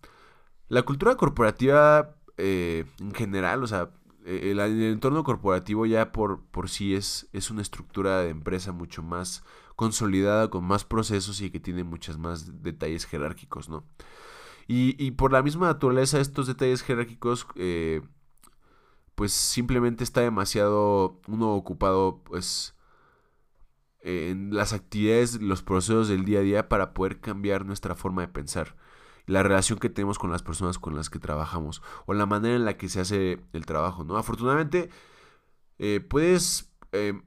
La 0.69 0.83
cultura 0.83 1.17
corporativa 1.17 2.15
eh, 2.37 2.85
en 3.01 3.13
general, 3.13 3.65
o 3.65 3.67
sea, 3.67 3.91
eh, 4.25 4.53
el, 4.53 4.61
entorno 4.61 5.25
corporativo 5.25 5.85
ya 5.85 6.13
por, 6.13 6.45
por 6.45 6.69
sí 6.71 6.95
es, 6.95 7.29
es 7.33 7.51
una 7.51 7.63
estructura 7.63 8.21
de 8.21 8.31
empresa 8.31 8.71
mucho 8.71 9.03
más 9.03 9.43
consolidada, 9.75 10.51
con 10.51 10.65
más 10.65 10.85
procesos 10.85 11.41
y 11.41 11.51
que 11.51 11.59
tiene 11.59 11.83
muchas 11.83 12.19
más 12.19 12.63
detalles 12.63 13.05
jerárquicos, 13.05 13.69
¿no? 13.69 13.85
Y, 14.67 15.11
por 15.13 15.33
la 15.33 15.43
misma 15.43 15.67
naturaleza 15.67 16.21
estos 16.21 16.47
detalles 16.47 16.83
jerárquicos, 16.83 17.47
eh, 17.57 18.03
pues 19.15 19.33
simplemente 19.33 20.05
está 20.05 20.23
demasiado 20.23 21.21
uno 21.29 21.55
ocupado, 21.55 22.23
pues, 22.25 22.75
en 24.01 24.55
las 24.55 24.73
actividades, 24.73 25.41
los 25.41 25.63
procesos 25.63 26.09
del 26.09 26.25
día 26.25 26.41
a 26.41 26.43
día 26.43 26.69
para 26.69 26.95
poder 26.95 27.21
cambiar 27.21 27.65
nuestra 27.67 27.95
forma 27.95 28.23
de 28.23 28.29
pensar 28.29 28.77
la 29.27 29.43
relación 29.43 29.79
que 29.79 29.89
tenemos 29.89 30.19
con 30.19 30.31
las 30.31 30.43
personas 30.43 30.79
con 30.79 30.97
las 30.97 31.11
que 31.11 31.19
trabajamos 31.19 31.83
o 32.07 32.15
la 32.15 32.27
manera 32.27 32.57
en 32.57 32.65
la 32.65 32.77
que 32.77 32.89
se 32.89 33.01
hace 33.01 33.41
el 33.53 33.67
trabajo, 33.67 34.05
¿no? 34.05 34.17
Afortunadamente, 34.17 34.91
eh, 35.79 36.01
puedes 36.01 36.73
eh, 36.93 37.21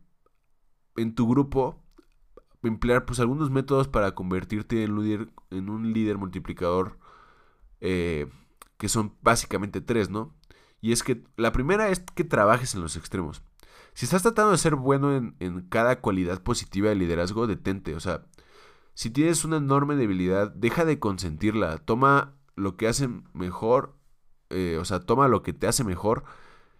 en 0.95 1.15
tu 1.15 1.27
grupo 1.27 1.83
emplear 2.63 3.05
pues 3.05 3.19
algunos 3.19 3.49
métodos 3.49 3.87
para 3.87 4.13
convertirte 4.13 4.83
en, 4.83 4.99
líder, 5.01 5.29
en 5.49 5.69
un 5.69 5.93
líder 5.93 6.17
multiplicador 6.17 6.97
eh, 7.81 8.27
que 8.77 8.89
son 8.89 9.15
básicamente 9.21 9.81
tres, 9.81 10.09
¿no? 10.09 10.35
Y 10.81 10.91
es 10.91 11.03
que 11.03 11.23
la 11.35 11.51
primera 11.51 11.89
es 11.89 11.99
que 11.99 12.23
trabajes 12.23 12.75
en 12.75 12.81
los 12.81 12.95
extremos. 12.95 13.41
Si 13.93 14.05
estás 14.05 14.21
tratando 14.21 14.51
de 14.51 14.57
ser 14.57 14.75
bueno 14.75 15.15
en, 15.15 15.35
en 15.39 15.61
cada 15.61 16.01
cualidad 16.01 16.43
positiva 16.43 16.89
de 16.89 16.95
liderazgo, 16.95 17.47
detente, 17.47 17.95
o 17.95 17.99
sea, 17.99 18.25
si 18.97 19.11
tienes 19.11 19.45
una 19.45 19.57
enorme 19.57 19.95
debilidad, 19.95 20.51
deja 20.51 20.83
de 20.83 20.97
consentirla. 20.97 21.77
Toma 21.77 22.33
lo 22.55 22.77
que 22.77 22.87
hace 22.87 23.07
mejor, 23.33 23.95
eh, 24.49 24.79
o 24.81 24.85
sea, 24.85 25.01
toma 25.01 25.27
lo 25.27 25.43
que 25.43 25.53
te 25.53 25.67
hace 25.67 25.83
mejor 25.83 26.23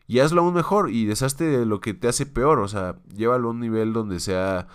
y 0.08 0.20
hazlo 0.20 0.41
aún 0.41 0.56
mejor 0.56 0.89
y 0.89 1.06
deshazte 1.06 1.43
de 1.43 1.68
lo 1.68 1.80
que 1.80 1.93
te 1.93 2.08
hace 2.08 2.26
peor. 2.26 2.58
O 2.60 2.68
sea, 2.68 3.00
llévalo 3.16 3.50
a 3.50 3.52
un 3.52 3.60
nivel 3.60 3.93
donde 3.93 4.20
sea 4.20 4.68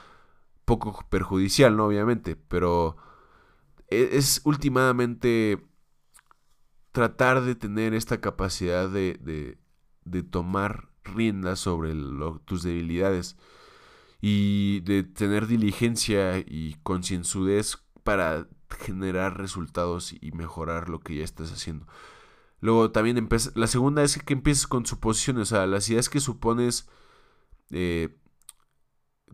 poco 0.65 1.05
perjudicial, 1.11 1.77
¿no? 1.77 1.87
Obviamente, 1.87 2.37
pero 2.37 2.97
e, 3.89 4.11
es, 4.13 4.41
últimamente 4.45 5.67
tratar 6.93 7.43
de 7.43 7.55
tener 7.55 7.95
esta 7.95 8.21
capacidad 8.21 8.89
de, 8.89 9.19
de, 9.23 9.59
de 10.05 10.23
tomar 10.23 10.91
riendas 11.05 11.61
sobre 11.61 11.95
tus 12.45 12.63
debilidades 12.63 13.37
y 14.21 14.81
de 14.81 15.03
tener 15.03 15.47
diligencia 15.47 16.39
y 16.39 16.77
concienzudez 16.83 17.79
para 18.05 18.49
generar 18.79 19.39
resultados 19.39 20.15
y 20.21 20.33
mejorar 20.33 20.89
lo 20.89 21.01
que 21.01 21.17
ya 21.17 21.25
estás 21.25 21.53
haciendo. 21.53 21.87
Luego 22.61 22.93
también 22.93 23.29
la 23.57 23.67
segunda 23.67 24.05
es 24.05 24.23
que 24.23 24.35
empieces 24.35 24.69
con 24.69 24.87
suposiciones, 24.87 25.53
o 25.53 25.57
sea, 25.57 25.67
las 25.67 25.89
ideas 25.91 26.09
que 26.09 26.21
supones 26.21 26.89
eh, 27.71 28.17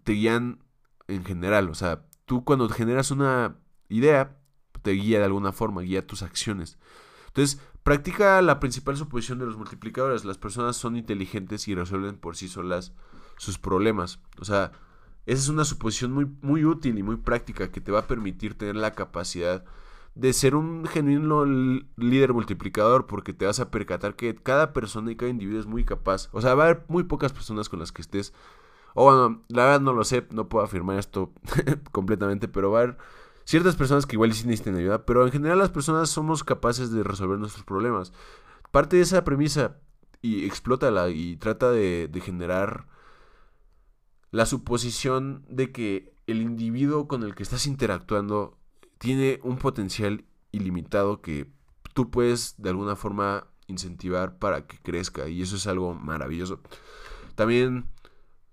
te 0.05 0.13
guían 0.13 0.65
en 1.09 1.25
general, 1.25 1.69
o 1.69 1.75
sea, 1.75 2.07
tú 2.25 2.45
cuando 2.45 2.69
generas 2.71 3.11
una 3.11 3.59
idea 3.91 4.39
te 4.83 4.93
guía 4.93 5.19
de 5.19 5.27
alguna 5.27 5.53
forma, 5.53 5.83
guía 5.83 6.07
tus 6.07 6.23
acciones. 6.23 6.79
Entonces, 7.39 7.61
practica 7.85 8.43
la 8.43 8.59
principal 8.59 8.97
suposición 8.97 9.39
de 9.39 9.47
los 9.47 9.57
multiplicadores. 9.57 10.25
Las 10.25 10.39
personas 10.39 10.77
son 10.77 10.97
inteligentes 10.97 11.69
y 11.69 11.75
resuelven 11.77 12.17
por 12.17 12.35
sí 12.35 12.49
solas 12.49 12.93
sus 13.37 13.59
problemas. 13.59 14.19
O 14.41 14.45
sea, 14.45 14.73
esa 15.25 15.43
es 15.43 15.49
una 15.49 15.65
suposición 15.65 16.11
muy, 16.11 16.27
muy 16.43 16.65
útil 16.65 16.99
y 16.99 17.05
muy 17.05 17.15
práctica 17.15 17.71
que 17.71 17.81
te 17.81 17.93
va 17.93 18.01
a 18.01 18.07
permitir 18.09 18.59
tener 18.59 18.75
la 18.75 18.91
capacidad 18.91 19.65
de 20.17 20.33
ser 20.33 20.57
un 20.57 20.85
genuino 20.87 21.45
líder 21.45 22.33
multiplicador 22.33 23.07
porque 23.07 23.33
te 23.33 23.47
vas 23.47 23.61
a 23.61 23.71
percatar 23.71 24.17
que 24.17 24.35
cada 24.35 24.73
persona 24.73 25.13
y 25.13 25.17
cada 25.17 25.31
individuo 25.31 25.61
es 25.61 25.67
muy 25.67 25.85
capaz. 25.85 26.31
O 26.33 26.41
sea, 26.41 26.57
va 26.57 26.65
a 26.65 26.71
haber 26.71 26.87
muy 26.89 27.05
pocas 27.05 27.33
personas 27.33 27.69
con 27.69 27.79
las 27.79 27.93
que 27.93 28.03
estés. 28.03 28.35
O 28.95 29.05
bueno, 29.05 29.45
la 29.47 29.63
verdad 29.63 29.81
no 29.81 29.93
lo 29.93 30.03
sé, 30.03 30.27
no 30.33 30.49
puedo 30.49 30.65
afirmar 30.65 30.99
esto 30.99 31.31
completamente, 31.93 32.49
pero 32.49 32.73
va 32.73 32.81
a 32.81 32.83
haber 32.83 32.99
ciertas 33.49 33.77
personas 33.77 34.05
que 34.05 34.15
igual 34.15 34.35
sí 34.35 34.47
necesitan 34.47 34.77
ayuda, 34.77 35.07
pero 35.07 35.25
en 35.25 35.33
general 35.33 35.57
las 35.57 35.71
personas 35.71 36.11
somos 36.11 36.45
capaces 36.45 36.93
de 36.93 37.03
resolver 37.03 37.39
nuestros 37.39 37.65
problemas. 37.65 38.13
Parte 38.71 38.97
de 38.97 39.03
esa 39.03 39.25
premisa 39.25 39.79
y 40.21 40.45
explótala 40.45 41.09
y 41.09 41.39
trata 41.39 41.71
de, 41.71 42.09
de 42.09 42.21
generar 42.21 42.89
la 44.33 44.45
suposición 44.45 45.47
de 45.49 45.73
que 45.73 46.13
el 46.27 46.43
individuo 46.43 47.09
con 47.09 47.23
el 47.23 47.35
que 47.35 47.43
estás 47.43 47.67
interactuando 47.67 48.59
tiene 48.99 49.41
un 49.43 49.57
potencial 49.57 50.27
ilimitado 50.53 51.23
que 51.23 51.51
tú 51.95 52.11
puedes 52.11 52.55
de 52.59 52.69
alguna 52.69 52.97
forma 52.97 53.47
incentivar 53.67 54.39
para 54.39 54.67
que 54.67 54.77
crezca 54.77 55.27
y 55.27 55.41
eso 55.41 55.57
es 55.57 55.67
algo 55.67 55.95
maravilloso. 55.95 56.61
También 57.35 57.87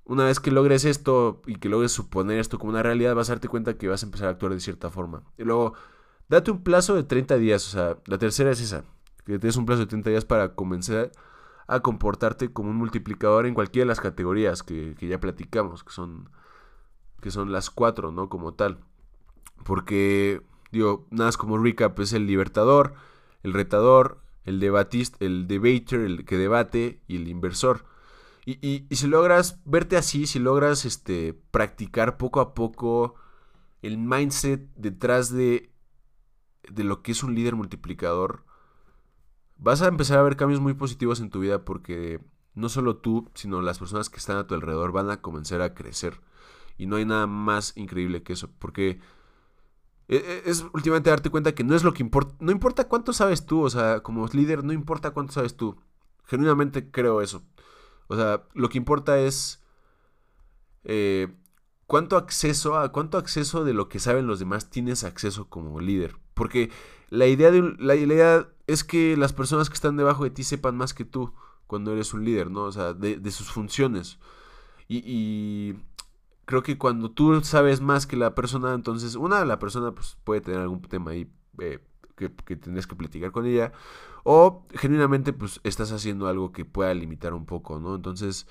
una 0.05 0.25
vez 0.25 0.39
que 0.39 0.51
logres 0.51 0.85
esto 0.85 1.41
y 1.47 1.55
que 1.55 1.69
logres 1.69 1.91
suponer 1.91 2.39
esto 2.39 2.59
como 2.59 2.71
una 2.71 2.83
realidad 2.83 3.15
vas 3.15 3.29
a 3.29 3.33
darte 3.33 3.47
cuenta 3.47 3.77
que 3.77 3.87
vas 3.87 4.03
a 4.03 4.05
empezar 4.05 4.27
a 4.27 4.31
actuar 4.31 4.53
de 4.53 4.59
cierta 4.59 4.89
forma. 4.89 5.23
Y 5.37 5.43
luego, 5.43 5.73
date 6.29 6.51
un 6.51 6.63
plazo 6.63 6.95
de 6.95 7.03
30 7.03 7.37
días, 7.37 7.67
o 7.67 7.71
sea, 7.71 7.97
la 8.05 8.17
tercera 8.17 8.51
es 8.51 8.61
esa, 8.61 8.83
que 9.25 9.39
tienes 9.39 9.57
un 9.57 9.65
plazo 9.65 9.81
de 9.81 9.87
30 9.87 10.11
días 10.11 10.25
para 10.25 10.53
comenzar 10.53 11.11
a 11.67 11.79
comportarte 11.79 12.53
como 12.53 12.69
un 12.69 12.75
multiplicador 12.77 13.47
en 13.47 13.55
cualquiera 13.55 13.85
de 13.85 13.89
las 13.89 13.99
categorías 13.99 14.61
que, 14.61 14.95
ya 14.99 15.19
platicamos, 15.19 15.83
que 15.83 15.91
son, 15.91 16.29
que 17.21 17.31
son 17.31 17.51
las 17.51 17.71
cuatro, 17.71 18.11
¿no? 18.11 18.29
Como 18.29 18.53
tal. 18.53 18.77
Porque, 19.63 20.43
digo, 20.71 21.07
nada 21.09 21.29
más 21.29 21.37
como 21.37 21.57
recap, 21.57 21.99
es 21.99 22.13
el 22.13 22.27
libertador, 22.27 22.93
el 23.41 23.53
retador, 23.53 24.21
el 24.43 24.59
debatista, 24.59 25.17
el 25.25 25.47
debater, 25.47 26.01
el 26.01 26.25
que 26.25 26.37
debate 26.37 27.01
y 27.07 27.15
el 27.15 27.27
inversor. 27.27 27.85
Y, 28.45 28.53
y, 28.61 28.85
y, 28.89 28.95
si 28.95 29.07
logras 29.07 29.59
verte 29.65 29.97
así, 29.97 30.27
si 30.27 30.37
logras 30.37 30.85
este, 30.85 31.33
practicar 31.51 32.17
poco 32.17 32.39
a 32.39 32.53
poco 32.53 33.15
el 33.81 33.97
mindset 33.97 34.69
detrás 34.75 35.33
de, 35.33 35.71
de 36.69 36.83
lo 36.83 37.01
que 37.01 37.11
es 37.11 37.23
un 37.23 37.33
líder 37.33 37.55
multiplicador, 37.55 38.45
vas 39.57 39.81
a 39.81 39.87
empezar 39.87 40.19
a 40.19 40.23
ver 40.23 40.35
cambios 40.35 40.61
muy 40.61 40.73
positivos 40.73 41.19
en 41.19 41.29
tu 41.29 41.39
vida 41.39 41.65
porque 41.65 42.21
no 42.53 42.69
solo 42.69 42.97
tú, 42.97 43.29
sino 43.33 43.61
las 43.61 43.79
personas 43.79 44.09
que 44.09 44.17
están 44.17 44.37
a 44.37 44.47
tu 44.47 44.55
alrededor 44.55 44.91
van 44.91 45.09
a 45.09 45.21
comenzar 45.21 45.61
a 45.61 45.73
crecer. 45.73 46.21
Y 46.77 46.87
no 46.87 46.97
hay 46.97 47.05
nada 47.05 47.27
más 47.27 47.73
increíble 47.75 48.23
que 48.23 48.33
eso, 48.33 48.49
porque 48.59 48.99
e, 50.07 50.17
e, 50.17 50.43
es 50.49 50.65
últimamente 50.73 51.09
darte 51.09 51.29
cuenta 51.29 51.55
que 51.55 51.63
no 51.63 51.75
es 51.75 51.83
lo 51.83 51.93
que 51.93 52.03
importa, 52.03 52.35
no 52.39 52.51
importa 52.51 52.87
cuánto 52.87 53.13
sabes 53.13 53.45
tú, 53.45 53.61
o 53.61 53.69
sea, 53.69 54.01
como 54.01 54.27
líder, 54.27 54.63
no 54.63 54.73
importa 54.73 55.11
cuánto 55.11 55.33
sabes 55.33 55.55
tú. 55.57 55.77
Genuinamente 56.25 56.89
creo 56.91 57.21
eso. 57.21 57.43
O 58.07 58.15
sea, 58.15 58.43
lo 58.53 58.69
que 58.69 58.77
importa 58.77 59.19
es 59.19 59.63
eh, 60.83 61.33
cuánto 61.87 62.17
acceso 62.17 62.77
a 62.77 62.91
cuánto 62.91 63.17
acceso 63.17 63.63
de 63.63 63.73
lo 63.73 63.89
que 63.89 63.99
saben 63.99 64.27
los 64.27 64.39
demás 64.39 64.69
tienes 64.69 65.03
acceso 65.03 65.49
como 65.49 65.79
líder. 65.79 66.17
Porque 66.33 66.71
la 67.09 67.27
idea, 67.27 67.51
de, 67.51 67.75
la, 67.79 67.95
idea 67.95 68.47
es 68.67 68.83
que 68.83 69.17
las 69.17 69.33
personas 69.33 69.69
que 69.69 69.75
están 69.75 69.97
debajo 69.97 70.23
de 70.23 70.31
ti 70.31 70.43
sepan 70.43 70.75
más 70.75 70.93
que 70.93 71.05
tú 71.05 71.33
cuando 71.67 71.93
eres 71.93 72.13
un 72.13 72.25
líder, 72.25 72.51
¿no? 72.51 72.63
O 72.63 72.71
sea, 72.71 72.93
de, 72.93 73.31
sus 73.31 73.51
funciones. 73.51 74.19
Y, 74.87 75.75
creo 76.45 76.61
que 76.61 76.77
cuando 76.77 77.09
tú 77.09 77.41
sabes 77.43 77.81
más 77.81 78.05
que 78.05 78.17
la 78.17 78.35
persona, 78.35 78.73
entonces, 78.73 79.15
una, 79.15 79.43
la 79.45 79.57
persona 79.59 79.93
pues, 79.93 80.17
puede 80.23 80.41
tener 80.41 80.59
algún 80.59 80.81
tema 80.81 81.11
ahí 81.11 81.31
eh, 81.59 81.79
que, 82.15 82.31
que 82.33 82.57
que 82.57 82.95
platicar 82.95 83.31
con 83.31 83.45
ella. 83.45 83.71
O 84.23 84.65
genuinamente, 84.73 85.33
pues, 85.33 85.59
estás 85.63 85.91
haciendo 85.91 86.27
algo 86.27 86.51
que 86.51 86.65
pueda 86.65 86.93
limitar 86.93 87.33
un 87.33 87.45
poco, 87.45 87.79
¿no? 87.79 87.95
Entonces, 87.95 88.47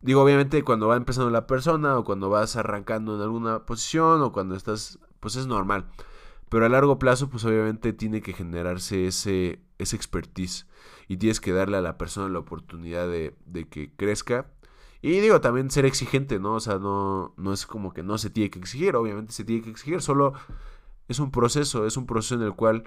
digo, 0.00 0.22
obviamente 0.22 0.62
cuando 0.62 0.88
va 0.88 0.96
empezando 0.96 1.30
la 1.30 1.46
persona 1.46 1.98
o 1.98 2.04
cuando 2.04 2.28
vas 2.28 2.56
arrancando 2.56 3.16
en 3.16 3.22
alguna 3.22 3.64
posición 3.64 4.22
o 4.22 4.32
cuando 4.32 4.54
estás, 4.54 4.98
pues 5.20 5.36
es 5.36 5.46
normal. 5.46 5.86
Pero 6.48 6.66
a 6.66 6.68
largo 6.68 6.98
plazo, 6.98 7.30
pues 7.30 7.44
obviamente 7.46 7.94
tiene 7.94 8.20
que 8.20 8.34
generarse 8.34 9.06
ese, 9.06 9.60
ese 9.78 9.96
expertise. 9.96 10.66
Y 11.08 11.16
tienes 11.16 11.40
que 11.40 11.52
darle 11.52 11.78
a 11.78 11.80
la 11.80 11.96
persona 11.96 12.28
la 12.28 12.40
oportunidad 12.40 13.08
de, 13.08 13.34
que 13.70 13.90
crezca. 13.96 14.52
Y 15.00 15.20
digo, 15.20 15.40
también 15.40 15.70
ser 15.70 15.86
exigente, 15.86 16.38
¿no? 16.38 16.54
O 16.54 16.60
sea, 16.60 16.78
no, 16.78 17.32
no 17.38 17.52
es 17.54 17.66
como 17.66 17.94
que 17.94 18.02
no 18.02 18.18
se 18.18 18.28
tiene 18.28 18.50
que 18.50 18.58
exigir, 18.58 18.96
obviamente 18.96 19.32
se 19.32 19.44
tiene 19.44 19.62
que 19.62 19.70
exigir, 19.70 20.02
solo 20.02 20.34
es 21.12 21.20
un 21.20 21.30
proceso, 21.30 21.86
es 21.86 21.96
un 21.96 22.06
proceso 22.06 22.34
en 22.34 22.42
el 22.42 22.54
cual 22.54 22.84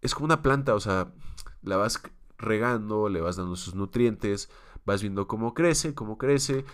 es 0.00 0.14
como 0.14 0.26
una 0.26 0.42
planta, 0.42 0.74
o 0.74 0.80
sea, 0.80 1.12
la 1.62 1.76
vas 1.76 2.02
regando, 2.38 3.08
le 3.08 3.20
vas 3.20 3.36
dando 3.36 3.56
sus 3.56 3.74
nutrientes, 3.74 4.50
vas 4.84 5.02
viendo 5.02 5.26
cómo 5.26 5.54
crece, 5.54 5.94
cómo 5.94 6.18
crece. 6.18 6.64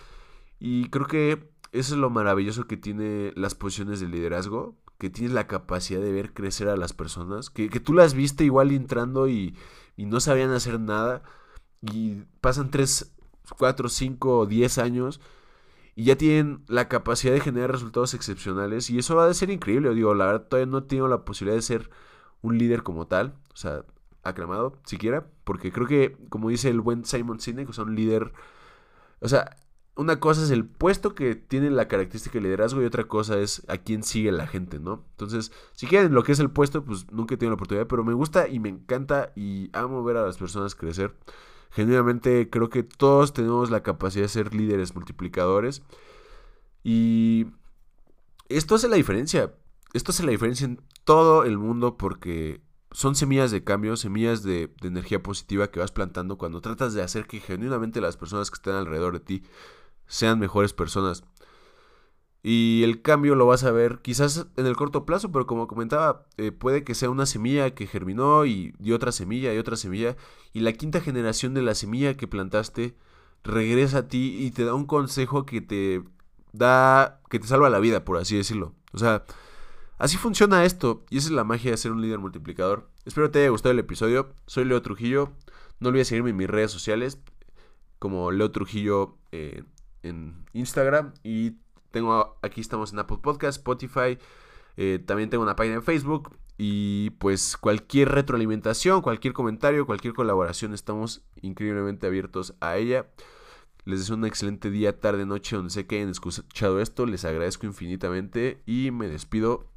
Y 0.59 0.89
creo 0.89 1.07
que 1.07 1.51
eso 1.71 1.93
es 1.93 1.99
lo 1.99 2.09
maravilloso 2.09 2.67
que 2.67 2.77
tiene 2.77 3.31
las 3.35 3.55
posiciones 3.55 3.99
de 3.99 4.07
liderazgo, 4.07 4.75
que 4.97 5.09
tienes 5.09 5.33
la 5.33 5.47
capacidad 5.47 6.01
de 6.01 6.11
ver 6.11 6.33
crecer 6.33 6.67
a 6.67 6.75
las 6.75 6.93
personas, 6.93 7.49
que, 7.49 7.69
tú 7.69 7.93
las 7.93 8.13
viste 8.13 8.43
igual 8.43 8.71
entrando 8.71 9.29
y, 9.29 9.55
no 9.95 10.19
sabían 10.19 10.51
hacer 10.51 10.79
nada, 10.79 11.23
y 11.81 12.23
pasan 12.41 12.71
3, 12.71 13.15
4, 13.57 13.89
5, 13.89 14.45
10 14.45 14.77
años, 14.79 15.21
y 15.99 16.05
ya 16.05 16.15
tienen 16.15 16.63
la 16.69 16.87
capacidad 16.87 17.33
de 17.33 17.41
generar 17.41 17.73
resultados 17.73 18.13
excepcionales, 18.13 18.89
y 18.89 18.97
eso 18.97 19.17
va 19.17 19.27
a 19.27 19.33
ser 19.33 19.49
increíble, 19.49 19.93
digo, 19.93 20.13
la 20.13 20.27
verdad 20.27 20.47
todavía 20.47 20.71
no 20.71 20.83
tengo 20.83 21.09
la 21.09 21.25
posibilidad 21.25 21.57
de 21.57 21.61
ser 21.61 21.89
un 22.41 22.57
líder 22.57 22.83
como 22.83 23.07
tal, 23.07 23.33
o 23.53 23.57
sea, 23.57 23.83
aclamado, 24.23 24.79
siquiera, 24.85 25.27
porque 25.43 25.73
creo 25.73 25.87
que, 25.87 26.15
como 26.29 26.47
dice 26.47 26.69
el 26.69 26.79
buen 26.79 27.03
Simon 27.03 27.41
Sinek, 27.41 27.67
o 27.67 27.73
sea, 27.73 27.83
un 27.83 27.97
líder, 27.97 28.31
o 29.19 29.27
sea, 29.27 29.57
una 29.97 30.21
cosa 30.21 30.41
es 30.41 30.51
el 30.51 30.63
puesto 30.65 31.15
que 31.15 31.35
tiene 31.35 31.69
la 31.69 31.89
característica 31.89 32.35
de 32.35 32.43
liderazgo 32.43 32.81
y 32.81 32.85
otra 32.85 33.09
cosa 33.09 33.37
es 33.37 33.65
a 33.67 33.75
quién 33.75 34.03
sigue 34.03 34.31
la 34.31 34.47
gente, 34.47 34.79
¿no? 34.79 35.03
Entonces, 35.11 35.51
si 35.73 35.85
quieren 35.85 36.13
lo 36.13 36.23
que 36.23 36.31
es 36.31 36.39
el 36.39 36.49
puesto, 36.49 36.85
pues 36.85 37.11
nunca 37.11 37.35
he 37.35 37.37
tenido 37.37 37.51
la 37.51 37.55
oportunidad, 37.55 37.87
pero 37.87 38.05
me 38.05 38.13
gusta 38.13 38.47
y 38.47 38.59
me 38.59 38.69
encanta 38.69 39.33
y 39.35 39.69
amo 39.73 40.01
ver 40.05 40.15
a 40.15 40.25
las 40.25 40.37
personas 40.37 40.75
crecer. 40.75 41.13
Genuinamente 41.71 42.49
creo 42.49 42.69
que 42.69 42.83
todos 42.83 43.33
tenemos 43.33 43.69
la 43.69 43.83
capacidad 43.83 44.23
de 44.23 44.29
ser 44.29 44.53
líderes 44.53 44.95
multiplicadores 44.95 45.83
y 46.83 47.47
esto 48.47 48.75
hace 48.75 48.87
la 48.87 48.95
diferencia. 48.95 49.53
Esto 49.93 50.11
hace 50.11 50.23
la 50.23 50.31
diferencia 50.31 50.65
en 50.65 50.81
todo 51.03 51.43
el 51.43 51.57
mundo 51.57 51.97
porque 51.97 52.61
son 52.91 53.15
semillas 53.15 53.51
de 53.51 53.63
cambio, 53.63 53.95
semillas 53.97 54.41
de, 54.43 54.73
de, 54.81 54.87
energía 54.87 55.21
positiva 55.21 55.69
que 55.69 55.79
vas 55.79 55.91
plantando 55.91 56.37
cuando 56.37 56.61
tratas 56.61 56.93
de 56.93 57.03
hacer 57.03 57.27
que 57.27 57.39
genuinamente 57.39 58.01
las 58.01 58.17
personas 58.17 58.49
que 58.49 58.55
están 58.55 58.75
alrededor 58.75 59.13
de 59.13 59.19
ti 59.19 59.43
sean 60.07 60.39
mejores 60.39 60.73
personas. 60.73 61.23
Y 62.41 62.83
el 62.83 63.01
cambio 63.01 63.35
lo 63.35 63.45
vas 63.45 63.63
a 63.65 63.71
ver 63.71 63.99
quizás 64.01 64.47
en 64.55 64.65
el 64.65 64.77
corto 64.77 65.05
plazo, 65.05 65.31
pero 65.31 65.45
como 65.45 65.67
comentaba, 65.67 66.25
eh, 66.37 66.51
puede 66.51 66.83
que 66.83 66.95
sea 66.95 67.09
una 67.09 67.25
semilla 67.25 67.75
que 67.75 67.85
germinó 67.85 68.45
y, 68.45 68.73
y 68.79 68.93
otra 68.93 69.11
semilla 69.11 69.53
y 69.53 69.57
otra 69.57 69.75
semilla. 69.75 70.15
Y 70.53 70.61
la 70.61 70.71
quinta 70.73 71.01
generación 71.01 71.53
de 71.53 71.61
la 71.61 71.75
semilla 71.75 72.15
que 72.15 72.27
plantaste 72.27 72.95
regresa 73.43 73.99
a 73.99 74.07
ti 74.07 74.37
y 74.39 74.51
te 74.51 74.65
da 74.65 74.73
un 74.73 74.85
consejo 74.85 75.45
que 75.45 75.61
te 75.61 76.03
da, 76.53 77.21
que 77.29 77.39
te 77.39 77.47
salva 77.47 77.69
la 77.69 77.79
vida, 77.79 78.05
por 78.05 78.17
así 78.17 78.37
decirlo. 78.37 78.73
O 78.93 78.97
sea, 78.97 79.23
así 79.97 80.17
funciona 80.17 80.65
esto. 80.65 81.05
Y 81.09 81.17
esa 81.17 81.27
es 81.27 81.33
la 81.33 81.43
magia 81.43 81.71
de 81.71 81.77
ser 81.77 81.91
un 81.91 82.01
líder 82.01 82.19
multiplicador. 82.19 82.89
Espero 83.05 83.31
te 83.31 83.39
haya 83.39 83.49
gustado 83.49 83.71
el 83.73 83.79
episodio. 83.79 84.33
Soy 84.45 84.65
Leo 84.65 84.81
Trujillo. 84.81 85.31
No 85.79 85.89
olvides 85.89 86.07
seguirme 86.07 86.31
en 86.31 86.37
mis 86.37 86.49
redes 86.49 86.71
sociales 86.71 87.19
como 87.99 88.31
Leo 88.31 88.51
Trujillo 88.51 89.17
eh, 89.31 89.63
en 90.03 90.45
Instagram 90.53 91.13
y 91.23 91.57
tengo 91.91 92.37
aquí 92.41 92.61
estamos 92.61 92.93
en 92.93 92.99
Apple 92.99 93.19
Podcast, 93.21 93.57
Spotify, 93.57 94.17
eh, 94.77 94.99
también 95.05 95.29
tengo 95.29 95.43
una 95.43 95.55
página 95.55 95.75
en 95.75 95.83
Facebook 95.83 96.37
y 96.57 97.11
pues 97.11 97.55
cualquier 97.57 98.09
retroalimentación, 98.09 99.01
cualquier 99.01 99.33
comentario, 99.33 99.85
cualquier 99.85 100.13
colaboración 100.13 100.73
estamos 100.73 101.21
increíblemente 101.41 102.05
abiertos 102.05 102.53
a 102.59 102.77
ella. 102.77 103.07
Les 103.85 103.99
deseo 103.99 104.17
un 104.17 104.25
excelente 104.25 104.69
día, 104.69 104.99
tarde, 104.99 105.25
noche, 105.25 105.55
donde 105.55 105.71
sé 105.71 105.87
que 105.87 105.95
hayan 105.95 106.09
escuchado 106.09 106.79
esto. 106.79 107.05
Les 107.05 107.25
agradezco 107.25 107.65
infinitamente 107.65 108.61
y 108.65 108.91
me 108.91 109.07
despido. 109.07 109.67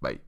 Bye. 0.00 0.27